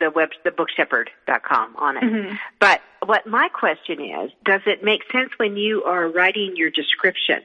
the 0.00 0.10
web 0.10 0.30
the 0.44 0.50
bookshepherd.com 0.50 1.76
on 1.76 1.96
it. 1.98 2.02
Mhm. 2.02 2.38
But 2.58 2.80
what 3.04 3.26
my 3.26 3.48
question 3.48 4.00
is, 4.00 4.30
does 4.44 4.60
it 4.66 4.84
make 4.84 5.02
sense 5.10 5.30
when 5.38 5.56
you 5.56 5.84
are 5.84 6.08
writing 6.08 6.54
your 6.56 6.70
description 6.70 7.42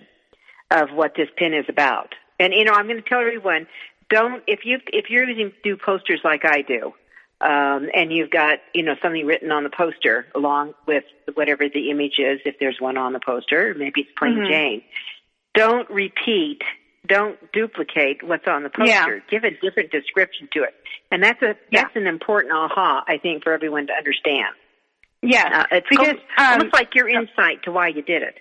of 0.71 0.89
what 0.91 1.13
this 1.15 1.29
pin 1.37 1.53
is 1.53 1.65
about? 1.69 2.13
And 2.39 2.53
you 2.53 2.65
know, 2.65 2.73
I'm 2.73 2.87
going 2.87 3.01
to 3.01 3.07
tell 3.07 3.19
everyone, 3.19 3.67
don't 4.09 4.43
if 4.47 4.65
you 4.65 4.79
if 4.91 5.09
you're 5.09 5.27
using 5.27 5.51
do 5.63 5.77
posters 5.77 6.19
like 6.23 6.43
I 6.45 6.61
do, 6.61 6.93
um, 7.41 7.89
and 7.93 8.11
you've 8.11 8.29
got 8.29 8.59
you 8.73 8.83
know 8.83 8.95
something 9.01 9.25
written 9.25 9.51
on 9.51 9.63
the 9.63 9.69
poster 9.69 10.27
along 10.35 10.73
with 10.85 11.05
whatever 11.33 11.67
the 11.69 11.89
image 11.89 12.19
is, 12.19 12.39
if 12.45 12.59
there's 12.59 12.79
one 12.79 12.97
on 12.97 13.13
the 13.13 13.19
poster, 13.19 13.73
maybe 13.77 14.01
it's 14.01 14.11
plain 14.17 14.35
Mhm. 14.37 14.49
Jane. 14.49 14.81
Don't 15.53 15.89
repeat. 15.89 16.61
Don't 17.07 17.37
duplicate 17.53 18.23
what's 18.23 18.47
on 18.47 18.63
the 18.63 18.69
poster. 18.69 19.15
Yeah. 19.15 19.19
Give 19.29 19.43
a 19.43 19.51
different 19.51 19.91
description 19.91 20.49
to 20.53 20.63
it, 20.63 20.75
and 21.11 21.23
that's 21.23 21.41
a 21.41 21.55
Yeah. 21.71 21.83
that's 21.83 21.95
an 21.95 22.07
important 22.07 22.53
aha 22.53 23.03
I 23.07 23.17
think 23.17 23.43
for 23.43 23.53
everyone 23.53 23.87
to 23.87 23.93
understand. 23.93 24.53
Yes, 25.26 25.49
Uh, 25.53 25.63
it's 25.71 25.88
because 25.89 26.07
almost, 26.07 26.26
um, 26.38 26.45
almost 26.59 26.73
like 26.73 26.93
your 26.95 27.09
insight 27.09 27.63
to 27.63 27.71
why 27.71 27.88
you 27.89 28.01
did 28.01 28.21
it. 28.21 28.36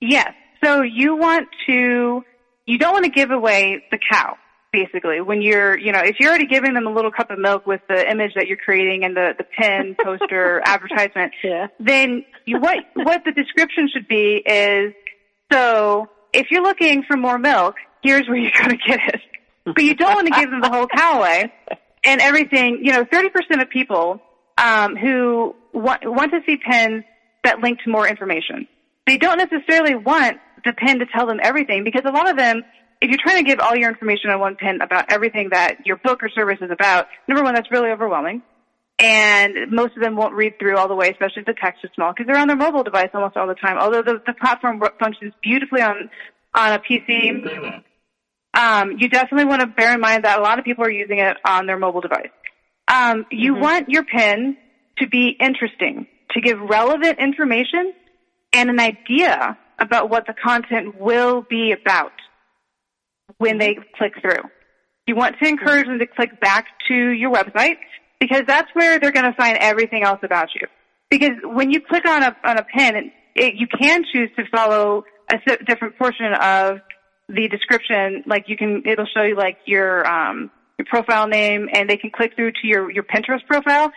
Yes. 0.00 0.32
So 0.62 0.82
you 0.82 1.16
want 1.16 1.48
to, 1.66 2.22
you 2.66 2.78
don't 2.78 2.92
want 2.92 3.04
to 3.04 3.10
give 3.10 3.30
away 3.30 3.82
the 3.90 3.98
cow, 3.98 4.36
basically, 4.72 5.20
when 5.20 5.40
you're, 5.40 5.78
you 5.78 5.92
know, 5.92 6.00
if 6.00 6.16
you're 6.20 6.28
already 6.30 6.46
giving 6.46 6.74
them 6.74 6.86
a 6.86 6.90
little 6.92 7.10
cup 7.10 7.30
of 7.30 7.38
milk 7.38 7.66
with 7.66 7.80
the 7.88 8.08
image 8.10 8.32
that 8.34 8.46
you're 8.48 8.56
creating 8.58 9.04
and 9.04 9.16
the, 9.16 9.32
the 9.38 9.44
pin, 9.44 9.96
poster, 10.04 10.60
advertisement, 10.64 11.32
Yeah. 11.42 11.68
then 11.80 12.24
you, 12.44 12.58
what, 12.60 12.78
what 12.94 13.22
the 13.24 13.32
description 13.32 13.88
should 13.92 14.08
be 14.08 14.42
is, 14.44 14.92
so 15.52 16.08
if 16.32 16.48
you're 16.50 16.62
looking 16.62 17.02
for 17.08 17.16
more 17.16 17.38
milk, 17.38 17.76
here's 18.02 18.28
where 18.28 18.36
you're 18.36 18.52
going 18.58 18.70
to 18.70 18.84
get 18.86 19.00
it. 19.14 19.20
But 19.64 19.84
you 19.84 19.94
don't 19.94 20.14
want 20.14 20.28
to 20.28 20.40
give 20.40 20.50
them 20.50 20.60
the 20.60 20.70
whole 20.70 20.86
cow 20.86 21.18
away 21.18 21.52
and 22.04 22.20
everything, 22.20 22.80
you 22.82 22.92
know, 22.92 23.04
30% 23.04 23.60
of 23.62 23.68
people, 23.70 24.20
um, 24.58 24.96
who 24.96 25.54
want, 25.72 26.02
want 26.04 26.32
to 26.32 26.40
see 26.44 26.56
pins 26.56 27.04
that 27.44 27.60
link 27.60 27.78
to 27.84 27.90
more 27.90 28.06
information 28.06 28.66
they 29.08 29.16
don't 29.16 29.38
necessarily 29.38 29.94
want 29.94 30.36
the 30.64 30.74
pin 30.74 30.98
to 30.98 31.06
tell 31.06 31.26
them 31.26 31.40
everything 31.42 31.82
because 31.82 32.02
a 32.04 32.12
lot 32.12 32.28
of 32.28 32.36
them, 32.36 32.62
if 33.00 33.08
you're 33.08 33.18
trying 33.20 33.42
to 33.42 33.48
give 33.48 33.58
all 33.58 33.74
your 33.74 33.88
information 33.88 34.30
on 34.30 34.38
one 34.38 34.56
pin 34.56 34.82
about 34.82 35.10
everything 35.10 35.48
that 35.50 35.86
your 35.86 35.96
book 35.96 36.22
or 36.22 36.28
service 36.28 36.58
is 36.60 36.70
about, 36.70 37.06
number 37.26 37.42
one, 37.42 37.54
that's 37.54 37.70
really 37.70 37.90
overwhelming. 37.90 38.42
and 38.98 39.70
most 39.70 39.96
of 39.96 40.02
them 40.02 40.16
won't 40.16 40.34
read 40.34 40.58
through 40.58 40.76
all 40.76 40.88
the 40.88 40.94
way, 40.94 41.08
especially 41.08 41.40
if 41.40 41.46
the 41.46 41.54
text 41.54 41.84
is 41.84 41.90
small, 41.94 42.12
because 42.12 42.26
they're 42.26 42.38
on 42.38 42.48
their 42.48 42.56
mobile 42.56 42.82
device 42.82 43.08
almost 43.14 43.36
all 43.36 43.46
the 43.46 43.54
time. 43.54 43.78
Although 43.78 44.02
the, 44.02 44.20
the 44.26 44.34
platform 44.34 44.82
functions 44.98 45.32
beautifully 45.42 45.80
on 45.80 46.10
on 46.54 46.72
a 46.72 46.78
PC, 46.78 47.82
um, 48.54 48.96
you 48.98 49.08
definitely 49.08 49.44
want 49.44 49.60
to 49.60 49.68
bear 49.68 49.94
in 49.94 50.00
mind 50.00 50.24
that 50.24 50.38
a 50.38 50.42
lot 50.42 50.58
of 50.58 50.64
people 50.64 50.84
are 50.84 50.90
using 50.90 51.18
it 51.18 51.36
on 51.44 51.66
their 51.66 51.78
mobile 51.78 52.00
device. 52.00 52.30
Um, 52.88 53.26
you 53.30 53.52
mm-hmm. 53.52 53.62
want 53.62 53.88
your 53.90 54.04
pin 54.04 54.56
to 54.98 55.08
be 55.08 55.36
interesting, 55.40 56.06
to 56.32 56.40
give 56.40 56.58
relevant 56.60 57.18
information 57.18 57.92
and 58.52 58.70
an 58.70 58.80
idea 58.80 59.58
about 59.78 60.10
what 60.10 60.26
the 60.26 60.34
content 60.34 60.98
will 61.00 61.42
be 61.48 61.72
about 61.72 62.12
when 63.36 63.58
they 63.58 63.76
click 63.96 64.14
through. 64.20 64.42
You 65.06 65.14
want 65.14 65.36
to 65.40 65.48
encourage 65.48 65.86
them 65.86 65.98
to 65.98 66.06
click 66.06 66.40
back 66.40 66.66
to 66.88 66.94
your 66.94 67.32
website 67.32 67.76
because 68.20 68.42
that's 68.46 68.68
where 68.74 68.98
they're 68.98 69.12
going 69.12 69.30
to 69.30 69.36
find 69.36 69.56
everything 69.58 70.02
else 70.02 70.20
about 70.22 70.48
you. 70.54 70.66
Because 71.10 71.36
when 71.42 71.70
you 71.70 71.80
click 71.80 72.06
on 72.06 72.22
a 72.22 72.36
on 72.44 72.58
a 72.58 72.64
pin, 72.64 73.10
it, 73.34 73.54
you 73.54 73.66
can 73.66 74.04
choose 74.12 74.30
to 74.36 74.44
follow 74.50 75.04
a 75.32 75.64
different 75.64 75.98
portion 75.98 76.32
of 76.40 76.78
the 77.28 77.48
description. 77.48 78.24
Like 78.26 78.44
you 78.48 78.56
can, 78.56 78.82
it'll 78.86 79.06
show 79.06 79.22
you 79.22 79.36
like 79.36 79.58
your 79.66 80.06
um, 80.06 80.50
your 80.78 80.86
profile 80.86 81.26
name, 81.26 81.68
and 81.72 81.88
they 81.88 81.96
can 81.96 82.10
click 82.10 82.34
through 82.36 82.52
to 82.52 82.66
your 82.66 82.90
your 82.90 83.04
Pinterest 83.04 83.46
profile. 83.46 83.92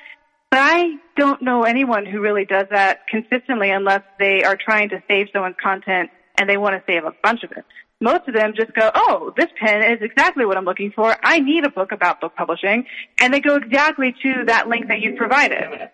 But 0.49 0.59
I 0.59 0.95
don't 1.15 1.41
know 1.41 1.63
anyone 1.63 2.05
who 2.05 2.19
really 2.19 2.45
does 2.45 2.67
that 2.71 3.07
consistently 3.07 3.69
unless 3.69 4.01
they 4.19 4.43
are 4.43 4.57
trying 4.57 4.89
to 4.89 5.01
save 5.07 5.27
someone's 5.32 5.55
content 5.63 6.09
and 6.38 6.49
they 6.49 6.57
want 6.57 6.75
to 6.75 6.84
save 6.91 7.05
a 7.05 7.13
bunch 7.23 7.43
of 7.43 7.51
it 7.53 7.63
most 8.01 8.27
of 8.27 8.34
them 8.34 8.53
just 8.55 8.73
go, 8.73 8.89
oh, 8.93 9.32
this 9.38 9.47
pen 9.63 9.84
is 9.84 9.99
exactly 10.01 10.45
what 10.45 10.57
I'm 10.57 10.65
looking 10.65 10.91
for. 10.91 11.15
I 11.23 11.39
need 11.39 11.65
a 11.65 11.69
book 11.69 11.91
about 11.91 12.19
book 12.19 12.34
publishing. 12.36 12.86
And 13.19 13.34
they 13.34 13.39
go 13.39 13.55
exactly 13.55 14.13
to 14.23 14.45
that 14.47 14.67
link 14.67 14.88
that 14.88 14.99
you've 14.99 15.17
provided. 15.17 15.89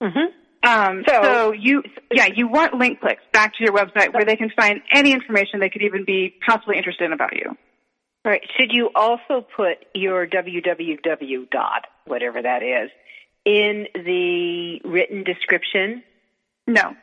Mm-hmm. 0.00 0.68
Um, 0.68 1.02
so, 1.08 1.22
so, 1.22 1.52
you, 1.52 1.82
yeah, 2.12 2.28
you 2.34 2.46
want 2.46 2.74
link 2.74 3.00
clicks 3.00 3.22
back 3.32 3.54
to 3.56 3.64
your 3.64 3.72
website 3.72 4.14
where 4.14 4.24
they 4.24 4.36
can 4.36 4.50
find 4.54 4.80
any 4.92 5.12
information 5.12 5.58
they 5.58 5.70
could 5.70 5.82
even 5.82 6.04
be 6.04 6.34
possibly 6.46 6.76
interested 6.78 7.04
in 7.04 7.12
about 7.12 7.34
you. 7.34 7.56
Right. 8.24 8.42
Should 8.56 8.72
you 8.72 8.90
also 8.94 9.44
put 9.56 9.78
your 9.94 10.26
www 10.26 11.50
dot, 11.50 11.86
whatever 12.06 12.40
that 12.40 12.62
is, 12.62 12.90
in 13.44 13.86
the 13.94 14.80
written 14.84 15.24
description? 15.24 16.04
No. 16.66 16.94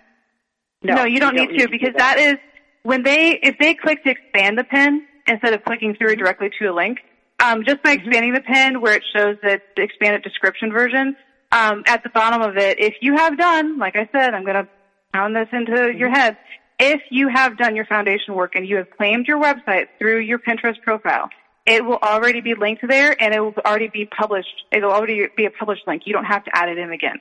No, 0.82 0.96
no 0.96 1.04
you 1.04 1.20
don't, 1.20 1.34
you 1.34 1.40
don't 1.42 1.52
need, 1.52 1.58
need, 1.58 1.66
to 1.66 1.70
because 1.70 1.94
that. 1.98 2.16
that 2.16 2.20
is 2.20 2.36
when 2.84 3.04
they 3.04 3.38
if 3.44 3.58
they 3.60 3.74
click 3.74 4.02
to 4.06 4.12
expand 4.12 4.58
the 4.58 4.64
pin 4.64 5.06
instead 5.28 5.54
of 5.54 5.64
clicking 5.66 5.94
through 5.96 6.16
directly 6.16 6.50
to 6.58 6.68
a 6.68 6.74
link, 6.74 7.00
um, 7.44 7.64
just 7.66 7.84
by 7.84 7.92
expanding 7.92 8.34
the 8.34 8.42
pin 8.42 8.80
where 8.80 8.96
it 8.96 9.04
shows 9.14 9.36
that 9.44 9.62
the 9.76 9.84
expanded 9.84 10.24
description 10.24 10.72
version, 10.72 11.18
um, 11.52 11.84
at 11.86 12.04
the 12.04 12.10
bottom 12.10 12.42
of 12.42 12.58
it, 12.58 12.80
if 12.80 12.96
you 13.02 13.16
have 13.16 13.38
done, 13.38 13.78
like 13.78 13.96
I 13.96 14.08
said, 14.12 14.34
I'm 14.34 14.44
going 14.44 14.56
to 14.56 14.68
pound 15.14 15.36
this 15.36 15.48
into 15.52 15.92
your 15.98 16.10
head. 16.10 16.38
If 16.80 17.02
you 17.12 17.28
have 17.28 17.58
done 17.58 17.76
your 17.76 17.86
foundation 17.86 18.36
work 18.36 18.56
and 18.56 18.66
you 18.66 18.78
have 18.78 18.90
claimed 18.90 19.28
your 19.28 19.42
website 19.42 19.88
through 20.00 20.20
your 20.20 20.40
Pinterest 20.40 20.82
profile, 20.82 21.30
it 21.66 21.86
will 21.86 22.00
already 22.02 22.40
be 22.42 22.56
linked 22.56 22.88
there 22.88 23.22
and 23.22 23.34
it 23.34 23.40
will 23.40 23.54
already 23.66 23.90
be 23.90 24.06
published. 24.06 24.64
It 24.72 24.82
will 24.82 24.92
already 24.92 25.28
be 25.36 25.46
a 25.46 25.52
published 25.52 25.84
link. 25.88 26.04
You 26.06 26.14
don't 26.14 26.26
have 26.26 26.46
to 26.46 26.52
add 26.56 26.70
it 26.70 26.78
in 26.78 26.92
again. 26.92 27.20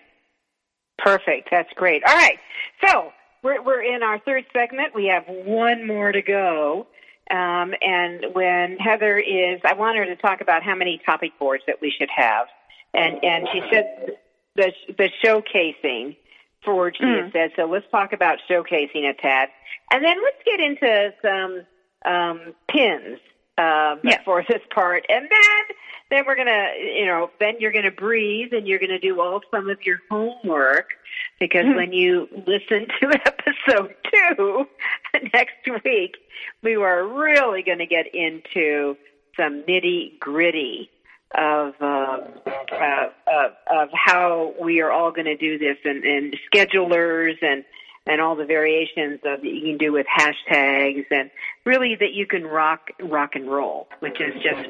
Perfect. 0.96 1.48
That's 1.50 1.72
great. 1.74 2.02
All 2.04 2.14
right. 2.14 2.38
So 2.84 3.12
we're, 3.42 3.62
we're 3.62 3.82
in 3.82 4.02
our 4.02 4.20
third 4.20 4.44
segment. 4.52 4.94
We 4.94 5.06
have 5.06 5.24
one 5.26 5.86
more 5.86 6.12
to 6.12 6.22
go. 6.22 6.86
Um, 7.30 7.74
and 7.82 8.26
when 8.32 8.78
Heather 8.78 9.18
is, 9.18 9.60
I 9.64 9.74
want 9.74 9.98
her 9.98 10.06
to 10.06 10.16
talk 10.16 10.40
about 10.40 10.62
how 10.62 10.74
many 10.74 11.00
topic 11.04 11.32
boards 11.38 11.64
that 11.66 11.80
we 11.82 11.92
should 11.96 12.08
have. 12.14 12.46
And, 12.94 13.22
and 13.22 13.48
she 13.52 13.60
said 13.70 14.16
the, 14.56 14.72
the 14.96 15.10
showcasing 15.22 16.16
for 16.68 16.92
she 16.92 17.02
mm. 17.02 17.32
said, 17.32 17.52
so 17.56 17.64
let's 17.64 17.86
talk 17.90 18.12
about 18.12 18.38
showcasing 18.48 19.08
a 19.08 19.14
tad. 19.14 19.48
And 19.90 20.04
then 20.04 20.16
let's 20.22 20.36
get 20.44 20.60
into 20.60 21.14
some, 21.22 21.66
um, 22.04 22.54
pins, 22.68 23.18
um, 23.56 24.00
yeah. 24.04 24.22
for 24.24 24.44
this 24.46 24.60
part. 24.74 25.06
And 25.08 25.28
then, 25.30 25.76
then 26.10 26.24
we're 26.26 26.36
gonna, 26.36 26.68
you 26.78 27.06
know, 27.06 27.30
then 27.40 27.54
you're 27.58 27.72
gonna 27.72 27.90
breathe 27.90 28.52
and 28.52 28.68
you're 28.68 28.78
gonna 28.78 28.98
do 28.98 29.18
all 29.20 29.40
some 29.50 29.70
of 29.70 29.78
your 29.82 30.00
homework 30.10 30.90
because 31.40 31.64
mm-hmm. 31.64 31.76
when 31.76 31.92
you 31.92 32.28
listen 32.46 32.86
to 33.00 33.20
episode 33.24 33.94
two 34.12 34.66
next 35.34 35.84
week, 35.84 36.16
we 36.62 36.76
are 36.76 37.06
really 37.06 37.62
going 37.62 37.78
to 37.78 37.86
get 37.86 38.14
into 38.14 38.96
some 39.36 39.62
nitty 39.62 40.18
gritty 40.18 40.90
of, 41.34 41.74
um, 41.80 42.20
uh, 42.72 43.08
of 43.26 43.52
of 43.70 43.88
how 43.92 44.54
we 44.60 44.80
are 44.80 44.90
all 44.90 45.12
going 45.12 45.26
to 45.26 45.36
do 45.36 45.58
this 45.58 45.76
and, 45.84 46.04
and 46.04 46.36
schedulers 46.52 47.34
and 47.42 47.64
and 48.06 48.20
all 48.22 48.34
the 48.34 48.46
variations 48.46 49.20
of 49.24 49.42
that 49.42 49.48
you 49.48 49.60
can 49.60 49.76
do 49.76 49.92
with 49.92 50.06
hashtags 50.06 51.04
and 51.10 51.30
really 51.66 51.94
that 52.00 52.12
you 52.14 52.26
can 52.26 52.44
rock 52.44 52.88
rock 53.00 53.30
and 53.34 53.50
roll, 53.50 53.88
which 54.00 54.18
is 54.20 54.34
just 54.42 54.68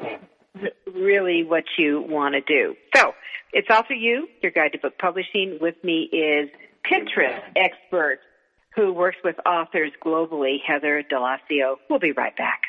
really 0.93 1.43
what 1.43 1.63
you 1.77 2.01
want 2.01 2.35
to 2.35 2.41
do. 2.41 2.75
So 2.95 3.13
it's 3.53 3.69
also 3.69 3.93
you, 3.93 4.27
your 4.41 4.51
guide 4.51 4.73
to 4.73 4.79
book 4.79 4.97
publishing. 4.99 5.57
With 5.61 5.81
me 5.83 6.09
is 6.11 6.49
Pinterest 6.85 7.41
expert 7.55 8.19
who 8.75 8.93
works 8.93 9.17
with 9.23 9.35
authors 9.45 9.91
globally, 10.03 10.57
Heather 10.65 11.03
Delacio. 11.09 11.75
We'll 11.89 11.99
be 11.99 12.11
right 12.11 12.35
back. 12.35 12.61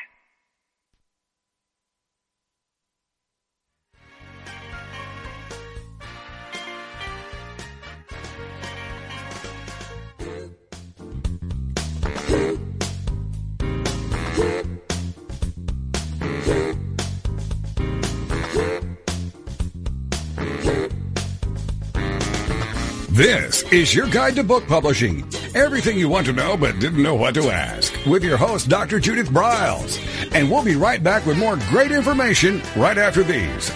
This 23.11 23.63
is 23.73 23.93
your 23.93 24.07
guide 24.07 24.35
to 24.35 24.43
book 24.43 24.65
publishing. 24.67 25.27
Everything 25.53 25.97
you 25.97 26.07
want 26.07 26.27
to 26.27 26.31
know 26.31 26.55
but 26.55 26.79
didn't 26.79 27.03
know 27.03 27.13
what 27.13 27.33
to 27.33 27.49
ask 27.49 27.93
with 28.05 28.23
your 28.23 28.37
host, 28.37 28.69
Dr. 28.69 29.01
Judith 29.01 29.27
Briles. 29.27 29.99
And 30.33 30.49
we'll 30.49 30.63
be 30.63 30.77
right 30.77 31.03
back 31.03 31.25
with 31.25 31.37
more 31.37 31.57
great 31.67 31.91
information 31.91 32.61
right 32.73 32.97
after 32.97 33.21
these. 33.21 33.69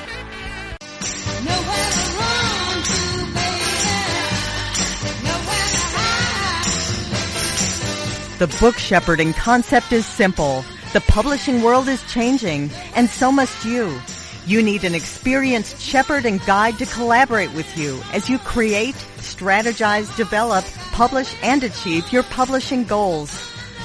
The 8.39 8.47
book 8.61 8.77
shepherding 8.77 9.33
concept 9.33 9.91
is 9.91 10.05
simple. 10.05 10.63
The 10.93 11.01
publishing 11.01 11.61
world 11.61 11.89
is 11.89 12.01
changing, 12.03 12.71
and 12.95 13.09
so 13.09 13.33
must 13.33 13.65
you. 13.65 13.99
You 14.45 14.63
need 14.63 14.85
an 14.85 14.95
experienced 14.95 15.81
shepherd 15.81 16.25
and 16.25 16.39
guide 16.45 16.77
to 16.77 16.85
collaborate 16.85 17.51
with 17.53 17.77
you 17.77 17.99
as 18.13 18.29
you 18.29 18.37
create, 18.39 18.95
strategize, 19.35 20.15
develop, 20.15 20.63
publish, 20.91 21.35
and 21.43 21.63
achieve 21.63 22.11
your 22.11 22.23
publishing 22.23 22.83
goals. 22.83 23.31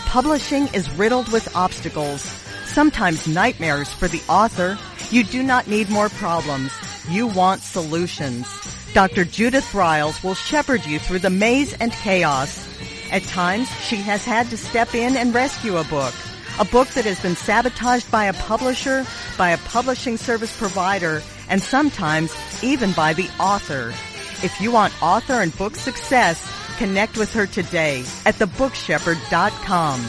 Publishing 0.07 0.69
is 0.75 0.91
riddled 0.93 1.31
with 1.33 1.55
obstacles, 1.57 2.23
sometimes 2.67 3.27
nightmares 3.27 3.93
for 3.93 4.09
the 4.09 4.23
author. 4.29 4.79
You 5.11 5.25
do 5.25 5.43
not 5.43 5.67
need 5.67 5.91
more 5.91 6.09
problems. 6.09 6.73
You 7.09 7.27
want 7.27 7.63
solutions. 7.63 8.47
Dr. 8.93 9.25
Judith 9.25 9.67
Briles 9.73 10.23
will 10.23 10.35
shepherd 10.35 10.85
you 10.87 10.99
through 10.99 11.21
the 11.21 11.31
maze 11.31 11.73
and 11.75 11.93
chaos. 11.93 12.69
At 13.11 13.23
times, 13.25 13.69
she 13.81 13.97
has 13.97 14.25
had 14.25 14.51
to 14.51 14.57
step 14.57 14.95
in 14.95 15.17
and 15.17 15.35
rescue 15.35 15.77
a 15.79 15.85
book 15.85 16.15
a 16.61 16.65
book 16.67 16.89
that 16.89 17.07
has 17.07 17.19
been 17.21 17.37
sabotaged 17.37 18.11
by 18.11 18.27
a 18.27 18.35
publisher, 18.35 19.07
by 19.39 19.51
a 19.51 19.59
publishing 19.59 20.19
service 20.19 20.55
provider, 20.59 21.23
and 21.49 21.63
sometimes 21.63 22.35
even 22.63 22.93
by 22.93 23.15
the 23.15 23.29
author. 23.41 23.95
If 24.43 24.61
you 24.61 24.73
want 24.73 25.03
author 25.03 25.35
and 25.35 25.57
book 25.57 25.77
success, 25.77 26.51
connect 26.79 27.17
with 27.17 27.33
her 27.35 27.47
today 27.47 28.01
at 28.25 28.37
thebookshepherd.com. 28.37 30.01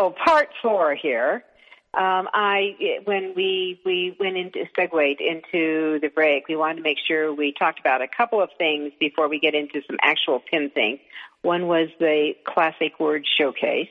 So 0.00 0.14
part 0.24 0.48
four 0.62 0.94
here. 0.94 1.44
Um, 1.92 2.28
I 2.32 3.00
when 3.04 3.32
we 3.34 3.80
we 3.84 4.16
went 4.18 4.36
into 4.36 4.64
segued 4.76 5.20
into 5.20 5.98
the 6.00 6.08
break, 6.14 6.46
we 6.48 6.56
wanted 6.56 6.76
to 6.76 6.82
make 6.82 6.98
sure 7.06 7.34
we 7.34 7.52
talked 7.52 7.80
about 7.80 8.00
a 8.00 8.06
couple 8.08 8.40
of 8.40 8.50
things 8.56 8.92
before 9.00 9.28
we 9.28 9.40
get 9.40 9.54
into 9.54 9.82
some 9.86 9.96
actual 10.02 10.40
pin 10.50 10.70
things. 10.70 11.00
One 11.42 11.66
was 11.66 11.88
the 11.98 12.34
classic 12.46 13.00
word 13.00 13.26
showcase. 13.38 13.88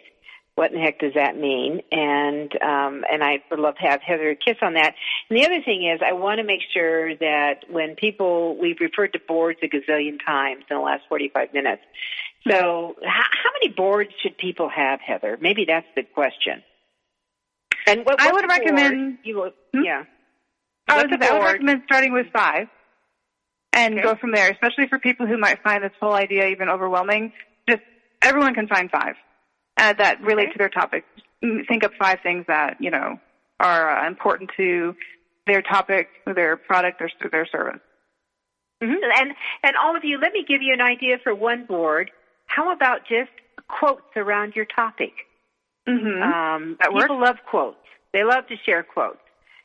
What 0.55 0.71
in 0.71 0.77
the 0.77 0.83
heck 0.83 0.99
does 0.99 1.13
that 1.15 1.37
mean? 1.37 1.81
And 1.91 2.51
um, 2.61 3.03
and 3.11 3.23
I 3.23 3.43
would 3.51 3.59
love 3.59 3.75
to 3.75 3.81
have 3.81 4.01
Heather 4.01 4.33
kiss 4.35 4.57
on 4.61 4.73
that. 4.75 4.95
And 5.29 5.37
the 5.37 5.45
other 5.45 5.61
thing 5.61 5.85
is, 5.85 6.01
I 6.05 6.13
want 6.13 6.39
to 6.39 6.43
make 6.45 6.61
sure 6.73 7.15
that 7.17 7.65
when 7.69 7.95
people 7.95 8.57
we've 8.57 8.79
referred 8.79 9.13
to 9.13 9.19
boards 9.19 9.59
a 9.61 9.67
gazillion 9.67 10.17
times 10.25 10.63
in 10.69 10.77
the 10.77 10.81
last 10.81 11.03
forty 11.09 11.29
five 11.29 11.53
minutes. 11.53 11.81
So, 12.47 12.95
how, 13.03 13.23
how 13.43 13.49
many 13.61 13.73
boards 13.73 14.11
should 14.21 14.37
people 14.37 14.69
have, 14.69 14.99
Heather? 15.01 15.37
Maybe 15.41 15.65
that's 15.65 15.87
the 15.95 16.03
question. 16.03 16.63
And 17.85 18.05
what, 18.05 18.21
I 18.21 18.31
would 18.31 18.47
recommend. 18.47 19.17
You, 19.23 19.51
hmm? 19.73 19.83
yeah. 19.83 20.03
I 20.87 20.97
would, 20.97 21.11
What's 21.11 21.25
a 21.25 21.29
I 21.29 21.37
would 21.37 21.45
recommend 21.45 21.81
starting 21.85 22.13
with 22.13 22.27
five 22.31 22.67
and 23.73 23.95
Okay. 23.95 24.03
go 24.03 24.15
from 24.15 24.31
there, 24.31 24.49
especially 24.51 24.87
for 24.87 24.99
people 24.99 25.27
who 25.27 25.37
might 25.37 25.61
find 25.61 25.83
this 25.83 25.91
whole 25.99 26.13
idea 26.13 26.47
even 26.47 26.69
overwhelming. 26.69 27.31
Just 27.69 27.81
everyone 28.21 28.53
can 28.53 28.67
find 28.67 28.89
five 28.89 29.15
uh, 29.77 29.93
that 29.93 30.21
relate 30.21 30.45
Okay. 30.45 30.53
to 30.53 30.57
their 30.57 30.69
topic. 30.69 31.03
Mm, 31.43 31.67
Think 31.67 31.83
of 31.83 31.91
five 31.99 32.19
things 32.21 32.45
that 32.47 32.77
you 32.79 32.89
know 32.91 33.19
are 33.59 33.99
uh, 33.99 34.07
important 34.07 34.51
to 34.57 34.95
their 35.45 35.61
topic, 35.61 36.09
their 36.25 36.57
product, 36.57 37.01
or 37.01 37.09
their 37.31 37.45
service. 37.45 37.81
Mhm. 38.81 38.95
And 39.19 39.33
and 39.63 39.75
all 39.81 39.95
of 39.95 40.03
you, 40.03 40.17
let 40.19 40.33
me 40.33 40.43
give 40.47 40.61
you 40.61 40.73
an 40.73 40.81
idea 40.81 41.17
for 41.23 41.35
one 41.35 41.65
board. 41.65 42.11
How 42.49 42.71
about 42.73 43.01
just 43.07 43.31
quotes 43.67 44.01
around 44.15 44.55
your 44.55 44.65
topic? 44.65 45.13
Mm-hmm. 45.87 46.21
Um, 46.21 46.77
That 46.79 46.93
works. 46.93 47.05
people 47.05 47.21
love 47.21 47.37
quotes. 47.49 47.77
They 48.13 48.23
love 48.23 48.47
to 48.47 48.55
share 48.65 48.83
quotes. 48.83 49.19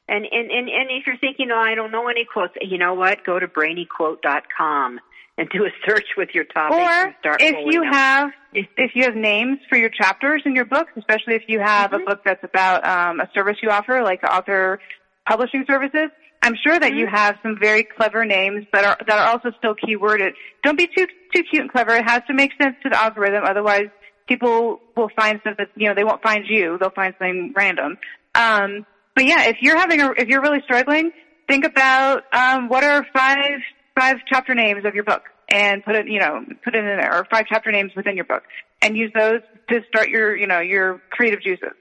And, 0.07 0.25
and, 0.31 0.51
and, 0.51 0.69
and 0.69 0.91
if 0.91 1.07
you're 1.07 1.17
thinking, 1.19 1.49
oh, 1.51 1.59
I 1.59 1.75
don't 1.75 1.91
know 1.91 2.09
any 2.09 2.27
quotes, 2.31 2.53
you 2.61 2.77
know 2.79 2.93
what? 2.95 3.25
Go 3.25 3.39
to 3.39 3.49
brainyquote.com 3.49 5.01
and 5.37 5.49
do 5.49 5.65
a 5.65 5.71
search 5.89 6.05
with 6.17 6.29
your 6.35 6.45
topic. 6.45 6.77
or 6.77 6.81
and 6.83 7.15
start 7.21 7.41
if 7.41 7.57
you 7.73 7.81
them. 7.81 7.93
have 7.93 8.31
if 8.53 8.91
you 8.95 9.03
have 9.05 9.17
names 9.17 9.59
for 9.69 9.77
your 9.77 9.89
chapters 9.89 10.43
in 10.45 10.55
your 10.55 10.65
books, 10.67 10.93
especially 10.97 11.35
if 11.35 11.43
you 11.49 11.59
have 11.59 11.91
Mm-hmm. 11.91 12.03
a 12.03 12.07
book 12.07 12.21
that's 12.25 12.45
about 12.45 12.87
um, 12.87 13.19
a 13.21 13.29
service 13.35 13.57
you 13.63 13.71
offer, 13.71 14.03
like 14.05 14.23
author 14.23 14.79
publishing 15.27 15.65
services, 15.67 16.11
I'm 16.45 16.55
sure 16.63 16.79
that 16.79 16.91
Mm-hmm. 16.91 16.99
you 16.99 17.07
have 17.07 17.37
some 17.43 17.57
very 17.61 17.83
clever 17.85 18.25
names 18.25 18.67
that 18.73 18.85
are 18.85 18.99
that 19.07 19.19
are 19.19 19.29
also 19.33 19.51
still 19.59 19.75
keyworded. 19.75 20.33
Don't 20.63 20.77
be 20.79 20.87
too 20.87 21.07
too 21.35 21.43
cute 21.51 21.63
and 21.63 21.73
clever. 21.73 21.97
It 21.97 22.05
has 22.05 22.23
to 22.29 22.35
make 22.35 22.53
sense 22.61 22.77
to 22.83 22.91
the 22.91 23.01
algorithm, 23.01 23.43
otherwise 23.45 23.89
people 24.29 24.81
will 24.97 25.11
find 25.17 25.41
stuff 25.41 25.57
that 25.59 25.69
you 25.77 25.89
know 25.89 25.95
they 25.95 26.05
won't 26.05 26.23
find 26.23 26.45
you. 26.49 26.77
They'll 26.79 26.91
find 26.91 27.15
something 27.19 27.53
random. 27.57 27.99
Um, 28.35 28.87
but 29.15 29.25
yeah, 29.27 29.45
if 29.49 29.57
you're 29.63 29.77
having 29.79 30.01
a 30.01 30.13
if 30.13 30.29
you're 30.29 30.43
really 30.43 30.61
struggling, 30.65 31.13
think 31.49 31.65
about 31.65 32.23
um, 32.33 32.69
what 32.69 32.85
are 32.85 33.07
five 33.13 33.61
five 33.99 34.17
chapter 34.29 34.55
names 34.55 34.85
of 34.85 34.95
your 34.95 35.05
book 35.05 35.23
and 35.49 35.85
put 35.85 35.95
it 35.97 36.07
you 36.09 36.21
know 36.21 36.45
put 36.65 36.75
it 36.75 36.79
in 36.79 36.85
there 36.85 37.15
or 37.15 37.27
five 37.31 37.47
chapter 37.49 37.71
names 37.71 37.93
within 37.97 38.17
your 38.17 38.25
book 38.25 38.43
and 38.83 38.97
use 38.97 39.13
those 39.15 39.41
to 39.69 39.81
start 39.89 40.09
your 40.09 40.37
you 40.37 40.47
know 40.47 40.61
your 40.61 41.01
creative 41.11 41.43
juices. 41.43 41.73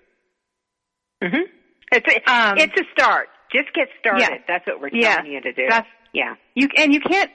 Mm-hmm. 1.24 1.44
It's, 1.92 2.08
a, 2.08 2.32
Um, 2.32 2.58
it's 2.58 2.74
a 2.80 2.84
start. 2.92 3.30
Just 3.54 3.74
get 3.74 3.88
started. 4.00 4.22
Yeah. 4.22 4.38
That's 4.48 4.66
what 4.68 4.82
we're 4.82 4.90
telling 4.90 5.04
Yeah. 5.04 5.24
you 5.24 5.42
to 5.42 5.54
do. 5.54 5.66
That's 5.70 5.88
yeah. 6.14 6.36
you 6.56 6.68
and 6.78 6.94
you 6.94 7.00
can't 7.00 7.30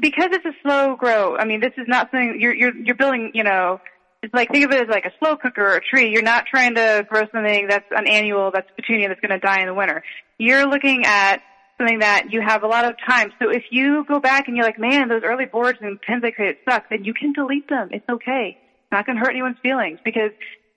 because 0.00 0.28
it's 0.32 0.44
a 0.44 0.52
slow 0.62 0.96
grow. 0.96 1.36
I 1.36 1.44
mean, 1.44 1.60
this 1.60 1.72
is 1.76 1.86
not 1.88 2.10
something 2.10 2.36
you're 2.40 2.54
you're 2.54 2.76
you're 2.76 2.94
building. 2.94 3.32
You 3.34 3.44
know, 3.44 3.80
it's 4.22 4.34
like 4.34 4.50
think 4.50 4.64
of 4.64 4.72
it 4.72 4.82
as 4.82 4.88
like 4.88 5.04
a 5.06 5.12
slow 5.18 5.36
cooker 5.36 5.62
or 5.62 5.76
a 5.76 5.80
tree. 5.80 6.10
You're 6.12 6.22
not 6.22 6.44
trying 6.46 6.74
to 6.74 7.04
grow 7.08 7.22
something 7.32 7.68
that's 7.68 7.86
an 7.90 8.06
annual, 8.06 8.50
that's 8.52 8.68
petunia, 8.76 9.08
that's 9.08 9.20
going 9.20 9.30
to 9.30 9.38
die 9.38 9.60
in 9.60 9.66
the 9.66 9.74
winter. 9.74 10.02
You're 10.38 10.66
looking 10.66 11.04
at 11.06 11.40
something 11.78 12.00
that 12.00 12.26
you 12.30 12.42
have 12.46 12.62
a 12.62 12.66
lot 12.66 12.84
of 12.84 12.94
time. 13.08 13.32
So 13.40 13.50
if 13.50 13.64
you 13.70 14.04
go 14.06 14.20
back 14.20 14.48
and 14.48 14.56
you're 14.56 14.66
like, 14.66 14.78
man, 14.78 15.08
those 15.08 15.22
early 15.24 15.46
boards 15.46 15.78
and 15.80 15.98
pins 16.00 16.22
I 16.24 16.30
created 16.30 16.58
suck, 16.68 16.84
then 16.90 17.04
you 17.04 17.14
can 17.14 17.32
delete 17.32 17.68
them. 17.68 17.88
It's 17.90 18.06
okay. 18.08 18.58
It's 18.58 18.92
not 18.92 19.06
going 19.06 19.16
to 19.16 19.20
hurt 19.20 19.30
anyone's 19.30 19.56
feelings 19.62 19.98
because, 20.04 20.30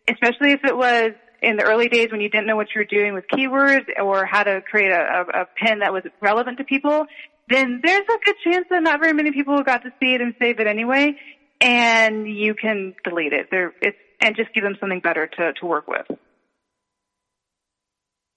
especially 0.09 0.51
if 0.53 0.63
it 0.63 0.75
was 0.75 1.11
in 1.43 1.57
the 1.57 1.63
early 1.63 1.89
days 1.89 2.07
when 2.11 2.21
you 2.21 2.29
didn't 2.29 2.47
know 2.47 2.55
what 2.55 2.67
you 2.73 2.79
were 2.79 2.85
doing 2.85 3.13
with 3.13 3.25
keywords 3.27 3.85
or 4.01 4.25
how 4.25 4.43
to 4.43 4.61
create 4.61 4.91
a, 4.91 5.25
a, 5.35 5.41
a 5.41 5.45
pin 5.45 5.79
that 5.79 5.91
was 5.91 6.03
relevant 6.21 6.57
to 6.57 6.63
people, 6.63 7.05
then 7.49 7.81
there's 7.83 8.01
a 8.01 8.25
good 8.25 8.35
chance 8.43 8.65
that 8.69 8.81
not 8.81 8.99
very 8.99 9.13
many 9.13 9.31
people 9.31 9.61
got 9.61 9.83
to 9.83 9.89
see 10.01 10.13
it 10.13 10.21
and 10.21 10.33
save 10.41 10.59
it 10.59 10.67
anyway, 10.67 11.15
and 11.59 12.27
you 12.27 12.55
can 12.55 12.95
delete 13.03 13.33
it. 13.33 13.47
There, 13.51 13.73
it's 13.81 13.97
and 14.21 14.35
just 14.37 14.53
give 14.53 14.63
them 14.63 14.77
something 14.79 15.01
better 15.01 15.27
to 15.27 15.53
to 15.59 15.65
work 15.65 15.87
with. 15.87 16.05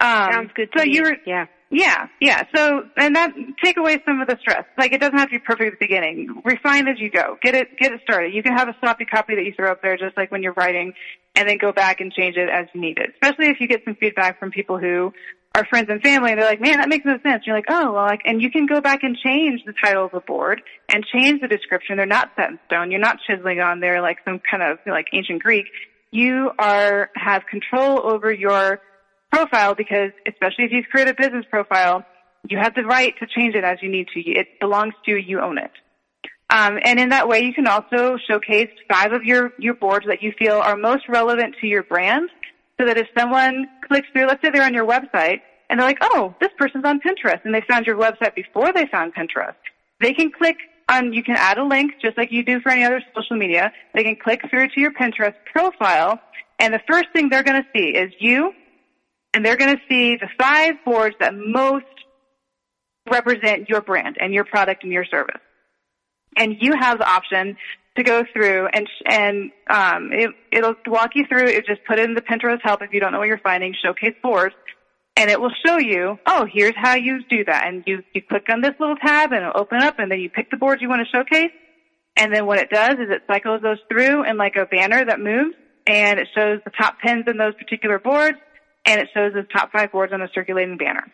Um, 0.00 0.32
Sounds 0.32 0.50
good 0.54 0.68
so 0.76 0.84
me. 0.84 0.94
you 0.94 1.02
were 1.04 1.16
yeah. 1.24 1.46
Yeah, 1.70 2.06
yeah. 2.20 2.44
So, 2.54 2.84
and 2.96 3.16
that 3.16 3.32
take 3.62 3.76
away 3.76 4.00
some 4.06 4.20
of 4.20 4.28
the 4.28 4.36
stress. 4.40 4.64
Like 4.78 4.92
it 4.92 5.00
doesn't 5.00 5.18
have 5.18 5.28
to 5.30 5.38
be 5.38 5.38
perfect 5.40 5.72
at 5.72 5.78
the 5.78 5.84
beginning. 5.84 6.42
Refine 6.44 6.86
as 6.86 7.00
you 7.00 7.10
go. 7.10 7.36
Get 7.42 7.54
it, 7.54 7.76
get 7.78 7.92
it 7.92 8.00
started. 8.02 8.32
You 8.32 8.42
can 8.42 8.56
have 8.56 8.68
a 8.68 8.76
sloppy 8.80 9.04
copy 9.04 9.34
that 9.34 9.44
you 9.44 9.52
throw 9.56 9.72
up 9.72 9.82
there, 9.82 9.96
just 9.96 10.16
like 10.16 10.30
when 10.30 10.42
you're 10.42 10.54
writing, 10.54 10.92
and 11.34 11.48
then 11.48 11.58
go 11.58 11.72
back 11.72 12.00
and 12.00 12.12
change 12.12 12.36
it 12.36 12.48
as 12.48 12.66
you 12.72 12.80
need 12.80 12.98
it. 12.98 13.10
Especially 13.20 13.48
if 13.48 13.60
you 13.60 13.66
get 13.66 13.82
some 13.84 13.96
feedback 13.96 14.38
from 14.38 14.52
people 14.52 14.78
who 14.78 15.12
are 15.56 15.64
friends 15.66 15.88
and 15.90 16.00
family, 16.02 16.30
and 16.30 16.40
they're 16.40 16.48
like, 16.48 16.60
"Man, 16.60 16.78
that 16.78 16.88
makes 16.88 17.04
no 17.04 17.18
sense." 17.22 17.44
You're 17.46 17.56
like, 17.56 17.64
"Oh, 17.68 17.92
well," 17.92 18.04
like, 18.04 18.20
and 18.24 18.40
you 18.40 18.50
can 18.50 18.66
go 18.66 18.80
back 18.80 19.00
and 19.02 19.16
change 19.16 19.62
the 19.66 19.74
title 19.82 20.04
of 20.04 20.12
the 20.12 20.20
board 20.20 20.62
and 20.88 21.04
change 21.04 21.40
the 21.40 21.48
description. 21.48 21.96
They're 21.96 22.06
not 22.06 22.30
set 22.36 22.50
in 22.50 22.60
stone. 22.66 22.92
You're 22.92 23.00
not 23.00 23.18
chiseling 23.26 23.58
on 23.60 23.80
there 23.80 24.00
like 24.00 24.18
some 24.24 24.40
kind 24.48 24.62
of 24.62 24.78
like 24.86 25.06
ancient 25.12 25.42
Greek. 25.42 25.66
You 26.12 26.52
are 26.58 27.10
have 27.16 27.42
control 27.46 28.00
over 28.04 28.32
your 28.32 28.80
profile 29.37 29.74
because 29.74 30.12
especially 30.26 30.64
if 30.64 30.72
you've 30.72 30.87
created 30.87 31.14
a 31.18 31.22
business 31.22 31.45
profile, 31.51 32.05
you 32.49 32.59
have 32.59 32.74
the 32.74 32.84
right 32.84 33.14
to 33.20 33.26
change 33.26 33.55
it 33.55 33.64
as 33.64 33.78
you 33.82 33.91
need 33.91 34.09
to. 34.14 34.20
It 34.20 34.61
belongs 34.61 34.95
to 35.05 35.11
you. 35.11 35.16
You 35.18 35.41
own 35.41 35.59
it. 35.59 35.70
Um, 36.49 36.78
and 36.82 36.99
in 36.99 37.11
that 37.11 37.28
way, 37.28 37.41
you 37.41 37.53
can 37.53 37.66
also 37.66 38.16
showcase 38.28 38.70
five 38.89 39.12
of 39.12 39.24
your, 39.24 39.53
your 39.59 39.74
boards 39.74 40.07
that 40.07 40.22
you 40.22 40.32
feel 40.39 40.55
are 40.55 40.76
most 40.76 41.09
relevant 41.09 41.57
to 41.61 41.66
your 41.66 41.82
brand 41.82 42.30
so 42.78 42.87
that 42.87 42.97
if 42.97 43.09
someone 43.18 43.66
clicks 43.89 44.07
through, 44.12 44.26
let's 44.26 44.41
say 44.43 44.51
they're 44.51 44.64
on 44.64 44.74
your 44.74 44.87
website 44.87 45.41
and 45.68 45.80
they're 45.80 45.87
like, 45.87 45.99
oh, 46.01 46.34
this 46.41 46.51
person's 46.57 46.84
on 46.84 47.01
Pinterest 47.01 47.45
and 47.45 47.53
they 47.53 47.62
found 47.68 47.84
your 47.84 47.97
website 47.97 48.34
before 48.34 48.72
they 48.72 48.87
found 48.87 49.12
Pinterest. 49.14 49.57
They 50.01 50.12
can 50.12 50.30
click 50.30 50.57
on, 50.89 51.12
you 51.12 51.24
can 51.24 51.34
add 51.37 51.59
a 51.59 51.64
link 51.64 51.93
just 52.01 52.16
like 52.16 52.30
you 52.30 52.45
do 52.45 52.61
for 52.61 52.70
any 52.70 52.84
other 52.84 53.03
social 53.14 53.37
media. 53.37 53.72
They 53.93 54.05
can 54.05 54.16
click 54.16 54.43
through 54.49 54.68
to 54.68 54.80
your 54.80 54.93
Pinterest 54.93 55.34
profile 55.53 56.20
and 56.61 56.72
the 56.72 56.80
first 56.89 57.07
thing 57.12 57.28
they're 57.28 57.43
going 57.43 57.61
to 57.61 57.68
see 57.76 57.89
is 57.89 58.12
you 58.20 58.53
and 59.37 59.45
they're 59.45 59.59
going 59.59 59.76
to 59.76 59.82
see 59.87 60.16
the 60.16 60.28
five 60.39 60.76
boards 60.82 61.14
that 61.20 61.34
most 61.37 61.84
represent 63.11 63.68
your 63.68 63.82
brand 63.82 64.16
and 64.18 64.32
your 64.32 64.45
product 64.45 64.82
and 64.82 64.91
your 64.91 65.05
service. 65.05 65.43
And 66.39 66.57
you 66.59 66.72
have 66.80 66.99
the 66.99 67.07
option 67.07 67.59
to 67.99 68.03
go 68.03 68.24
through 68.32 68.68
and 68.72 68.89
and 69.05 69.51
um, 69.68 70.11
it, 70.11 70.30
it'll 70.51 70.74
walk 70.87 71.11
you 71.14 71.26
through. 71.28 71.49
It 71.49 71.66
just 71.66 71.84
put 71.87 71.99
in 71.99 72.14
the 72.14 72.22
Pinterest 72.22 72.61
help 72.62 72.80
if 72.80 72.95
you 72.95 73.01
don't 73.01 73.12
know 73.12 73.18
what 73.18 73.28
you're 73.28 73.37
finding. 73.37 73.74
Showcase 73.74 74.14
boards, 74.22 74.55
and 75.16 75.30
it 75.30 75.39
will 75.39 75.53
show 75.66 75.76
you, 75.76 76.18
oh, 76.26 76.47
here's 76.51 76.74
how 76.74 76.95
you 76.95 77.20
do 77.28 77.45
that. 77.45 77.66
And 77.66 77.84
you, 77.87 78.03
you 78.14 78.22
click 78.26 78.47
on 78.49 78.62
this 78.62 78.72
little 78.80 78.97
tab 78.97 79.32
and 79.32 79.43
it'll 79.43 79.61
open 79.61 79.82
up 79.82 79.99
and 79.99 80.11
then 80.11 80.20
you 80.20 80.30
pick 80.30 80.51
the 80.51 80.57
boards 80.57 80.80
you 80.80 80.89
want 80.89 81.07
to 81.07 81.14
showcase. 81.14 81.53
And 82.16 82.34
then 82.34 82.47
what 82.47 82.59
it 82.59 82.70
does 82.70 82.95
is 82.95 83.11
it 83.11 83.20
cycles 83.26 83.61
those 83.61 83.80
through 83.91 84.24
in 84.24 84.39
like 84.39 84.57
a 84.57 84.64
banner 84.64 85.05
that 85.05 85.20
moves 85.20 85.55
and 85.87 86.18
it 86.18 86.28
shows 86.34 86.61
the 86.64 86.70
top 86.70 87.01
pins 87.05 87.24
in 87.26 87.37
those 87.37 87.55
particular 87.55 87.99
boards 87.99 88.39
and 88.87 89.01
it 89.01 89.09
shows 89.12 89.32
the 89.34 89.43
top 89.43 89.72
five 89.72 89.93
words 89.93 90.12
on 90.12 90.22
a 90.22 90.28
circulating 90.34 90.76
banner. 90.76 91.05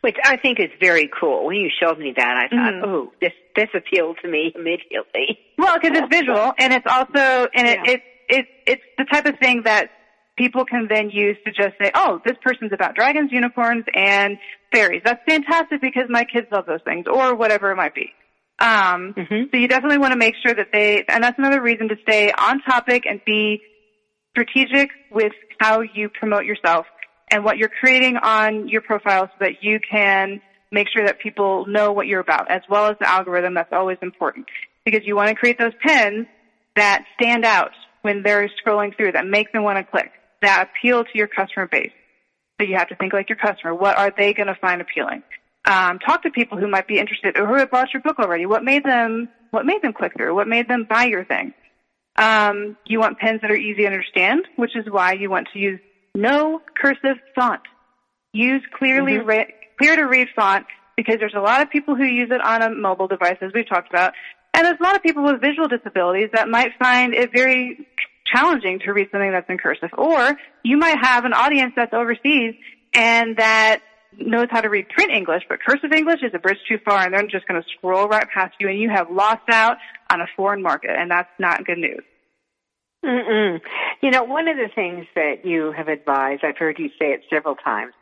Which 0.00 0.16
I 0.24 0.36
think 0.36 0.60
is 0.60 0.70
very 0.80 1.10
cool. 1.18 1.46
When 1.46 1.56
you 1.56 1.70
showed 1.80 1.98
me 1.98 2.14
that, 2.16 2.36
I 2.36 2.48
thought, 2.48 2.72
mm-hmm. 2.72 2.84
oh, 2.84 3.12
this 3.20 3.32
this 3.56 3.68
appealed 3.74 4.18
to 4.22 4.28
me 4.28 4.52
immediately. 4.54 5.38
Well, 5.58 5.78
because 5.80 5.98
it's 5.98 6.08
visual 6.10 6.52
and 6.58 6.72
it's 6.72 6.86
also 6.86 7.48
and 7.54 7.68
it, 7.68 7.78
yeah. 7.84 7.92
it 7.92 8.02
it 8.28 8.46
it's 8.66 8.82
the 8.98 9.04
type 9.04 9.26
of 9.26 9.38
thing 9.38 9.62
that 9.64 9.90
people 10.36 10.64
can 10.64 10.88
then 10.90 11.10
use 11.10 11.36
to 11.46 11.52
just 11.52 11.74
say, 11.80 11.90
oh, 11.94 12.20
this 12.24 12.36
person's 12.42 12.72
about 12.72 12.94
dragons, 12.94 13.30
unicorns, 13.32 13.84
and 13.94 14.36
fairies. 14.72 15.02
That's 15.04 15.22
fantastic 15.28 15.80
because 15.80 16.04
my 16.08 16.24
kids 16.24 16.48
love 16.50 16.66
those 16.66 16.82
things, 16.84 17.06
or 17.10 17.34
whatever 17.34 17.70
it 17.70 17.76
might 17.76 17.94
be. 17.94 18.10
Um, 18.58 19.14
mm-hmm. 19.16 19.44
So 19.50 19.58
you 19.58 19.68
definitely 19.68 19.98
want 19.98 20.12
to 20.12 20.18
make 20.18 20.34
sure 20.44 20.54
that 20.54 20.68
they, 20.72 21.04
and 21.08 21.24
that's 21.24 21.38
another 21.38 21.60
reason 21.60 21.88
to 21.88 21.96
stay 22.02 22.32
on 22.32 22.62
topic 22.62 23.04
and 23.06 23.20
be 23.24 23.60
strategic 24.34 24.90
with 25.10 25.32
how 25.60 25.80
you 25.80 26.08
promote 26.08 26.44
yourself 26.44 26.86
and 27.30 27.44
what 27.44 27.56
you're 27.56 27.70
creating 27.80 28.16
on 28.16 28.68
your 28.68 28.80
profile 28.80 29.26
so 29.26 29.36
that 29.40 29.62
you 29.62 29.78
can 29.80 30.40
make 30.72 30.88
sure 30.88 31.06
that 31.06 31.20
people 31.20 31.66
know 31.66 31.92
what 31.92 32.06
you're 32.06 32.20
about, 32.20 32.50
as 32.50 32.62
well 32.68 32.86
as 32.86 32.96
the 33.00 33.08
algorithm. 33.08 33.54
That's 33.54 33.72
always 33.72 33.98
important 34.02 34.46
because 34.84 35.02
you 35.04 35.14
want 35.14 35.28
to 35.28 35.34
create 35.34 35.58
those 35.58 35.72
pins 35.80 36.26
that 36.76 37.04
stand 37.18 37.44
out 37.44 37.70
when 38.02 38.22
they're 38.22 38.50
scrolling 38.64 38.94
through 38.96 39.12
that 39.12 39.26
make 39.26 39.52
them 39.52 39.62
want 39.62 39.78
to 39.78 39.84
click, 39.84 40.10
that 40.42 40.68
appeal 40.68 41.04
to 41.04 41.10
your 41.14 41.28
customer 41.28 41.66
base. 41.66 41.92
So 42.60 42.66
you 42.66 42.76
have 42.76 42.88
to 42.88 42.96
think 42.96 43.12
like 43.12 43.28
your 43.28 43.38
customer. 43.38 43.74
What 43.74 43.96
are 43.96 44.12
they 44.16 44.34
going 44.34 44.48
to 44.48 44.56
find 44.60 44.80
appealing? 44.80 45.22
Um, 45.64 45.98
talk 45.98 46.22
to 46.24 46.30
people 46.30 46.58
who 46.58 46.68
might 46.68 46.86
be 46.86 46.98
interested 46.98 47.38
or 47.38 47.46
who 47.46 47.54
have 47.54 47.70
bought 47.70 47.94
your 47.94 48.02
book 48.02 48.18
already. 48.18 48.44
What 48.44 48.62
made 48.62 48.84
them, 48.84 49.28
what 49.50 49.64
made 49.64 49.80
them 49.80 49.92
click 49.92 50.12
through? 50.16 50.34
What 50.34 50.46
made 50.46 50.68
them 50.68 50.86
buy 50.88 51.04
your 51.04 51.24
thing? 51.24 51.54
Um, 52.16 52.76
you 52.86 53.00
want 53.00 53.18
pens 53.18 53.40
that 53.42 53.50
are 53.50 53.56
easy 53.56 53.82
to 53.82 53.86
understand, 53.86 54.46
which 54.56 54.76
is 54.76 54.84
why 54.88 55.14
you 55.14 55.30
want 55.30 55.48
to 55.52 55.58
use 55.58 55.80
no 56.14 56.60
cursive 56.80 57.18
font. 57.34 57.62
Use 58.32 58.62
clearly 58.76 59.14
mm-hmm. 59.14 59.28
re- 59.28 59.54
clear 59.78 59.96
to 59.96 60.02
read 60.02 60.28
font 60.34 60.66
because 60.96 61.16
there's 61.18 61.34
a 61.36 61.40
lot 61.40 61.60
of 61.60 61.70
people 61.70 61.96
who 61.96 62.04
use 62.04 62.30
it 62.30 62.40
on 62.40 62.62
a 62.62 62.70
mobile 62.70 63.08
device, 63.08 63.36
as 63.40 63.50
we've 63.52 63.68
talked 63.68 63.90
about, 63.90 64.12
and 64.54 64.64
there's 64.64 64.78
a 64.78 64.82
lot 64.82 64.94
of 64.94 65.02
people 65.02 65.24
with 65.24 65.40
visual 65.40 65.66
disabilities 65.66 66.30
that 66.32 66.48
might 66.48 66.70
find 66.78 67.12
it 67.14 67.32
very 67.32 67.86
challenging 68.24 68.78
to 68.84 68.92
read 68.92 69.08
something 69.10 69.32
that's 69.32 69.48
in 69.48 69.58
cursive. 69.58 69.90
Or 69.98 70.36
you 70.62 70.76
might 70.76 70.96
have 71.02 71.24
an 71.24 71.32
audience 71.32 71.72
that's 71.74 71.92
overseas 71.92 72.54
and 72.94 73.36
that 73.36 73.80
knows 74.18 74.48
how 74.50 74.60
to 74.60 74.68
read 74.68 74.88
print 74.88 75.10
English, 75.10 75.42
but 75.48 75.58
cursive 75.66 75.92
English 75.92 76.22
is 76.22 76.32
a 76.34 76.38
bridge 76.38 76.58
too 76.68 76.78
far 76.84 77.04
and 77.04 77.14
they're 77.14 77.26
just 77.26 77.46
going 77.46 77.60
to 77.60 77.68
scroll 77.76 78.08
right 78.08 78.28
past 78.32 78.54
you 78.60 78.68
and 78.68 78.78
you 78.78 78.90
have 78.90 79.10
lost 79.10 79.48
out 79.50 79.76
on 80.10 80.20
a 80.20 80.26
foreign 80.36 80.62
market 80.62 80.90
and 80.90 81.10
that's 81.10 81.30
not 81.38 81.64
good 81.64 81.78
news. 81.78 82.02
Mm-mm. 83.04 83.60
You 84.00 84.10
know, 84.10 84.24
one 84.24 84.48
of 84.48 84.56
the 84.56 84.68
things 84.74 85.06
that 85.14 85.44
you 85.44 85.72
have 85.76 85.88
advised, 85.88 86.42
I've 86.42 86.56
heard 86.56 86.78
you 86.78 86.88
say 86.98 87.12
it 87.12 87.20
several 87.28 87.54
times, 87.54 87.92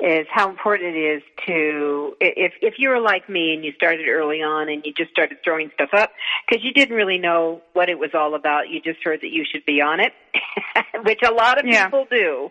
is 0.00 0.26
how 0.32 0.48
important 0.48 0.94
it 0.94 0.98
is 0.98 1.22
to 1.46 2.14
if 2.20 2.52
if 2.62 2.74
you 2.78 2.88
were 2.88 3.00
like 3.00 3.28
me 3.28 3.52
and 3.52 3.64
you 3.64 3.72
started 3.72 4.08
early 4.08 4.42
on 4.42 4.68
and 4.68 4.86
you 4.86 4.92
just 4.96 5.10
started 5.10 5.38
throwing 5.42 5.70
stuff 5.74 5.88
up 5.92 6.12
because 6.48 6.64
you 6.64 6.72
didn't 6.72 6.94
really 6.94 7.18
know 7.18 7.60
what 7.72 7.88
it 7.88 7.98
was 7.98 8.10
all 8.14 8.36
about 8.36 8.68
you 8.68 8.80
just 8.80 9.02
heard 9.02 9.20
that 9.22 9.30
you 9.32 9.44
should 9.50 9.64
be 9.66 9.80
on 9.80 9.98
it 9.98 10.12
which 11.04 11.18
a 11.26 11.32
lot 11.32 11.58
of 11.58 11.66
yeah. 11.66 11.86
people 11.86 12.06
do 12.08 12.48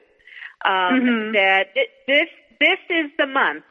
um 0.66 1.00
mm-hmm. 1.00 1.32
that 1.36 1.68
this 2.06 2.28
this 2.60 2.80
is 2.90 3.12
the 3.18 3.28
month 3.28 3.64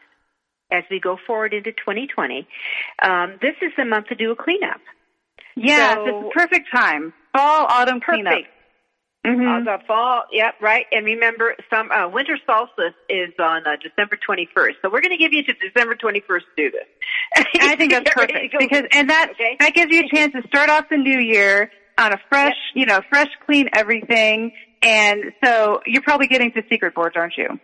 as 0.70 0.84
we 0.90 1.00
go 1.00 1.16
forward 1.26 1.54
into 1.54 1.72
2020 1.72 2.46
um 3.02 3.38
this 3.40 3.54
is 3.62 3.72
the 3.76 3.84
month 3.84 4.06
to 4.06 4.14
do 4.14 4.32
a 4.32 4.36
cleanup 4.36 4.80
yes 5.56 5.94
so, 5.96 6.06
it's 6.06 6.24
the 6.24 6.30
perfect 6.34 6.68
time 6.72 7.12
fall 7.32 7.66
autumn 7.68 8.00
perfect. 8.00 8.24
cleanup 8.24 8.44
Mm-hmm. 9.26 9.68
Uh, 9.68 9.76
the 9.76 9.84
fall, 9.86 10.22
yep, 10.30 10.54
right. 10.60 10.86
And 10.92 11.04
remember, 11.04 11.56
some 11.68 11.90
uh, 11.90 12.08
winter 12.08 12.38
solstice 12.46 12.94
is 13.08 13.30
on 13.40 13.66
uh, 13.66 13.70
December 13.82 14.16
21st. 14.16 14.74
So 14.82 14.90
we're 14.90 15.00
going 15.00 15.10
to 15.10 15.16
give 15.16 15.32
you 15.32 15.42
to 15.42 15.52
December 15.54 15.96
21st 15.96 16.22
to 16.26 16.46
do 16.56 16.70
this. 16.70 17.44
I 17.60 17.74
think 17.74 17.90
that's 17.90 18.08
perfect 18.14 18.54
because, 18.56 18.84
and 18.92 19.10
that 19.10 19.30
okay? 19.32 19.56
that 19.58 19.74
gives 19.74 19.90
you 19.90 20.04
a 20.04 20.08
chance 20.08 20.32
to 20.32 20.46
start 20.46 20.70
off 20.70 20.84
the 20.90 20.96
new 20.96 21.18
year 21.18 21.72
on 21.98 22.12
a 22.12 22.18
fresh, 22.28 22.54
yep. 22.74 22.80
you 22.80 22.86
know, 22.86 23.00
fresh, 23.08 23.28
clean 23.46 23.68
everything. 23.72 24.52
And 24.82 25.32
so 25.42 25.80
you're 25.86 26.02
probably 26.02 26.28
getting 26.28 26.52
to 26.52 26.62
secret 26.70 26.94
boards, 26.94 27.16
aren't 27.16 27.36
you? 27.36 27.58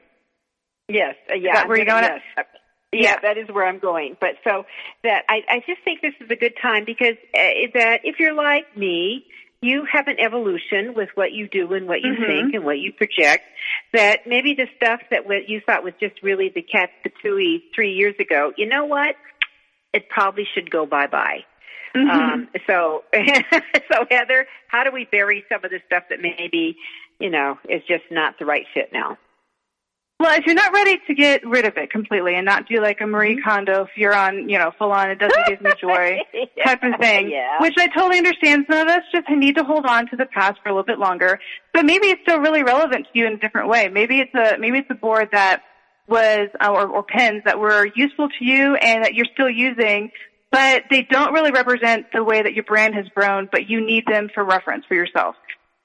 Yes. 0.92 1.14
Uh, 1.30 1.34
yeah. 1.34 1.50
Is 1.50 1.54
that 1.54 1.68
where 1.68 1.76
you're 1.76 1.86
going? 1.86 2.04
Yes. 2.04 2.46
Yeah, 2.94 3.00
yeah, 3.00 3.16
that 3.22 3.38
is 3.38 3.48
where 3.48 3.66
I'm 3.66 3.78
going. 3.78 4.18
But 4.20 4.32
so 4.44 4.66
that 5.02 5.24
I, 5.28 5.42
I 5.48 5.62
just 5.66 5.82
think 5.82 6.02
this 6.02 6.12
is 6.20 6.30
a 6.30 6.36
good 6.36 6.52
time 6.60 6.84
because 6.84 7.16
uh, 7.34 7.70
that 7.72 8.00
if 8.04 8.20
you're 8.20 8.34
like 8.34 8.76
me, 8.76 9.24
you 9.62 9.86
have 9.90 10.08
an 10.08 10.16
evolution 10.18 10.92
with 10.94 11.08
what 11.14 11.32
you 11.32 11.48
do 11.48 11.72
and 11.72 11.86
what 11.86 12.02
you 12.02 12.12
mm-hmm. 12.12 12.24
think 12.24 12.54
and 12.54 12.64
what 12.64 12.78
you 12.78 12.92
project 12.92 13.44
that 13.92 14.26
maybe 14.26 14.54
the 14.54 14.66
stuff 14.76 15.00
that 15.10 15.26
what 15.26 15.48
you 15.48 15.60
thought 15.64 15.84
was 15.84 15.94
just 16.00 16.22
really 16.22 16.50
the 16.54 16.62
cat 16.62 16.90
patooey 17.06 17.62
three 17.74 17.94
years 17.94 18.14
ago, 18.18 18.52
you 18.56 18.68
know 18.68 18.84
what? 18.84 19.14
It 19.94 20.08
probably 20.08 20.46
should 20.52 20.70
go 20.70 20.84
bye 20.84 21.06
bye. 21.06 21.44
Mm-hmm. 21.94 22.10
Um, 22.10 22.48
so, 22.66 23.04
so 23.92 24.06
Heather, 24.10 24.46
how 24.68 24.84
do 24.84 24.90
we 24.90 25.06
bury 25.10 25.44
some 25.48 25.64
of 25.64 25.70
the 25.70 25.80
stuff 25.86 26.04
that 26.10 26.20
maybe, 26.20 26.76
you 27.20 27.30
know, 27.30 27.58
is 27.68 27.82
just 27.86 28.04
not 28.10 28.38
the 28.38 28.46
right 28.46 28.66
fit 28.74 28.92
now? 28.92 29.18
Well, 30.22 30.38
if 30.38 30.46
you're 30.46 30.54
not 30.54 30.72
ready 30.72 31.00
to 31.08 31.14
get 31.14 31.44
rid 31.44 31.64
of 31.64 31.76
it 31.76 31.90
completely 31.90 32.36
and 32.36 32.44
not 32.44 32.68
do 32.68 32.80
like 32.80 33.00
a 33.00 33.06
Marie 33.08 33.34
mm-hmm. 33.34 33.48
Kondo, 33.48 33.82
if 33.82 33.88
you're 33.96 34.14
on, 34.14 34.48
you 34.48 34.56
know, 34.56 34.70
full 34.78 34.92
on, 34.92 35.10
it 35.10 35.18
doesn't 35.18 35.46
give 35.48 35.60
me 35.60 35.72
joy 35.80 36.20
type 36.64 36.84
of 36.84 36.92
thing, 37.00 37.28
yeah. 37.28 37.60
which 37.60 37.74
I 37.76 37.88
totally 37.88 38.18
understand. 38.18 38.66
Some 38.70 38.86
of 38.86 38.86
us 38.86 39.02
just 39.12 39.28
need 39.28 39.56
to 39.56 39.64
hold 39.64 39.84
on 39.84 40.08
to 40.10 40.16
the 40.16 40.26
past 40.26 40.60
for 40.62 40.68
a 40.68 40.72
little 40.72 40.84
bit 40.84 41.00
longer, 41.00 41.40
but 41.74 41.84
maybe 41.84 42.06
it's 42.06 42.22
still 42.22 42.38
really 42.38 42.62
relevant 42.62 43.08
to 43.12 43.18
you 43.18 43.26
in 43.26 43.32
a 43.32 43.38
different 43.38 43.68
way. 43.68 43.88
Maybe 43.88 44.20
it's 44.20 44.32
a, 44.32 44.58
maybe 44.60 44.78
it's 44.78 44.90
a 44.90 44.94
board 44.94 45.30
that 45.32 45.64
was, 46.06 46.50
uh, 46.60 46.70
or, 46.70 46.86
or 46.86 47.02
pens 47.02 47.42
that 47.44 47.58
were 47.58 47.88
useful 47.96 48.28
to 48.28 48.44
you 48.44 48.76
and 48.76 49.04
that 49.04 49.14
you're 49.14 49.26
still 49.34 49.50
using, 49.50 50.12
but 50.52 50.84
they 50.88 51.02
don't 51.02 51.32
really 51.32 51.50
represent 51.50 52.06
the 52.14 52.22
way 52.22 52.40
that 52.40 52.54
your 52.54 52.64
brand 52.64 52.94
has 52.94 53.06
grown, 53.12 53.48
but 53.50 53.68
you 53.68 53.84
need 53.84 54.04
them 54.06 54.30
for 54.32 54.44
reference 54.44 54.84
for 54.86 54.94
yourself. 54.94 55.34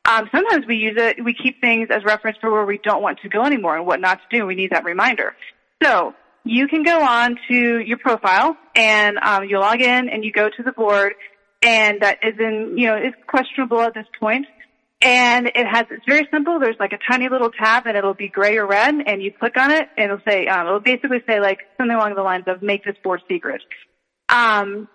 Um, 0.08 0.30
sometimes 0.34 0.66
we 0.66 0.78
use 0.78 0.95
it, 0.95 1.24
we 1.24 1.34
keep 1.34 1.60
things 1.60 1.89
as 1.91 2.03
reference 2.05 2.38
for 2.39 2.49
where 2.49 2.66
we 2.66 2.80
don't 2.82 3.01
want 3.01 3.20
to 3.24 3.30
go 3.30 3.43
anymore 3.43 3.76
and 3.76 3.86
what 3.86 3.99
not 3.99 4.20
to 4.22 4.38
do. 4.38 4.45
We 4.45 4.55
need 4.55 4.72
that 4.72 4.86
reminder. 4.86 5.36
So 5.84 6.14
you 6.45 6.70
can 6.70 6.84
go 6.84 7.01
on 7.01 7.38
to 7.49 7.80
your 7.80 7.97
profile 7.97 8.55
and 8.74 9.18
um, 9.18 9.43
you 9.43 9.60
log 9.60 9.82
in 9.82 10.08
and 10.10 10.24
you 10.24 10.32
go 10.32 10.49
to 10.49 10.64
the 10.64 10.72
board 10.72 11.14
and 11.62 12.01
that 12.01 12.20
is 12.24 12.36
in, 12.39 12.78
you 12.78 12.88
know, 12.88 12.95
is 12.95 13.14
questionable 13.28 13.82
at 13.82 13.93
this 13.93 14.05
point. 14.18 14.45
And 15.01 15.47
it 15.47 15.68
has, 15.70 15.86
it's 15.91 16.05
very 16.08 16.26
simple. 16.32 16.58
There's 16.60 16.78
like 16.80 16.93
a 16.93 16.99
tiny 17.12 17.28
little 17.28 17.51
tab 17.51 17.86
and 17.86 17.97
it'll 17.97 18.14
be 18.14 18.30
gray 18.30 18.58
or 18.58 18.66
red 18.66 18.95
and 19.05 19.22
you 19.22 19.34
click 19.38 19.58
on 19.58 19.72
it 19.72 19.89
and 19.97 20.05
it'll 20.05 20.24
say, 20.26 20.47
um, 20.47 20.68
it'll 20.68 20.80
basically 20.80 21.22
say 21.28 21.41
like 21.41 21.60
something 21.78 21.95
along 21.95 22.16
the 22.16 22.24
lines 22.24 22.45
of 22.47 22.62
make 22.62 22.86
this 22.86 22.95
board 23.03 23.22
secret. 23.28 23.62
Um, 24.30 24.88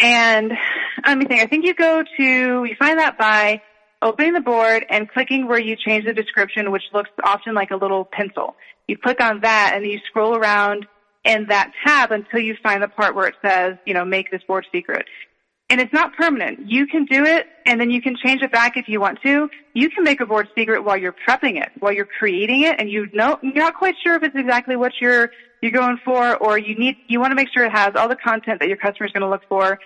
and 0.00 0.52
let 1.06 1.16
me 1.16 1.26
think, 1.26 1.40
I 1.40 1.46
think 1.46 1.64
you 1.64 1.74
go 1.74 2.02
to, 2.02 2.64
you 2.64 2.74
find 2.76 2.98
that 2.98 3.16
by 3.16 3.62
opening 4.02 4.32
the 4.32 4.40
board 4.40 4.84
and 4.90 5.08
clicking 5.08 5.46
where 5.46 5.58
you 5.58 5.76
change 5.76 6.04
the 6.04 6.12
description, 6.12 6.70
which 6.70 6.84
looks 6.92 7.10
often 7.24 7.54
like 7.54 7.70
a 7.70 7.76
little 7.76 8.04
pencil. 8.04 8.56
You 8.88 8.96
click 8.96 9.20
on 9.20 9.40
that 9.40 9.72
and 9.74 9.84
you 9.86 9.98
scroll 10.06 10.36
around 10.36 10.86
in 11.24 11.46
that 11.48 11.72
tab 11.84 12.12
until 12.12 12.40
you 12.40 12.56
find 12.62 12.82
the 12.82 12.88
part 12.88 13.14
where 13.14 13.26
it 13.26 13.34
says, 13.42 13.76
you 13.84 13.94
know, 13.94 14.04
make 14.04 14.30
this 14.30 14.42
board 14.46 14.66
secret. 14.72 15.06
And 15.68 15.80
it's 15.80 15.92
not 15.92 16.14
permanent. 16.14 16.70
You 16.70 16.86
can 16.86 17.06
do 17.06 17.24
it 17.24 17.46
and 17.64 17.80
then 17.80 17.90
you 17.90 18.00
can 18.00 18.16
change 18.16 18.42
it 18.42 18.52
back 18.52 18.76
if 18.76 18.88
you 18.88 19.00
want 19.00 19.20
to. 19.22 19.48
You 19.74 19.90
can 19.90 20.04
make 20.04 20.20
a 20.20 20.26
board 20.26 20.46
secret 20.56 20.84
while 20.84 20.96
you're 20.96 21.16
prepping 21.28 21.60
it, 21.60 21.70
while 21.80 21.92
you're 21.92 22.06
creating 22.06 22.62
it 22.62 22.76
and 22.78 22.88
you 22.88 23.08
know, 23.12 23.38
you're 23.42 23.54
not 23.54 23.74
quite 23.74 23.96
sure 24.04 24.14
if 24.14 24.22
it's 24.22 24.36
exactly 24.36 24.76
what 24.76 24.92
you're, 25.00 25.30
you're 25.60 25.72
going 25.72 25.98
for 26.04 26.36
or 26.36 26.56
you 26.56 26.78
need, 26.78 26.96
you 27.08 27.18
want 27.18 27.32
to 27.32 27.34
make 27.34 27.48
sure 27.52 27.64
it 27.64 27.72
has 27.72 27.96
all 27.96 28.08
the 28.08 28.14
content 28.14 28.60
that 28.60 28.68
your 28.68 28.76
customer 28.76 29.06
is 29.06 29.12
going 29.12 29.22
to 29.22 29.28
look 29.28 29.42
for 29.48 29.80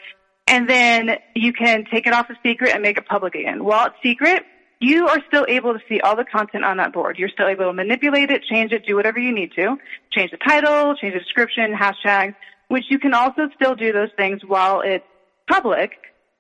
and 0.50 0.68
then 0.68 1.16
you 1.36 1.52
can 1.52 1.84
take 1.90 2.08
it 2.08 2.12
off 2.12 2.26
as 2.28 2.36
secret 2.42 2.72
and 2.72 2.82
make 2.82 2.98
it 2.98 3.06
public 3.06 3.36
again. 3.36 3.62
While 3.62 3.86
it's 3.86 3.96
secret, 4.02 4.42
you 4.80 5.06
are 5.06 5.20
still 5.28 5.46
able 5.48 5.74
to 5.74 5.78
see 5.88 6.00
all 6.00 6.16
the 6.16 6.24
content 6.24 6.64
on 6.64 6.78
that 6.78 6.92
board. 6.92 7.18
You're 7.18 7.28
still 7.28 7.46
able 7.46 7.66
to 7.66 7.72
manipulate 7.72 8.30
it, 8.30 8.42
change 8.42 8.72
it, 8.72 8.84
do 8.84 8.96
whatever 8.96 9.20
you 9.20 9.32
need 9.32 9.52
to. 9.54 9.76
Change 10.10 10.32
the 10.32 10.38
title, 10.38 10.96
change 10.96 11.14
the 11.14 11.20
description, 11.20 11.72
hashtags, 11.72 12.34
which 12.66 12.84
you 12.88 12.98
can 12.98 13.14
also 13.14 13.48
still 13.54 13.76
do 13.76 13.92
those 13.92 14.08
things 14.16 14.40
while 14.44 14.80
it's 14.80 15.04
public. 15.48 15.92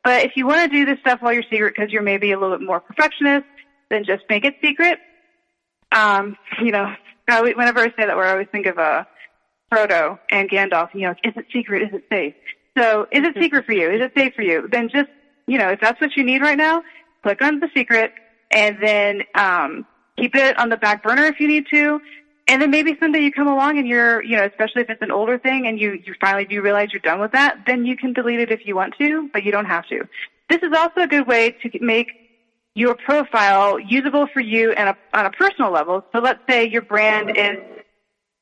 But 0.02 0.24
if 0.24 0.32
you 0.34 0.44
want 0.44 0.68
to 0.68 0.76
do 0.76 0.84
this 0.86 0.98
stuff 1.00 1.22
while 1.22 1.32
you're 1.32 1.44
secret 1.44 1.74
because 1.76 1.92
you're 1.92 2.02
maybe 2.02 2.32
a 2.32 2.38
little 2.40 2.58
bit 2.58 2.66
more 2.66 2.80
perfectionist, 2.80 3.46
then 3.90 4.02
just 4.04 4.24
make 4.28 4.44
it 4.44 4.56
secret. 4.60 4.98
Um, 5.92 6.36
you 6.60 6.72
know, 6.72 6.92
whenever 7.28 7.78
I 7.78 7.88
say 7.90 8.06
that 8.06 8.16
word, 8.16 8.26
I 8.26 8.32
always 8.32 8.48
think 8.50 8.66
of 8.66 8.76
uh, 8.76 9.04
Frodo 9.72 10.18
and 10.32 10.50
Gandalf. 10.50 10.94
You 10.94 11.02
know, 11.02 11.14
is 11.22 11.34
it 11.36 11.46
secret? 11.52 11.82
Is 11.82 11.90
it 11.92 12.04
safe? 12.10 12.34
So 12.76 13.06
is 13.10 13.22
it 13.24 13.34
secret 13.40 13.66
for 13.66 13.72
you? 13.72 13.90
Is 13.90 14.00
it 14.00 14.12
safe 14.16 14.34
for 14.34 14.42
you? 14.42 14.68
Then 14.70 14.88
just, 14.88 15.08
you 15.46 15.58
know, 15.58 15.68
if 15.68 15.80
that's 15.80 16.00
what 16.00 16.16
you 16.16 16.24
need 16.24 16.42
right 16.42 16.58
now, 16.58 16.82
click 17.22 17.42
on 17.42 17.60
the 17.60 17.68
secret 17.74 18.12
and 18.50 18.76
then, 18.80 19.22
um, 19.34 19.86
keep 20.16 20.34
it 20.34 20.58
on 20.58 20.68
the 20.68 20.76
back 20.76 21.02
burner 21.02 21.24
if 21.24 21.40
you 21.40 21.48
need 21.48 21.66
to. 21.72 22.00
And 22.46 22.60
then 22.60 22.70
maybe 22.70 22.96
someday 22.98 23.20
you 23.20 23.30
come 23.30 23.46
along 23.46 23.78
and 23.78 23.86
you're, 23.86 24.22
you 24.22 24.36
know, 24.36 24.44
especially 24.44 24.82
if 24.82 24.90
it's 24.90 25.02
an 25.02 25.12
older 25.12 25.38
thing 25.38 25.66
and 25.66 25.78
you, 25.78 25.92
you 26.04 26.14
finally 26.20 26.44
do 26.44 26.60
realize 26.60 26.88
you're 26.92 27.00
done 27.00 27.20
with 27.20 27.32
that, 27.32 27.58
then 27.66 27.84
you 27.84 27.96
can 27.96 28.12
delete 28.12 28.40
it 28.40 28.50
if 28.50 28.66
you 28.66 28.74
want 28.74 28.94
to, 28.98 29.30
but 29.32 29.44
you 29.44 29.52
don't 29.52 29.66
have 29.66 29.86
to. 29.86 30.00
This 30.48 30.58
is 30.62 30.70
also 30.76 31.02
a 31.02 31.06
good 31.06 31.28
way 31.28 31.52
to 31.62 31.70
make 31.80 32.08
your 32.74 32.96
profile 32.96 33.78
usable 33.78 34.26
for 34.32 34.40
you 34.40 34.72
and 34.72 34.88
a, 34.88 34.96
on 35.16 35.26
a 35.26 35.30
personal 35.30 35.70
level. 35.70 36.04
So 36.12 36.20
let's 36.20 36.40
say 36.48 36.68
your 36.68 36.82
brand 36.82 37.36
is 37.36 37.58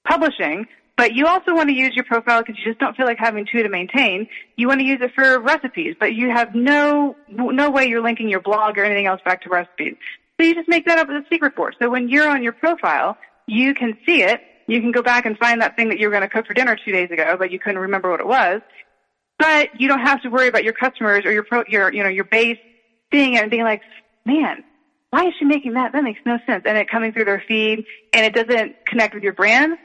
publishing, 0.07 0.67
but 0.99 1.15
you 1.15 1.27
also 1.27 1.55
want 1.55 1.69
to 1.69 1.75
use 1.75 1.95
your 1.95 2.05
profile 2.05 2.43
because 2.43 2.59
you 2.59 2.65
just 2.65 2.81
don't 2.81 2.97
feel 2.97 3.07
like 3.07 3.19
having 3.19 3.47
two 3.47 3.63
to 3.63 3.69
maintain. 3.69 4.27
You 4.57 4.67
want 4.67 4.81
to 4.81 4.85
use 4.85 4.99
it 5.01 5.13
for 5.15 5.39
recipes, 5.39 5.95
but 5.99 6.13
you 6.13 6.29
have 6.29 6.57
no 6.57 7.15
no 7.31 7.71
way 7.71 7.87
you're 7.87 8.03
linking 8.03 8.29
your 8.29 8.41
blog 8.41 8.77
or 8.77 8.85
anything 8.85 9.07
else 9.07 9.21
back 9.25 9.43
to 9.43 9.49
recipes. 9.49 9.95
So 10.39 10.47
you 10.47 10.57
just 10.57 10.69
make 10.69 10.87
that 10.87 10.99
up 10.99 11.09
as 11.09 11.23
a 11.23 11.27
secret 11.31 11.55
board. 11.55 11.77
So 11.81 11.89
when 11.89 12.09
you're 12.09 12.29
on 12.29 12.43
your 12.43 12.53
profile, 12.53 13.17
you 13.47 13.75
can 13.75 13.97
see 14.05 14.23
it. 14.25 14.41
You 14.67 14.81
can 14.81 14.91
go 14.91 15.01
back 15.01 15.25
and 15.25 15.39
find 15.39 15.63
that 15.63 15.77
thing 15.77 15.89
that 15.91 16.01
you 16.01 16.09
were 16.09 16.11
going 16.11 16.23
to 16.23 16.29
cook 16.29 16.49
for 16.49 16.55
dinner 16.55 16.77
two 16.85 16.91
days 16.91 17.13
ago, 17.13 17.37
but 17.39 17.53
you 17.53 17.61
couldn't 17.61 17.79
remember 17.79 18.11
what 18.11 18.19
it 18.19 18.27
was. 18.27 18.61
But 19.39 19.81
you 19.81 19.87
don't 19.87 20.05
have 20.05 20.21
to 20.23 20.31
worry 20.31 20.49
about 20.49 20.65
your 20.65 20.73
customers 20.73 21.25
or 21.25 21.31
your 21.31 21.45
pro, 21.45 21.63
your 21.69 21.95
you 21.95 22.03
know 22.03 22.09
your 22.09 22.25
base 22.25 22.59
seeing 23.13 23.35
it 23.35 23.43
and 23.43 23.53
being 23.53 23.63
like, 23.63 23.83
man, 24.27 24.65
why 25.11 25.29
is 25.29 25.35
she 25.39 25.45
making 25.45 25.75
that? 25.75 25.93
That 25.93 26.03
makes 26.03 26.21
no 26.27 26.39
sense. 26.45 26.65
And 26.67 26.77
it 26.77 26.91
coming 26.91 27.13
through 27.13 27.27
their 27.27 27.43
feed 27.47 27.85
and 28.13 28.27
it 28.27 28.35
doesn't 28.35 28.85
connect 28.85 29.15
with 29.15 29.23
your 29.23 29.33
brand. 29.33 29.79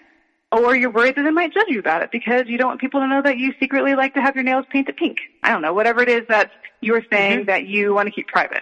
Or 0.53 0.75
you're 0.75 0.91
worried 0.91 1.15
that 1.15 1.23
they 1.23 1.31
might 1.31 1.51
judge 1.53 1.67
you 1.67 1.79
about 1.79 2.03
it 2.03 2.11
because 2.11 2.43
you 2.45 2.57
don't 2.59 2.67
want 2.67 2.81
people 2.81 2.99
to 2.99 3.07
know 3.07 3.23
that 3.23 3.37
you 3.37 3.53
secretly 3.59 3.95
like 3.95 4.13
to 4.13 4.21
have 4.21 4.35
your 4.35 4.43
nails 4.43 4.65
painted 4.69 4.95
pink. 4.95 5.17
I 5.41 5.49
don't 5.49 5.63
know, 5.63 5.73
whatever 5.73 6.01
it 6.01 6.09
is 6.09 6.21
that 6.29 6.51
you're 6.79 7.03
saying 7.11 7.39
mm-hmm. 7.39 7.47
that 7.47 7.65
you 7.65 7.93
want 7.93 8.07
to 8.07 8.11
keep 8.11 8.27
private. 8.27 8.61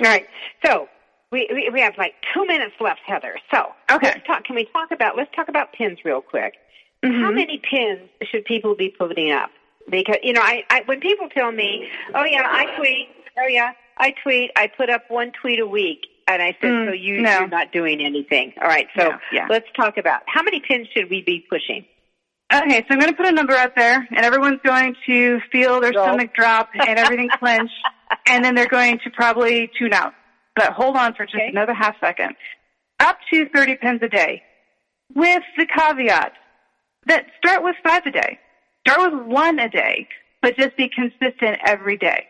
All 0.00 0.08
right. 0.08 0.26
So 0.64 0.88
we, 1.30 1.48
we, 1.52 1.70
we 1.72 1.80
have 1.80 1.94
like 1.96 2.14
two 2.32 2.44
minutes 2.46 2.74
left, 2.80 3.00
Heather. 3.06 3.36
So 3.52 3.66
okay. 3.90 4.08
let's 4.08 4.26
talk. 4.26 4.44
Can 4.44 4.56
we 4.56 4.64
talk 4.72 4.90
about? 4.90 5.16
Let's 5.16 5.30
talk 5.34 5.48
about 5.48 5.72
pins 5.72 5.98
real 6.04 6.20
quick. 6.20 6.54
Mm-hmm. 7.04 7.22
How 7.22 7.30
many 7.30 7.58
pins 7.58 8.08
should 8.30 8.44
people 8.44 8.74
be 8.74 8.88
putting 8.88 9.30
up? 9.30 9.50
Because 9.88 10.16
you 10.22 10.32
know, 10.32 10.40
I, 10.40 10.64
I 10.70 10.82
when 10.86 11.00
people 11.00 11.28
tell 11.28 11.52
me, 11.52 11.88
"Oh 12.14 12.24
yeah, 12.24 12.42
I 12.44 12.74
tweet," 12.76 13.08
"Oh 13.38 13.46
yeah, 13.46 13.72
I 13.98 14.14
tweet," 14.22 14.50
I 14.56 14.68
put 14.68 14.90
up 14.90 15.02
one 15.08 15.32
tweet 15.40 15.60
a 15.60 15.66
week, 15.66 16.06
and 16.26 16.42
I 16.42 16.56
said, 16.60 16.70
mm, 16.70 16.88
"So 16.88 16.92
you, 16.92 17.22
no. 17.22 17.40
you're 17.40 17.48
not 17.48 17.72
doing 17.72 18.00
anything." 18.04 18.54
All 18.60 18.68
right. 18.68 18.86
So 18.96 19.12
yeah. 19.32 19.46
let's 19.48 19.66
talk 19.76 19.96
about 19.98 20.22
how 20.26 20.42
many 20.42 20.60
pins 20.60 20.88
should 20.94 21.10
we 21.10 21.22
be 21.22 21.44
pushing? 21.48 21.84
Okay, 22.52 22.84
so 22.86 22.86
I'm 22.90 23.00
going 23.00 23.10
to 23.10 23.16
put 23.16 23.26
a 23.26 23.32
number 23.32 23.54
out 23.54 23.74
there, 23.74 24.06
and 24.10 24.24
everyone's 24.24 24.60
going 24.64 24.94
to 25.06 25.40
feel 25.50 25.80
their 25.80 25.92
stomach 25.92 26.34
drop 26.34 26.68
and 26.74 26.98
everything 26.98 27.28
clench, 27.38 27.70
and 28.28 28.44
then 28.44 28.54
they're 28.54 28.68
going 28.68 28.98
to 29.02 29.10
probably 29.10 29.70
tune 29.78 29.92
out. 29.92 30.12
But 30.54 30.72
hold 30.72 30.96
on 30.96 31.14
for 31.14 31.24
just 31.24 31.36
okay. 31.36 31.48
another 31.48 31.74
half 31.74 31.96
second. 32.00 32.36
Up 33.00 33.18
to 33.32 33.48
30 33.48 33.76
pins 33.76 34.00
a 34.02 34.08
day, 34.08 34.42
with 35.14 35.42
the 35.56 35.66
caveat 35.66 36.32
that 37.06 37.26
start 37.38 37.62
with 37.62 37.76
five 37.82 38.02
a 38.06 38.10
day. 38.10 38.38
Start 38.86 39.12
with 39.12 39.26
one 39.26 39.58
a 39.58 39.68
day, 39.68 40.08
but 40.42 40.56
just 40.56 40.76
be 40.76 40.88
consistent 40.88 41.58
every 41.66 41.96
day. 41.96 42.26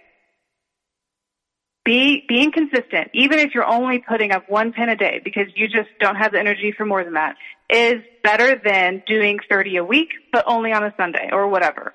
Be, 1.85 2.25
being 2.27 2.51
consistent, 2.51 3.11
even 3.13 3.39
if 3.39 3.55
you're 3.55 3.67
only 3.67 3.99
putting 3.99 4.33
up 4.33 4.49
one 4.49 4.73
pin 4.73 4.89
a 4.89 4.97
day 4.97 5.21
because 5.23 5.49
you 5.55 5.69
just 5.69 5.91
don't 6.01 6.17
have 6.17 6.33
the 6.33 6.39
energy 6.39 6.73
for 6.77 6.87
more 6.87 7.05
than 7.05 7.13
that, 7.15 7.37
is 7.69 7.97
better 8.23 8.61
than 8.65 9.03
doing 9.07 9.39
30 9.51 9.77
a 9.77 9.85
week, 9.85 10.09
but 10.33 10.45
only 10.47 10.73
on 10.73 10.83
a 10.83 10.95
Sunday 10.97 11.29
or 11.31 11.49
whatever. 11.49 11.95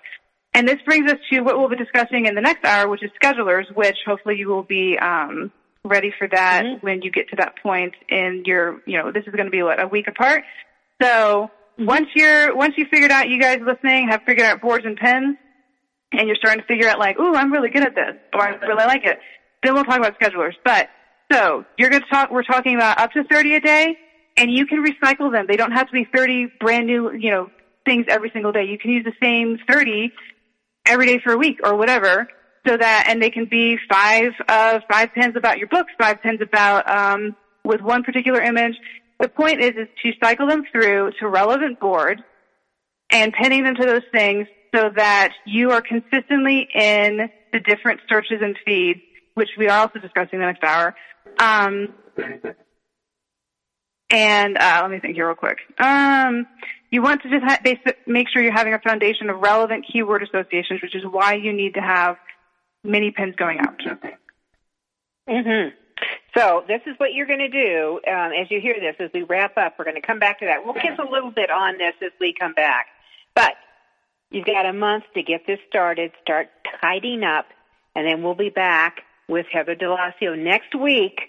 And 0.53 0.67
this 0.67 0.77
brings 0.85 1.11
us 1.11 1.17
to 1.31 1.41
what 1.41 1.57
we'll 1.57 1.69
be 1.69 1.75
discussing 1.75 2.25
in 2.25 2.35
the 2.35 2.41
next 2.41 2.65
hour, 2.65 2.87
which 2.87 3.03
is 3.03 3.09
schedulers, 3.21 3.65
which 3.75 3.97
hopefully 4.05 4.35
you 4.37 4.47
will 4.47 4.63
be 4.63 4.97
um, 4.99 5.51
ready 5.83 6.11
for 6.17 6.27
that 6.27 6.63
mm-hmm. 6.65 6.85
when 6.85 7.01
you 7.01 7.11
get 7.11 7.29
to 7.29 7.35
that 7.37 7.55
point 7.61 7.93
in 8.09 8.43
your, 8.45 8.81
you 8.85 8.97
know, 8.97 9.11
this 9.11 9.23
is 9.25 9.33
going 9.33 9.45
to 9.45 9.51
be 9.51 9.63
what 9.63 9.81
a 9.81 9.87
week 9.87 10.07
apart. 10.07 10.43
So 11.01 11.49
once 11.77 12.07
you're 12.15 12.55
once 12.55 12.73
you 12.77 12.85
figured 12.91 13.11
out, 13.11 13.29
you 13.29 13.39
guys 13.39 13.59
listening 13.65 14.09
have 14.09 14.21
figured 14.25 14.45
out 14.45 14.61
boards 14.61 14.85
and 14.85 14.97
pens, 14.97 15.37
and 16.11 16.27
you're 16.27 16.35
starting 16.35 16.61
to 16.61 16.67
figure 16.67 16.89
out 16.89 16.99
like, 16.99 17.17
ooh, 17.19 17.35
I'm 17.35 17.51
really 17.51 17.69
good 17.69 17.83
at 17.83 17.95
this, 17.95 18.15
or 18.33 18.41
I 18.41 18.49
really 18.55 18.85
like 18.85 19.05
it. 19.05 19.19
Then 19.63 19.73
we'll 19.73 19.83
talk 19.83 19.97
about 19.97 20.19
schedulers. 20.19 20.53
But 20.63 20.89
so 21.31 21.65
you're 21.77 21.89
going 21.89 22.01
to 22.01 22.09
talk. 22.09 22.31
We're 22.31 22.43
talking 22.43 22.75
about 22.75 22.99
up 22.99 23.11
to 23.11 23.23
30 23.23 23.55
a 23.55 23.59
day, 23.59 23.97
and 24.37 24.51
you 24.51 24.65
can 24.65 24.83
recycle 24.83 25.31
them. 25.31 25.45
They 25.47 25.57
don't 25.57 25.71
have 25.71 25.87
to 25.87 25.93
be 25.93 26.07
30 26.13 26.47
brand 26.59 26.87
new, 26.87 27.11
you 27.13 27.31
know, 27.31 27.49
things 27.85 28.05
every 28.07 28.29
single 28.31 28.51
day. 28.51 28.65
You 28.65 28.77
can 28.77 28.91
use 28.91 29.05
the 29.05 29.13
same 29.21 29.57
30 29.67 30.11
every 30.85 31.05
day 31.05 31.19
for 31.23 31.33
a 31.33 31.37
week 31.37 31.59
or 31.63 31.75
whatever. 31.75 32.27
So 32.67 32.75
that, 32.75 33.05
and 33.07 33.21
they 33.21 33.29
can 33.29 33.45
be 33.45 33.77
five, 33.89 34.31
uh, 34.47 34.79
five 34.91 35.13
pins 35.13 35.35
about 35.37 35.59
your 35.59 35.67
books, 35.67 35.91
five 35.99 36.21
pins 36.21 36.41
about, 36.41 36.89
um, 36.89 37.35
with 37.63 37.81
one 37.81 38.03
particular 38.03 38.41
image. 38.41 38.75
The 39.19 39.29
point 39.29 39.61
is, 39.61 39.71
is 39.71 39.87
to 40.03 40.11
cycle 40.21 40.47
them 40.47 40.63
through 40.71 41.11
to 41.19 41.27
relevant 41.27 41.79
boards 41.79 42.21
and 43.09 43.33
pinning 43.33 43.63
them 43.63 43.75
to 43.75 43.85
those 43.85 44.03
things 44.11 44.47
so 44.75 44.89
that 44.95 45.33
you 45.45 45.71
are 45.71 45.81
consistently 45.81 46.67
in 46.73 47.29
the 47.51 47.59
different 47.59 48.01
searches 48.09 48.39
and 48.41 48.57
feeds 48.65 48.99
which 49.39 49.49
we 49.57 49.67
are 49.69 49.79
also 49.79 49.99
discussing 49.99 50.39
the 50.39 50.45
next 50.45 50.63
hour. 50.63 50.93
Um, 51.39 51.93
and 54.09 54.57
uh, 54.57 54.79
let 54.81 54.91
me 54.91 54.99
think 54.99 55.15
here 55.15 55.27
real 55.27 55.35
quick. 55.35 55.59
Um, 55.79 56.45
you 56.91 57.01
want 57.01 57.21
to 57.23 57.29
just 57.29 57.43
ha- 57.43 57.59
basic, 57.63 58.05
make 58.05 58.27
sure 58.29 58.43
you're 58.43 58.51
having 58.51 58.73
a 58.73 58.79
foundation 58.79 59.29
of 59.29 59.39
relevant 59.39 59.85
keyword 59.91 60.23
associations, 60.23 60.81
which 60.81 60.95
is 60.95 61.03
why 61.09 61.35
you 61.35 61.53
need 61.53 61.75
to 61.75 61.81
have 61.81 62.17
mini 62.83 63.11
pins 63.11 63.35
going 63.37 63.59
out. 63.59 63.79
Mm-hmm. 65.29 65.75
So 66.35 66.63
this 66.67 66.81
is 66.85 66.95
what 66.97 67.13
you're 67.13 67.27
going 67.27 67.39
to 67.39 67.49
do 67.49 67.99
um, 68.07 68.31
as 68.33 68.49
you 68.51 68.59
hear 68.59 68.75
this. 68.79 68.95
As 68.99 69.09
we 69.13 69.23
wrap 69.23 69.57
up, 69.57 69.75
we're 69.77 69.85
going 69.85 69.99
to 69.99 70.05
come 70.05 70.19
back 70.19 70.39
to 70.39 70.45
that. 70.45 70.65
We'll 70.65 70.73
kiss 70.73 70.97
a 70.99 71.09
little 71.09 71.31
bit 71.31 71.49
on 71.49 71.77
this 71.77 71.93
as 72.03 72.11
we 72.19 72.33
come 72.37 72.53
back, 72.53 72.87
but 73.35 73.53
you've 74.31 74.45
got 74.45 74.65
a 74.65 74.73
month 74.73 75.05
to 75.13 75.23
get 75.23 75.45
this 75.47 75.59
started. 75.69 76.11
Start 76.21 76.49
tidying 76.81 77.23
up, 77.23 77.45
and 77.95 78.07
then 78.07 78.23
we'll 78.23 78.35
be 78.35 78.49
back 78.49 79.03
with 79.29 79.45
Heather 79.53 79.75
Delacio 79.75 80.37
next 80.37 80.75
week 80.75 81.19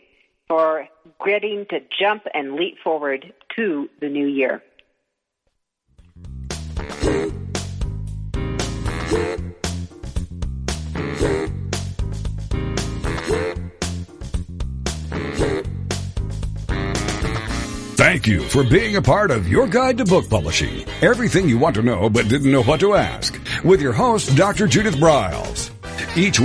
for 0.49 0.89
getting 1.25 1.67
to 1.71 1.79
jump 2.01 2.25
and 2.35 2.55
leap 2.55 2.79
forward 2.83 3.33
to 3.57 3.89
the 4.01 4.09
new 4.09 4.27
year. 4.27 4.63
Thank 17.97 18.27
you 18.27 18.41
for 18.41 18.65
being 18.65 18.97
a 18.97 19.03
part 19.03 19.31
of 19.31 19.47
your 19.47 19.69
guide 19.69 19.99
to 19.99 20.07
book 20.07 20.29
publishing. 20.29 20.85
Everything 21.03 21.49
you 21.49 21.59
want 21.59 21.75
to 21.77 21.83
know 21.83 22.09
but 22.09 22.29
didn't 22.29 22.51
know 22.51 22.63
what 22.63 22.81
to 22.81 22.95
ask. 22.95 23.39
With 23.63 23.83
your 23.83 23.93
host, 23.93 24.35
Dr. 24.37 24.67
Judith 24.67 24.97
Briles. 24.97 25.71
Each 26.17 26.39